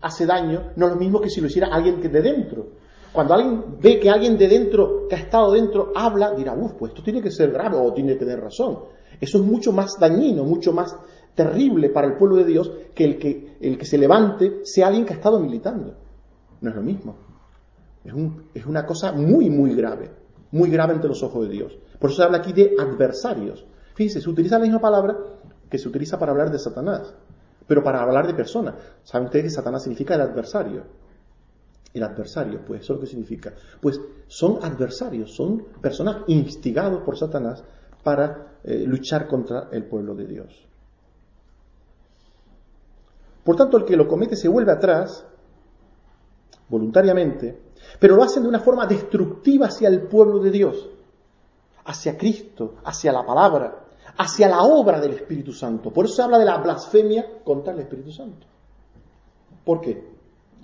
hace 0.00 0.24
daño, 0.24 0.72
no 0.76 0.86
es 0.86 0.92
lo 0.92 0.98
mismo 0.98 1.20
que 1.20 1.28
si 1.28 1.40
lo 1.40 1.48
hiciera 1.48 1.68
alguien 1.68 2.00
que 2.00 2.08
de 2.08 2.22
dentro. 2.22 2.66
Cuando 3.12 3.34
alguien 3.34 3.78
ve 3.80 3.98
que 3.98 4.08
alguien 4.08 4.38
de 4.38 4.48
dentro, 4.48 5.06
que 5.08 5.16
ha 5.16 5.18
estado 5.18 5.52
dentro, 5.52 5.92
habla, 5.94 6.32
dirá, 6.34 6.54
uff, 6.54 6.72
pues 6.78 6.92
esto 6.92 7.02
tiene 7.02 7.20
que 7.20 7.30
ser 7.30 7.52
grave 7.52 7.76
o 7.76 7.92
tiene 7.92 8.14
que 8.14 8.20
tener 8.20 8.40
razón. 8.40 8.78
Eso 9.20 9.38
es 9.38 9.44
mucho 9.44 9.72
más 9.72 9.98
dañino, 9.98 10.44
mucho 10.44 10.72
más 10.72 10.96
terrible 11.38 11.88
para 11.90 12.08
el 12.08 12.16
pueblo 12.16 12.34
de 12.34 12.44
Dios 12.44 12.72
que 12.96 13.04
el 13.04 13.18
que, 13.18 13.56
el 13.60 13.78
que 13.78 13.86
se 13.86 13.96
levante 13.96 14.60
sea 14.64 14.88
alguien 14.88 15.06
que 15.06 15.14
ha 15.14 15.16
estado 15.16 15.38
militando. 15.38 15.94
No 16.60 16.70
es 16.70 16.74
lo 16.74 16.82
mismo. 16.82 17.16
Es, 18.04 18.12
un, 18.12 18.48
es 18.52 18.66
una 18.66 18.84
cosa 18.84 19.12
muy, 19.12 19.48
muy 19.48 19.72
grave. 19.76 20.10
muy 20.50 20.68
grave 20.68 20.94
ante 20.94 21.06
los 21.06 21.22
ojos 21.22 21.46
de 21.46 21.54
Dios. 21.54 21.78
Por 22.00 22.10
eso 22.10 22.16
se 22.16 22.24
habla 22.24 22.38
aquí 22.38 22.52
de 22.52 22.74
adversarios. 22.76 23.64
Fíjense, 23.94 24.20
se 24.20 24.28
utiliza 24.28 24.58
la 24.58 24.64
misma 24.64 24.80
palabra 24.80 25.16
que 25.70 25.78
se 25.78 25.88
utiliza 25.88 26.18
para 26.18 26.32
hablar 26.32 26.50
de 26.50 26.58
Satanás, 26.58 27.14
pero 27.68 27.84
para 27.84 28.02
hablar 28.02 28.26
de 28.26 28.34
personas. 28.34 28.74
¿Saben 29.04 29.26
ustedes 29.26 29.44
que 29.44 29.50
Satanás 29.50 29.84
significa 29.84 30.16
el 30.16 30.22
adversario? 30.22 30.82
El 31.94 32.02
adversario, 32.02 32.62
pues, 32.66 32.80
¿eso 32.80 32.94
es 32.94 32.96
lo 32.96 33.00
que 33.02 33.10
significa? 33.10 33.52
Pues 33.80 34.00
son 34.26 34.58
adversarios, 34.62 35.34
son 35.36 35.64
personas 35.80 36.18
instigados 36.26 37.02
por 37.02 37.16
Satanás 37.16 37.62
para 38.02 38.58
eh, 38.64 38.84
luchar 38.86 39.28
contra 39.28 39.68
el 39.70 39.84
pueblo 39.84 40.14
de 40.16 40.26
Dios. 40.26 40.67
Por 43.48 43.56
tanto, 43.56 43.78
el 43.78 43.86
que 43.86 43.96
lo 43.96 44.06
comete 44.06 44.36
se 44.36 44.46
vuelve 44.46 44.72
atrás 44.72 45.24
voluntariamente, 46.68 47.58
pero 47.98 48.14
lo 48.14 48.22
hacen 48.22 48.42
de 48.42 48.48
una 48.50 48.60
forma 48.60 48.84
destructiva 48.84 49.68
hacia 49.68 49.88
el 49.88 50.02
pueblo 50.02 50.38
de 50.38 50.50
Dios, 50.50 50.86
hacia 51.86 52.18
Cristo, 52.18 52.74
hacia 52.84 53.10
la 53.10 53.24
palabra, 53.24 53.86
hacia 54.18 54.50
la 54.50 54.60
obra 54.60 55.00
del 55.00 55.12
Espíritu 55.12 55.54
Santo. 55.54 55.90
Por 55.90 56.04
eso 56.04 56.16
se 56.16 56.22
habla 56.24 56.38
de 56.38 56.44
la 56.44 56.58
blasfemia 56.58 57.42
contra 57.42 57.72
el 57.72 57.78
Espíritu 57.78 58.12
Santo. 58.12 58.46
¿Por 59.64 59.80
qué? 59.80 60.06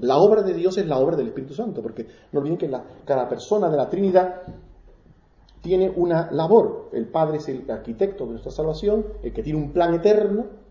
La 0.01 0.19
obra 0.19 0.43
de 0.43 0.53
Dios 0.53 0.77
es 0.77 0.87
la 0.87 0.99
obra 0.99 1.17
del 1.17 1.29
Espíritu 1.29 1.55
Santo, 1.55 1.81
porque 1.81 2.07
no 2.33 2.41
olviden 2.41 2.59
que 2.59 2.71
cada 3.07 3.27
persona 3.27 3.71
de 3.71 3.79
la 3.79 3.89
Trinidad 3.89 4.43
tiene 5.63 5.89
una 5.89 6.31
labor. 6.33 6.91
El 6.93 7.09
Padre 7.09 7.39
es 7.39 7.49
el 7.49 7.65
arquitecto 7.71 8.25
de 8.25 8.33
nuestra 8.33 8.53
salvación, 8.53 9.07
el 9.23 9.33
que 9.33 9.43
tiene 9.43 9.59
un 9.59 9.73
plan 9.73 9.95
eterno, 9.95 10.64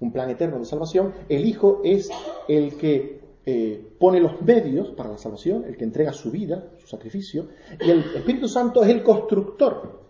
un 0.00 0.12
plan 0.12 0.30
eterno 0.30 0.58
de 0.58 0.64
salvación. 0.64 1.12
El 1.28 1.46
Hijo 1.46 1.80
es 1.84 2.10
el 2.48 2.76
que 2.76 3.20
eh, 3.44 3.92
pone 3.98 4.20
los 4.20 4.42
medios 4.42 4.90
para 4.90 5.10
la 5.10 5.18
salvación, 5.18 5.64
el 5.66 5.76
que 5.76 5.84
entrega 5.84 6.12
su 6.12 6.30
vida, 6.30 6.64
su 6.78 6.88
sacrificio. 6.88 7.46
Y 7.80 7.90
el 7.90 8.00
Espíritu 8.16 8.48
Santo 8.48 8.82
es 8.82 8.90
el 8.90 9.02
constructor, 9.02 10.00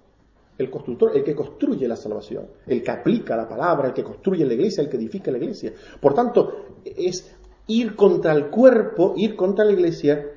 el 0.58 0.70
constructor, 0.70 1.12
el 1.14 1.22
que 1.22 1.34
construye 1.34 1.86
la 1.86 1.96
salvación, 1.96 2.46
el 2.66 2.82
que 2.82 2.90
aplica 2.90 3.36
la 3.36 3.48
palabra, 3.48 3.88
el 3.88 3.94
que 3.94 4.02
construye 4.02 4.44
la 4.44 4.54
iglesia, 4.54 4.82
el 4.82 4.88
que 4.88 4.96
edifica 4.96 5.30
la 5.30 5.38
iglesia. 5.38 5.72
Por 6.00 6.14
tanto, 6.14 6.78
es 6.84 7.30
ir 7.66 7.94
contra 7.94 8.32
el 8.32 8.48
cuerpo, 8.48 9.14
ir 9.16 9.36
contra 9.36 9.64
la 9.64 9.72
iglesia, 9.72 10.32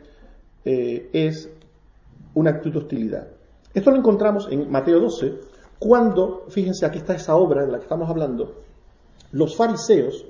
eh, 0.66 1.10
es 1.14 1.50
una 2.34 2.52
actitud 2.52 2.74
de 2.74 2.80
hostilidad. 2.80 3.28
Esto 3.74 3.91
lo 3.91 3.97
encontramos 3.97 4.47
en 4.52 4.70
Mateo 4.70 5.00
12, 5.00 5.36
cuando, 5.78 6.45
fíjense, 6.50 6.86
aquí 6.86 6.97
está 6.97 7.16
esa 7.16 7.36
obra 7.36 7.66
de 7.66 7.72
la 7.72 7.78
que 7.78 7.84
estamos 7.84 8.10
hablando, 8.10 8.64
los 9.32 9.56
fariseos 9.56 10.26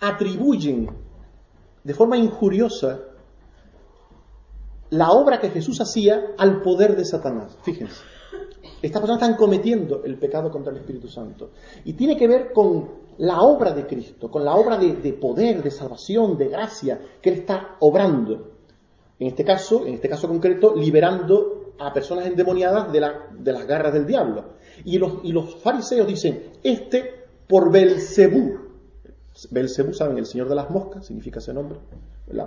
atribuyen 0.00 0.90
de 1.82 1.94
forma 1.94 2.16
injuriosa 2.16 3.00
la 4.90 5.10
obra 5.10 5.40
que 5.40 5.50
Jesús 5.50 5.80
hacía 5.80 6.34
al 6.38 6.62
poder 6.62 6.96
de 6.96 7.04
Satanás. 7.04 7.56
Fíjense. 7.62 8.02
Estas 8.80 9.00
personas 9.00 9.22
están 9.22 9.36
cometiendo 9.36 10.02
el 10.04 10.18
pecado 10.18 10.50
contra 10.50 10.70
el 10.70 10.78
Espíritu 10.78 11.08
Santo. 11.08 11.50
Y 11.84 11.94
tiene 11.94 12.16
que 12.16 12.28
ver 12.28 12.52
con 12.52 12.90
la 13.18 13.40
obra 13.42 13.72
de 13.72 13.86
Cristo, 13.86 14.30
con 14.30 14.44
la 14.44 14.54
obra 14.54 14.76
de, 14.76 15.12
poder, 15.14 15.62
de 15.62 15.70
salvación, 15.70 16.36
de 16.36 16.48
gracia 16.48 17.00
que 17.20 17.30
Él 17.30 17.40
está 17.40 17.76
obrando. 17.80 18.52
En 19.18 19.28
este 19.28 19.44
caso, 19.44 19.86
en 19.86 19.94
este 19.94 20.08
caso 20.08 20.28
concreto, 20.28 20.74
liberando 20.74 21.72
a 21.78 21.92
personas 21.92 22.26
endemoniadas 22.26 22.92
de, 22.92 23.00
las 23.00 23.66
garras 23.66 23.92
del 23.94 24.06
diablo. 24.06 24.54
Y 24.84 24.98
los, 24.98 25.14
y 25.22 25.32
los 25.32 25.56
fariseos 25.56 26.06
dicen, 26.06 26.50
este 26.62 27.23
por 27.48 27.70
Belcebú. 27.70 28.58
Belcebú, 29.50 29.92
¿saben? 29.92 30.18
El 30.18 30.26
señor 30.26 30.48
de 30.48 30.54
las 30.54 30.70
moscas, 30.70 31.06
significa 31.06 31.40
ese 31.40 31.52
nombre. 31.52 31.78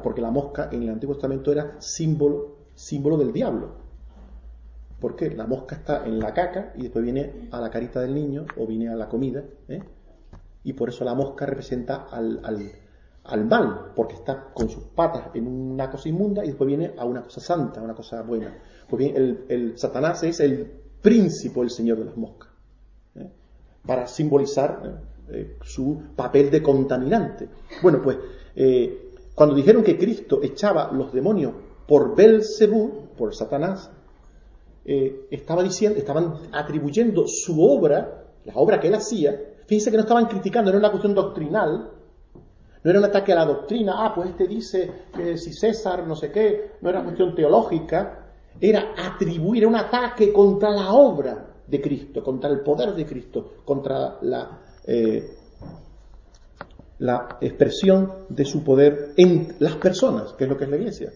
Porque 0.03 0.21
la 0.21 0.31
mosca 0.31 0.69
en 0.71 0.83
el 0.83 0.89
Antiguo 0.89 1.15
Testamento 1.15 1.51
era 1.51 1.75
símbolo, 1.79 2.57
símbolo 2.75 3.17
del 3.17 3.31
diablo. 3.31 3.87
¿Por 4.99 5.15
qué? 5.15 5.29
La 5.29 5.45
mosca 5.45 5.75
está 5.75 6.05
en 6.05 6.19
la 6.19 6.33
caca 6.33 6.73
y 6.75 6.83
después 6.83 7.03
viene 7.03 7.49
a 7.51 7.61
la 7.61 7.69
carita 7.69 8.01
del 8.01 8.15
niño 8.15 8.45
o 8.57 8.65
viene 8.65 8.89
a 8.89 8.95
la 8.95 9.07
comida. 9.07 9.43
¿eh? 9.67 9.83
Y 10.63 10.73
por 10.73 10.89
eso 10.89 11.05
la 11.05 11.13
mosca 11.13 11.45
representa 11.45 12.07
al, 12.09 12.41
al, 13.23 13.45
mal, 13.45 13.91
porque 13.95 14.15
está 14.15 14.45
con 14.53 14.69
sus 14.69 14.85
patas 14.85 15.35
en 15.35 15.47
una 15.47 15.91
cosa 15.91 16.09
inmunda 16.09 16.43
y 16.43 16.47
después 16.47 16.67
viene 16.67 16.93
a 16.97 17.05
una 17.05 17.21
cosa 17.21 17.41
santa, 17.41 17.79
a 17.79 17.83
una 17.83 17.93
cosa 17.93 18.23
buena. 18.23 18.57
Pues 18.89 18.99
bien, 18.99 19.15
el, 19.15 19.45
el 19.49 19.77
Satanás 19.77 20.23
es 20.23 20.39
el 20.39 20.65
príncipe, 21.01 21.61
el 21.61 21.69
señor 21.69 21.99
de 21.99 22.05
las 22.05 22.17
moscas. 22.17 22.46
Para 23.87 24.05
simbolizar 24.05 25.01
eh, 25.29 25.57
su 25.63 26.03
papel 26.15 26.51
de 26.51 26.61
contaminante. 26.61 27.49
Bueno, 27.81 28.01
pues 28.03 28.17
cuando 29.37 29.53
dijeron 29.53 29.83
que 29.83 29.99
Cristo 29.99 30.39
echaba 30.41 30.91
los 30.91 31.13
demonios 31.13 31.53
por 31.87 32.15
Belcebú, 32.15 33.09
por 33.15 33.35
Satanás, 33.35 33.91
eh, 34.83 35.27
estaba 35.29 35.61
diciendo, 35.61 35.99
estaban 35.99 36.33
atribuyendo 36.51 37.25
su 37.27 37.61
obra, 37.63 38.23
la 38.45 38.53
obra 38.55 38.79
que 38.79 38.87
él 38.87 38.95
hacía, 38.95 39.39
fíjense 39.67 39.91
que 39.91 39.97
no 39.97 40.03
estaban 40.03 40.25
criticando, 40.25 40.71
no 40.71 40.77
era 40.77 40.87
una 40.87 40.91
cuestión 40.91 41.13
doctrinal, 41.13 41.91
no 42.83 42.89
era 42.89 42.97
un 42.99 43.05
ataque 43.05 43.31
a 43.31 43.35
la 43.35 43.45
doctrina, 43.45 43.93
ah, 43.97 44.13
pues 44.15 44.29
este 44.29 44.47
dice 44.47 44.91
que 45.15 45.37
si 45.37 45.53
César 45.53 46.07
no 46.07 46.15
sé 46.15 46.31
qué, 46.31 46.71
no 46.81 46.89
era 46.89 46.99
una 46.99 47.09
cuestión 47.09 47.35
teológica, 47.35 48.29
era 48.59 48.93
atribuir, 48.97 49.63
era 49.63 49.67
un 49.67 49.75
ataque 49.75 50.33
contra 50.33 50.71
la 50.71 50.93
obra 50.93 51.45
de 51.67 51.81
Cristo, 51.81 52.23
contra 52.23 52.49
el 52.49 52.61
poder 52.61 52.93
de 52.95 53.05
Cristo, 53.05 53.55
contra 53.65 54.17
la, 54.21 54.61
eh, 54.85 55.29
la 56.99 57.37
expresión 57.41 58.11
de 58.29 58.45
su 58.45 58.63
poder 58.63 59.13
en 59.17 59.55
las 59.59 59.75
personas, 59.75 60.33
que 60.33 60.45
es 60.45 60.49
lo 60.49 60.57
que 60.57 60.63
es 60.63 60.69
la 60.69 60.77
iglesia. 60.77 61.11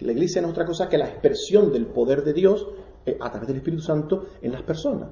La 0.00 0.12
iglesia 0.12 0.42
no 0.42 0.48
es 0.48 0.52
otra 0.52 0.66
cosa 0.66 0.88
que 0.88 0.98
la 0.98 1.08
expresión 1.08 1.72
del 1.72 1.86
poder 1.86 2.22
de 2.22 2.32
Dios 2.32 2.66
eh, 3.06 3.16
a 3.20 3.30
través 3.30 3.48
del 3.48 3.58
Espíritu 3.58 3.82
Santo 3.82 4.26
en 4.42 4.52
las 4.52 4.62
personas. 4.62 5.10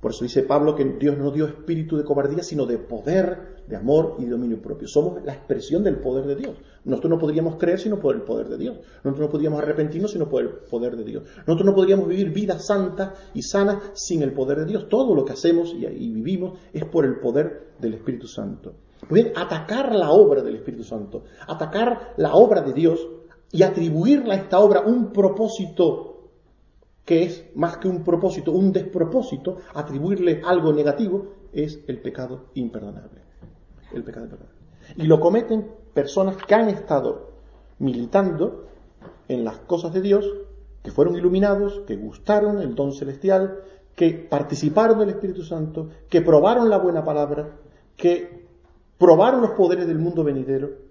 Por 0.00 0.12
eso 0.12 0.24
dice 0.24 0.42
Pablo 0.42 0.74
que 0.74 0.84
Dios 0.84 1.18
no 1.18 1.30
dio 1.30 1.46
espíritu 1.46 1.98
de 1.98 2.04
cobardía, 2.04 2.42
sino 2.42 2.64
de 2.64 2.78
poder, 2.78 3.62
de 3.68 3.76
amor 3.76 4.16
y 4.18 4.24
de 4.24 4.30
dominio 4.30 4.60
propio. 4.62 4.88
Somos 4.88 5.22
la 5.24 5.34
expresión 5.34 5.84
del 5.84 5.98
poder 5.98 6.24
de 6.24 6.36
Dios. 6.36 6.56
Nosotros 6.84 7.10
no 7.10 7.18
podríamos 7.18 7.56
creer 7.56 7.78
sino 7.78 8.00
por 8.00 8.14
el 8.14 8.22
poder 8.22 8.48
de 8.48 8.56
Dios. 8.56 8.78
Nosotros 9.04 9.20
no 9.20 9.30
podríamos 9.30 9.60
arrepentirnos 9.60 10.12
sino 10.12 10.28
por 10.28 10.42
el 10.42 10.48
poder 10.48 10.96
de 10.96 11.04
Dios. 11.04 11.24
Nosotros 11.46 11.66
no 11.66 11.74
podríamos 11.74 12.08
vivir 12.08 12.30
vidas 12.30 12.66
santas 12.66 13.10
y 13.34 13.42
sanas 13.42 13.90
sin 13.92 14.22
el 14.22 14.32
poder 14.32 14.60
de 14.60 14.64
Dios. 14.64 14.88
Todo 14.88 15.14
lo 15.14 15.24
que 15.26 15.34
hacemos 15.34 15.74
y, 15.74 15.84
vivimos 15.86 16.58
es 16.72 16.86
por 16.86 17.04
el 17.04 17.20
poder 17.20 17.74
del 17.78 17.94
Espíritu 17.94 18.26
Santo. 18.26 18.72
Pues 19.06 19.22
bien, 19.22 19.34
atacar 19.36 19.94
la 19.94 20.12
obra 20.12 20.42
del 20.42 20.56
Espíritu 20.56 20.84
Santo, 20.84 21.24
atacar 21.46 22.14
la 22.16 22.34
obra 22.34 22.62
de 22.62 22.72
Dios 22.72 23.06
y 23.52 23.62
atribuirle 23.62 24.32
a 24.32 24.36
esta 24.36 24.60
obra 24.60 24.80
un 24.80 25.12
propósito 25.12 26.09
que 27.04 27.24
es 27.24 27.46
más 27.54 27.78
que 27.78 27.88
un 27.88 28.04
propósito, 28.04 28.52
un 28.52 28.72
despropósito, 28.72 29.58
atribuirle 29.74 30.42
algo 30.44 30.72
negativo, 30.72 31.26
es 31.52 31.80
el 31.86 32.00
pecado 32.00 32.46
imperdonable. 32.54 33.20
El 33.92 34.04
pecado 34.04 34.26
imperdonable. 34.26 34.58
Y 34.96 35.02
lo 35.04 35.20
cometen 35.20 35.66
personas 35.92 36.36
que 36.36 36.54
han 36.54 36.68
estado 36.68 37.30
militando 37.78 38.66
en 39.28 39.44
las 39.44 39.58
cosas 39.58 39.92
de 39.92 40.02
Dios, 40.02 40.28
que 40.82 40.90
fueron 40.90 41.16
iluminados, 41.16 41.82
que 41.86 41.96
gustaron 41.96 42.60
el 42.60 42.74
don 42.74 42.92
celestial, 42.92 43.60
que 43.94 44.12
participaron 44.12 44.98
del 44.98 45.10
Espíritu 45.10 45.42
Santo, 45.42 45.88
que 46.08 46.22
probaron 46.22 46.70
la 46.70 46.78
buena 46.78 47.04
palabra, 47.04 47.56
que 47.96 48.46
probaron 48.98 49.40
los 49.40 49.52
poderes 49.52 49.86
del 49.86 49.98
mundo 49.98 50.24
venidero 50.24 50.89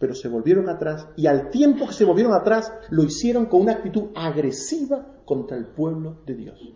pero 0.00 0.14
se 0.14 0.28
volvieron 0.28 0.68
atrás 0.68 1.06
y 1.14 1.26
al 1.26 1.50
tiempo 1.50 1.86
que 1.86 1.92
se 1.92 2.06
volvieron 2.06 2.32
atrás 2.32 2.72
lo 2.88 3.04
hicieron 3.04 3.46
con 3.46 3.60
una 3.60 3.72
actitud 3.72 4.08
agresiva 4.16 5.06
contra 5.26 5.56
el 5.58 5.66
pueblo 5.66 6.16
de 6.26 6.34
Dios. 6.34 6.74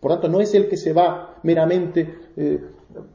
Por 0.00 0.10
tanto, 0.10 0.28
no 0.28 0.40
es 0.40 0.52
el 0.54 0.68
que 0.68 0.78
se 0.78 0.92
va 0.92 1.38
meramente 1.44 2.32
eh, 2.34 2.60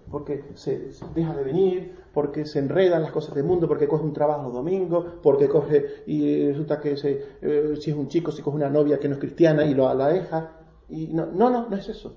porque 0.10 0.46
se, 0.54 0.92
deja 1.14 1.36
de 1.36 1.44
venir, 1.44 1.96
porque 2.14 2.46
se 2.46 2.60
enredan 2.60 3.02
las 3.02 3.12
cosas 3.12 3.34
del 3.36 3.44
mundo, 3.44 3.68
porque 3.68 3.88
coge 3.88 4.04
un 4.04 4.14
trabajo 4.14 4.52
domingo, 4.52 5.20
porque 5.22 5.50
coge 5.50 6.04
y 6.06 6.48
resulta 6.48 6.80
que 6.80 6.96
eh, 7.04 7.76
si 7.82 7.92
es 7.92 7.98
un 7.98 8.08
chico, 8.08 8.32
si 8.32 8.44
coge 8.44 8.56
una 8.56 8.70
novia 8.70 9.00
que 9.00 9.10
no 9.10 9.16
es 9.16 9.20
cristiana 9.20 9.66
y 9.66 9.74
lo, 9.74 9.92
la 9.94 10.08
deja. 10.08 10.52
No, 10.90 11.26
no, 11.26 11.68
no, 11.68 11.76
es 11.76 11.90
eso. 11.90 12.16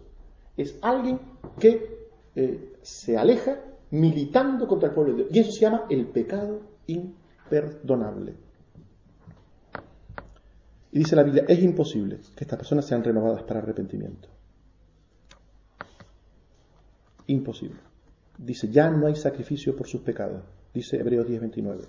Es 0.56 0.78
alguien 0.82 1.18
que 1.58 2.10
eh, 2.36 2.74
se 2.82 3.16
aleja 3.16 3.58
militando 3.90 4.68
contra 4.68 4.90
el 4.90 4.94
pueblo 4.94 5.14
de 5.14 5.24
Dios. 5.24 5.36
Y 5.36 5.38
eso 5.40 5.52
se 5.52 5.60
llama 5.60 5.86
el 5.88 6.06
pecado 6.06 6.60
perdonable. 7.50 8.34
Y 10.92 10.98
dice 11.00 11.14
la 11.14 11.22
Biblia, 11.22 11.44
es 11.46 11.62
imposible 11.62 12.20
que 12.34 12.44
estas 12.44 12.58
personas 12.58 12.86
sean 12.86 13.04
renovadas 13.04 13.42
para 13.42 13.60
arrepentimiento. 13.60 14.28
Imposible. 17.26 17.78
Dice, 18.38 18.70
ya 18.70 18.90
no 18.90 19.06
hay 19.06 19.14
sacrificio 19.14 19.76
por 19.76 19.86
sus 19.86 20.00
pecados. 20.00 20.42
Dice 20.72 20.96
Hebreos 20.98 21.26
10:29. 21.26 21.84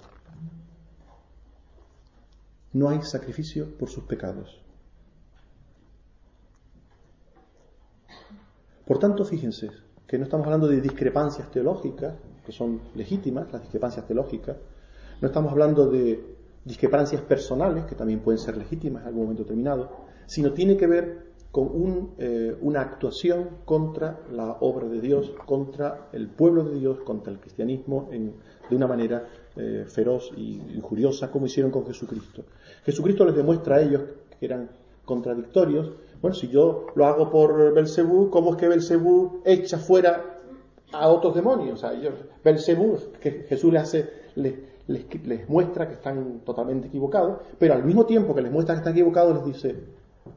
No 2.74 2.90
hay 2.90 3.02
sacrificio 3.02 3.78
por 3.78 3.90
sus 3.90 4.04
pecados. 4.04 4.62
Por 8.86 9.00
tanto, 9.00 9.24
fíjense 9.26 9.70
que 10.08 10.18
no 10.18 10.26
estamos 10.26 10.46
hablando 10.46 10.68
de 10.68 10.82
discrepancias 10.82 11.50
teológicas, 11.52 12.16
que 12.46 12.52
son 12.52 12.82
legítimas, 12.96 13.52
las 13.52 13.62
discrepancias 13.62 14.06
teológicas, 14.06 14.58
no 15.22 15.28
estamos 15.28 15.52
hablando 15.52 15.88
de 15.88 16.20
discrepancias 16.66 17.22
personales, 17.22 17.86
que 17.86 17.96
también 17.96 18.20
pueden 18.20 18.40
ser 18.40 18.58
legítimas 18.58 19.04
en 19.04 19.10
algún 19.10 19.24
momento 19.24 19.44
determinado, 19.44 19.90
sino 20.26 20.52
tiene 20.52 20.76
que 20.78 20.88
ver 20.88 21.32
con 21.52 21.68
un, 21.68 22.14
eh, 22.18 22.56
una 22.62 22.82
actuación 22.82 23.50
contra 23.66 24.22
la 24.32 24.58
obra 24.62 24.88
de 24.88 25.02
Dios, 25.02 25.34
contra 25.46 26.08
el 26.14 26.28
pueblo 26.28 26.64
de 26.64 26.80
Dios, 26.80 27.00
contra 27.02 27.32
el 27.32 27.40
cristianismo, 27.40 28.10
en, 28.12 28.34
de 28.70 28.76
una 28.76 28.88
manera 28.88 29.28
eh, 29.58 29.86
feroz 29.88 30.32
y 30.38 30.62
injuriosa, 30.76 31.30
como 31.30 31.46
hicieron 31.46 31.72
con 31.72 31.86
Jesucristo. 31.86 32.44
Jesucristo 32.86 33.26
les 33.26 33.36
demuestra 33.36 33.76
a 33.76 33.82
ellos 33.82 34.02
que 34.40 34.46
eran 34.46 34.70
contradictorios. 35.04 35.92
Bueno, 36.22 36.36
si 36.36 36.48
yo 36.48 36.88
lo 36.96 37.06
hago 37.06 37.30
por 37.30 37.74
Belcebú, 37.74 38.30
¿cómo 38.30 38.52
es 38.52 38.58
que 38.58 38.70
Belcebú 38.70 39.42
echa 39.44 39.78
fuera 39.78 40.38
a 40.94 41.10
otros 41.10 41.36
demonios? 41.36 41.84
O 41.84 41.90
sea, 41.90 42.00
Belcebú, 42.44 42.98
que 43.20 43.46
Jesús 43.50 43.74
les 43.74 43.82
hace, 43.82 44.10
les, 44.88 45.50
muestra 45.50 45.88
que 45.88 45.94
están 45.94 46.42
totalmente 46.46 46.88
equivocados, 46.88 47.42
pero 47.58 47.74
al 47.74 47.84
mismo 47.84 48.06
tiempo 48.06 48.34
que 48.36 48.42
les 48.42 48.52
muestra 48.52 48.76
que 48.76 48.80
están 48.80 48.94
equivocados, 48.94 49.36
les 49.36 49.46
dice, 49.46 49.76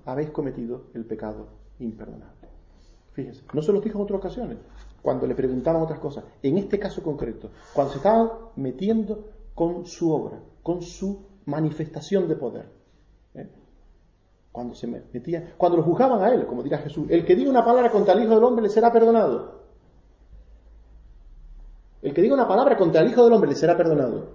habéis 0.04 0.30
cometido 0.30 0.84
el 0.94 1.04
pecado 1.04 1.48
imperdonable. 1.78 2.48
Fíjense, 3.12 3.42
no 3.52 3.62
se 3.62 3.72
lo 3.72 3.80
dijo 3.80 3.98
en 3.98 4.04
otras 4.04 4.18
ocasiones, 4.18 4.58
cuando 5.02 5.26
le 5.26 5.34
preguntaban 5.34 5.82
otras 5.82 5.98
cosas. 5.98 6.24
En 6.42 6.58
este 6.58 6.78
caso 6.78 7.02
concreto, 7.02 7.50
cuando 7.72 7.92
se 7.92 7.98
estaban 7.98 8.30
metiendo 8.56 9.28
con 9.54 9.86
su 9.86 10.12
obra, 10.12 10.40
con 10.62 10.82
su 10.82 11.22
manifestación 11.46 12.26
de 12.28 12.36
poder. 12.36 12.66
¿eh? 13.34 13.48
Cuando 14.50 14.74
se 14.74 14.86
metían, 14.86 15.50
cuando 15.56 15.78
lo 15.78 15.84
juzgaban 15.84 16.22
a 16.22 16.28
él, 16.32 16.46
como 16.46 16.62
dirá 16.62 16.78
Jesús, 16.78 17.06
el 17.10 17.24
que 17.24 17.36
diga 17.36 17.50
una 17.50 17.64
palabra 17.64 17.90
contra 17.90 18.14
el 18.14 18.24
Hijo 18.24 18.34
del 18.34 18.44
Hombre 18.44 18.62
le 18.62 18.68
será 18.68 18.92
perdonado. 18.92 19.63
El 22.04 22.12
que 22.12 22.20
diga 22.20 22.34
una 22.34 22.46
palabra 22.46 22.76
contra 22.76 23.00
el 23.00 23.08
Hijo 23.08 23.24
del 23.24 23.32
Hombre 23.32 23.48
le 23.48 23.56
será 23.56 23.78
perdonado. 23.78 24.26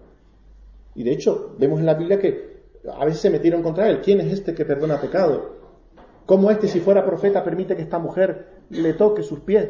Y 0.95 1.03
de 1.03 1.11
hecho, 1.11 1.55
vemos 1.59 1.79
en 1.79 1.85
la 1.85 1.93
Biblia 1.93 2.19
que 2.19 2.63
a 2.91 3.05
veces 3.05 3.21
se 3.21 3.29
metieron 3.29 3.61
contra 3.61 3.87
él. 3.87 4.01
¿Quién 4.01 4.19
es 4.21 4.33
este 4.33 4.55
que 4.55 4.65
perdona 4.65 4.99
pecado? 4.99 5.51
¿Cómo 6.25 6.49
este, 6.49 6.67
si 6.67 6.79
fuera 6.79 7.05
profeta, 7.05 7.43
permite 7.43 7.75
que 7.75 7.83
esta 7.83 7.99
mujer 7.99 8.63
le 8.71 8.93
toque 8.93 9.21
sus 9.21 9.41
pies? 9.41 9.69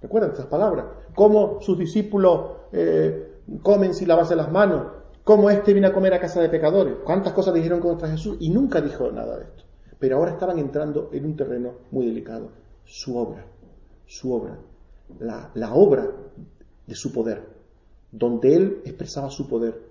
¿Recuerdan 0.00 0.30
estas 0.30 0.46
palabras? 0.46 0.84
¿Cómo 1.16 1.60
sus 1.60 1.76
discípulos 1.76 2.52
eh, 2.70 3.40
comen 3.62 3.94
sin 3.94 4.06
lavarse 4.06 4.36
las 4.36 4.52
manos? 4.52 4.86
¿Cómo 5.24 5.50
este 5.50 5.72
viene 5.72 5.88
a 5.88 5.92
comer 5.92 6.14
a 6.14 6.20
casa 6.20 6.40
de 6.40 6.48
pecadores? 6.48 6.98
¿Cuántas 7.04 7.32
cosas 7.32 7.52
dijeron 7.52 7.80
contra 7.80 8.08
Jesús? 8.08 8.36
Y 8.38 8.50
nunca 8.50 8.80
dijo 8.80 9.10
nada 9.10 9.38
de 9.38 9.42
esto. 9.42 9.64
Pero 9.98 10.18
ahora 10.18 10.30
estaban 10.30 10.60
entrando 10.60 11.10
en 11.12 11.24
un 11.24 11.36
terreno 11.36 11.72
muy 11.90 12.06
delicado. 12.06 12.50
Su 12.84 13.18
obra, 13.18 13.44
su 14.06 14.32
obra, 14.32 14.56
la 15.18 15.74
obra 15.74 16.08
de 16.88 16.94
su 16.94 17.12
poder, 17.12 17.46
donde 18.10 18.56
él 18.56 18.82
expresaba 18.84 19.30
su 19.30 19.46
poder, 19.46 19.88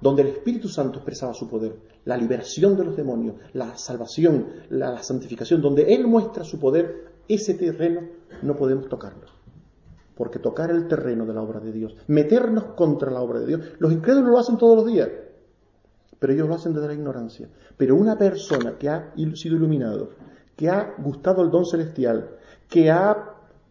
donde 0.00 0.22
el 0.22 0.28
Espíritu 0.28 0.68
Santo 0.68 0.98
expresaba 0.98 1.34
su 1.34 1.48
poder, 1.48 1.76
la 2.04 2.16
liberación 2.16 2.76
de 2.76 2.84
los 2.84 2.96
demonios, 2.96 3.36
la 3.52 3.76
salvación, 3.76 4.46
la, 4.70 5.02
santificación, 5.02 5.60
donde 5.60 5.94
Él 5.94 6.06
muestra 6.06 6.44
su 6.44 6.58
poder, 6.58 7.10
ese 7.28 7.54
terreno 7.54 8.02
no 8.42 8.56
podemos 8.56 8.88
tocarlo. 8.88 9.26
Porque 10.16 10.38
tocar 10.38 10.70
el 10.70 10.88
terreno 10.88 11.26
de 11.26 11.34
la 11.34 11.42
obra 11.42 11.60
de 11.60 11.72
Dios, 11.72 11.94
meternos 12.06 12.64
contra 12.76 13.10
la 13.10 13.20
obra 13.20 13.40
de 13.40 13.46
Dios, 13.46 13.60
los 13.78 13.92
incrédulos 13.92 14.30
lo 14.30 14.38
hacen 14.38 14.56
todos 14.56 14.76
los 14.76 14.86
días, 14.86 15.08
pero 16.18 16.32
ellos 16.32 16.48
lo 16.48 16.54
hacen 16.54 16.72
desde 16.72 16.88
la 16.88 16.94
ignorancia. 16.94 17.48
Pero 17.76 17.96
una 17.96 18.16
persona 18.16 18.76
que 18.78 18.88
ha 18.88 19.12
sido 19.34 19.56
iluminado, 19.56 20.10
que 20.56 20.68
ha 20.68 20.94
gustado 20.98 21.42
el 21.42 21.50
don 21.50 21.64
celestial, 21.64 22.36
que 22.68 22.90
ha 22.90 23.29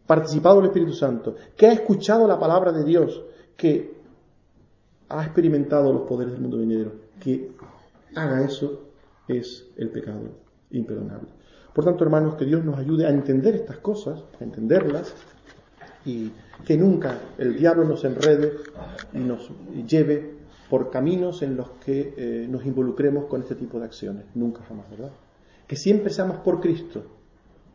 participado 0.10 0.56
del 0.56 0.66
Espíritu 0.66 0.94
Santo, 0.94 1.36
que 1.56 1.68
ha 1.68 1.72
escuchado 1.72 2.28
la 2.28 2.40
palabra 2.40 2.72
de 2.72 2.84
Dios, 2.84 3.22
que 3.56 3.94
ha 5.08 5.24
experimentado 5.24 5.94
los 5.94 6.02
poderes 6.08 6.34
del 6.34 6.42
mundo 6.42 6.58
venidero, 6.58 6.94
que 7.20 7.52
haga 8.16 8.44
eso 8.44 8.88
es 9.28 9.68
el 9.78 9.90
pecado 9.92 10.22
imperdonable. 10.72 11.28
Por 11.76 11.86
tanto, 11.86 12.04
hermanos, 12.04 12.34
que 12.38 12.46
Dios 12.46 12.66
nos 12.66 12.80
ayude 12.80 13.06
a 13.06 13.12
entender 13.12 13.54
estas 13.54 13.78
cosas, 13.78 14.24
a 14.42 14.44
entenderlas, 14.44 15.14
y 16.04 16.32
que 16.66 16.76
nunca 16.76 17.20
el 17.38 17.56
diablo 17.56 17.84
nos 17.84 18.04
enrede 18.04 18.54
y 19.14 19.20
nos 19.20 19.52
lleve 19.88 20.40
por 20.72 20.90
caminos 20.90 21.44
en 21.44 21.56
los 21.56 21.70
que 21.86 22.16
eh, 22.18 22.48
nos 22.50 22.66
involucremos 22.66 23.26
con 23.26 23.42
este 23.42 23.54
tipo 23.54 23.78
de 23.78 23.86
acciones. 23.86 24.26
Nunca 24.34 24.64
jamás, 24.64 24.90
¿verdad? 24.90 25.12
Que 25.68 25.76
siempre 25.76 26.10
seamos 26.10 26.38
por 26.38 26.62
Cristo 26.62 27.04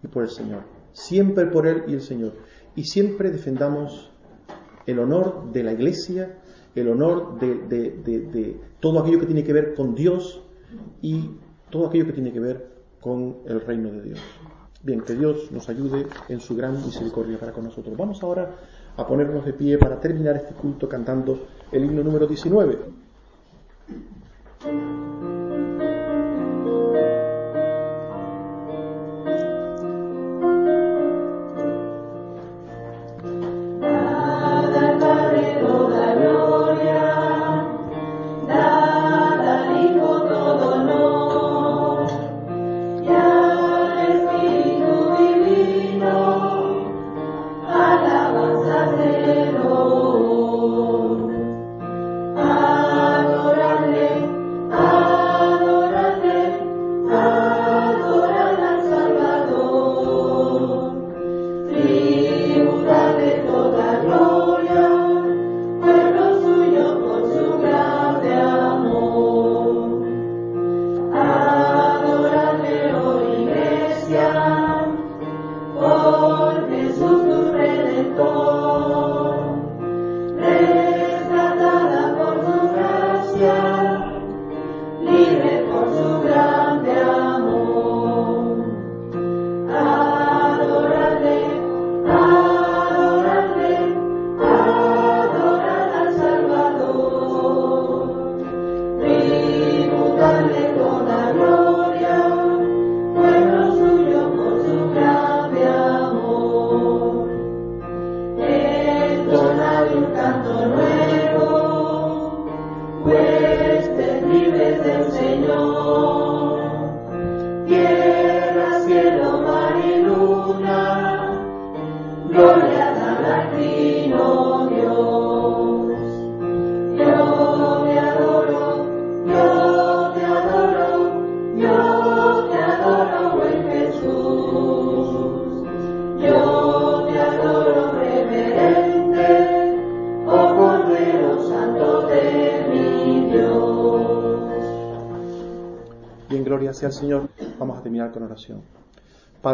y 0.02 0.08
por 0.08 0.24
el 0.24 0.30
Señor. 0.30 0.83
Siempre 0.94 1.44
por 1.46 1.66
Él 1.66 1.84
y 1.86 1.92
el 1.92 2.00
Señor. 2.00 2.32
Y 2.74 2.84
siempre 2.84 3.30
defendamos 3.30 4.10
el 4.86 4.98
honor 4.98 5.52
de 5.52 5.62
la 5.62 5.72
Iglesia 5.72 6.38
el 6.74 6.88
honor 6.88 7.38
de, 7.38 8.60
todo 8.80 9.00
aquello 9.00 9.20
que 9.20 9.26
tiene 9.26 9.44
que 9.44 9.52
ver 9.52 9.74
con 9.74 9.94
Dios 9.94 10.42
y 11.00 11.30
todo 11.70 11.86
aquello 11.86 12.06
que 12.06 12.12
tiene 12.12 12.32
que 12.32 12.40
ver 12.40 12.68
con 13.00 13.38
el 13.46 13.60
reino 13.60 13.90
de 13.92 14.02
Dios. 14.02 14.20
Bien, 14.82 15.00
que 15.00 15.14
Dios 15.14 15.50
nos 15.50 15.68
ayude 15.68 16.06
en 16.28 16.40
su 16.40 16.54
gran 16.56 16.84
misericordia 16.84 17.38
para 17.38 17.52
con 17.52 17.64
nosotros. 17.64 17.96
Vamos 17.96 18.22
ahora 18.22 18.54
a 18.96 19.06
ponernos 19.06 19.44
de 19.46 19.54
pie 19.54 19.78
para 19.78 19.98
terminar 19.98 20.36
este 20.36 20.54
culto 20.54 20.88
cantando 20.88 21.46
el 21.72 21.84
himno 21.84 22.02
número 22.02 22.26
19. 22.26 22.78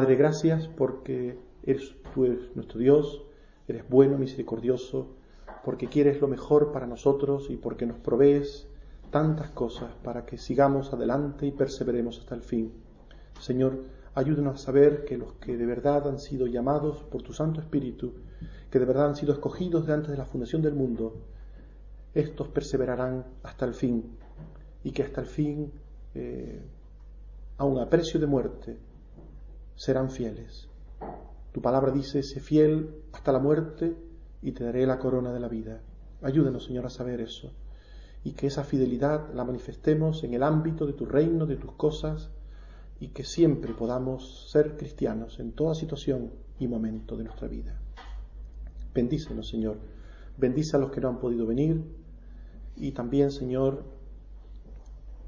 Padre, 0.01 0.17
gracias 0.17 0.67
porque 0.67 1.39
eres, 1.63 1.95
tú 2.15 2.25
eres 2.25 2.57
nuestro 2.57 2.79
Dios, 2.79 3.23
eres 3.69 3.87
bueno, 3.87 4.17
misericordioso, 4.17 5.09
porque 5.63 5.89
quieres 5.89 6.23
lo 6.23 6.27
mejor 6.27 6.73
para 6.73 6.87
nosotros 6.87 7.51
y 7.51 7.59
porque 7.59 7.85
nos 7.85 7.99
provees 7.99 8.67
tantas 9.11 9.51
cosas 9.51 9.93
para 10.03 10.25
que 10.25 10.39
sigamos 10.39 10.95
adelante 10.95 11.45
y 11.45 11.51
perseveremos 11.51 12.19
hasta 12.19 12.35
el 12.35 12.41
fin. 12.41 12.73
Señor, 13.41 13.79
ayúdenos 14.15 14.55
a 14.55 14.65
saber 14.65 15.05
que 15.05 15.19
los 15.19 15.35
que 15.35 15.59
de 15.59 15.67
verdad 15.67 16.09
han 16.09 16.19
sido 16.19 16.47
llamados 16.47 17.03
por 17.03 17.21
tu 17.21 17.35
Santo 17.35 17.61
Espíritu, 17.61 18.15
que 18.71 18.79
de 18.79 18.87
verdad 18.87 19.09
han 19.09 19.17
sido 19.17 19.35
escogidos 19.35 19.87
de 19.87 19.93
antes 19.93 20.13
de 20.13 20.17
la 20.17 20.25
fundación 20.25 20.63
del 20.63 20.77
mundo, 20.77 21.21
estos 22.15 22.49
perseverarán 22.49 23.27
hasta 23.43 23.67
el 23.67 23.75
fin 23.75 24.17
y 24.83 24.93
que 24.93 25.03
hasta 25.03 25.21
el 25.21 25.27
fin, 25.27 25.71
eh, 26.15 26.63
aun 27.59 27.79
a 27.79 27.91
precio 27.91 28.19
de 28.19 28.27
muerte, 28.27 28.79
serán 29.81 30.11
fieles. 30.11 30.69
Tu 31.53 31.63
palabra 31.63 31.91
dice, 31.91 32.23
sé 32.23 32.39
fiel 32.41 33.03
hasta 33.13 33.33
la 33.33 33.39
muerte 33.39 33.97
y 34.43 34.53
te 34.53 34.63
daré 34.63 34.87
la 34.87 34.99
corona 34.99 35.33
de 35.33 35.41
la 35.41 35.49
vida. 35.49 35.81
Ayúdenos, 36.21 36.67
Señor, 36.67 36.85
a 36.85 36.91
saber 36.91 37.23
eso 37.23 37.51
y 38.23 38.33
que 38.33 38.47
esa 38.47 38.63
fidelidad 38.63 39.33
la 39.33 39.43
manifestemos 39.43 40.23
en 40.23 40.35
el 40.35 40.43
ámbito 40.43 40.87
de 40.87 40.93
tu 40.93 41.07
reino, 41.07 41.47
de 41.47 41.57
tus 41.57 41.73
cosas, 41.73 42.29
y 43.01 43.09
que 43.09 43.25
siempre 43.25 43.73
podamos 43.73 44.51
ser 44.51 44.77
cristianos 44.77 45.41
en 45.41 45.53
toda 45.53 45.75
situación 45.75 46.31
y 46.59 46.69
momento 46.69 47.17
de 47.17 47.25
nuestra 47.25 47.49
vida. 47.49 47.81
Bendícenos, 48.93 49.49
Señor. 49.49 49.79
Bendice 50.37 50.77
a 50.77 50.81
los 50.81 50.91
que 50.91 51.01
no 51.01 51.09
han 51.09 51.21
podido 51.21 51.47
venir 51.47 51.83
y 52.77 52.93
también, 52.93 53.31
Señor, 53.31 53.83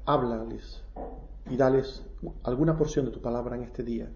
háblales 0.05 0.83
y 1.49 1.57
dales 1.57 2.05
alguna 2.43 2.77
porción 2.77 3.05
de 3.05 3.11
tu 3.11 3.19
palabra 3.19 3.55
en 3.55 3.63
este 3.63 3.81
día. 3.81 4.11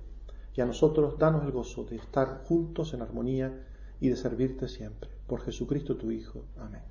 Y 0.58 0.62
a 0.62 0.66
nosotros 0.66 1.20
danos 1.20 1.46
el 1.46 1.52
gozo 1.52 1.84
de 1.84 1.98
estar 1.98 2.44
juntos 2.46 2.96
en 2.96 3.04
armonía 3.04 3.64
y 4.02 4.10
de 4.10 4.16
servirte 4.16 4.68
siempre. 4.68 5.12
Por 5.28 5.42
Jesucristo 5.42 5.96
tu 5.98 6.10
Hijo. 6.10 6.46
Amén. 6.58 6.82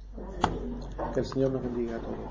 Que 1.12 1.20
el 1.20 1.26
Señor 1.26 1.50
nos 1.50 1.64
bendiga 1.64 1.96
a 1.96 2.00
todos. 2.00 2.30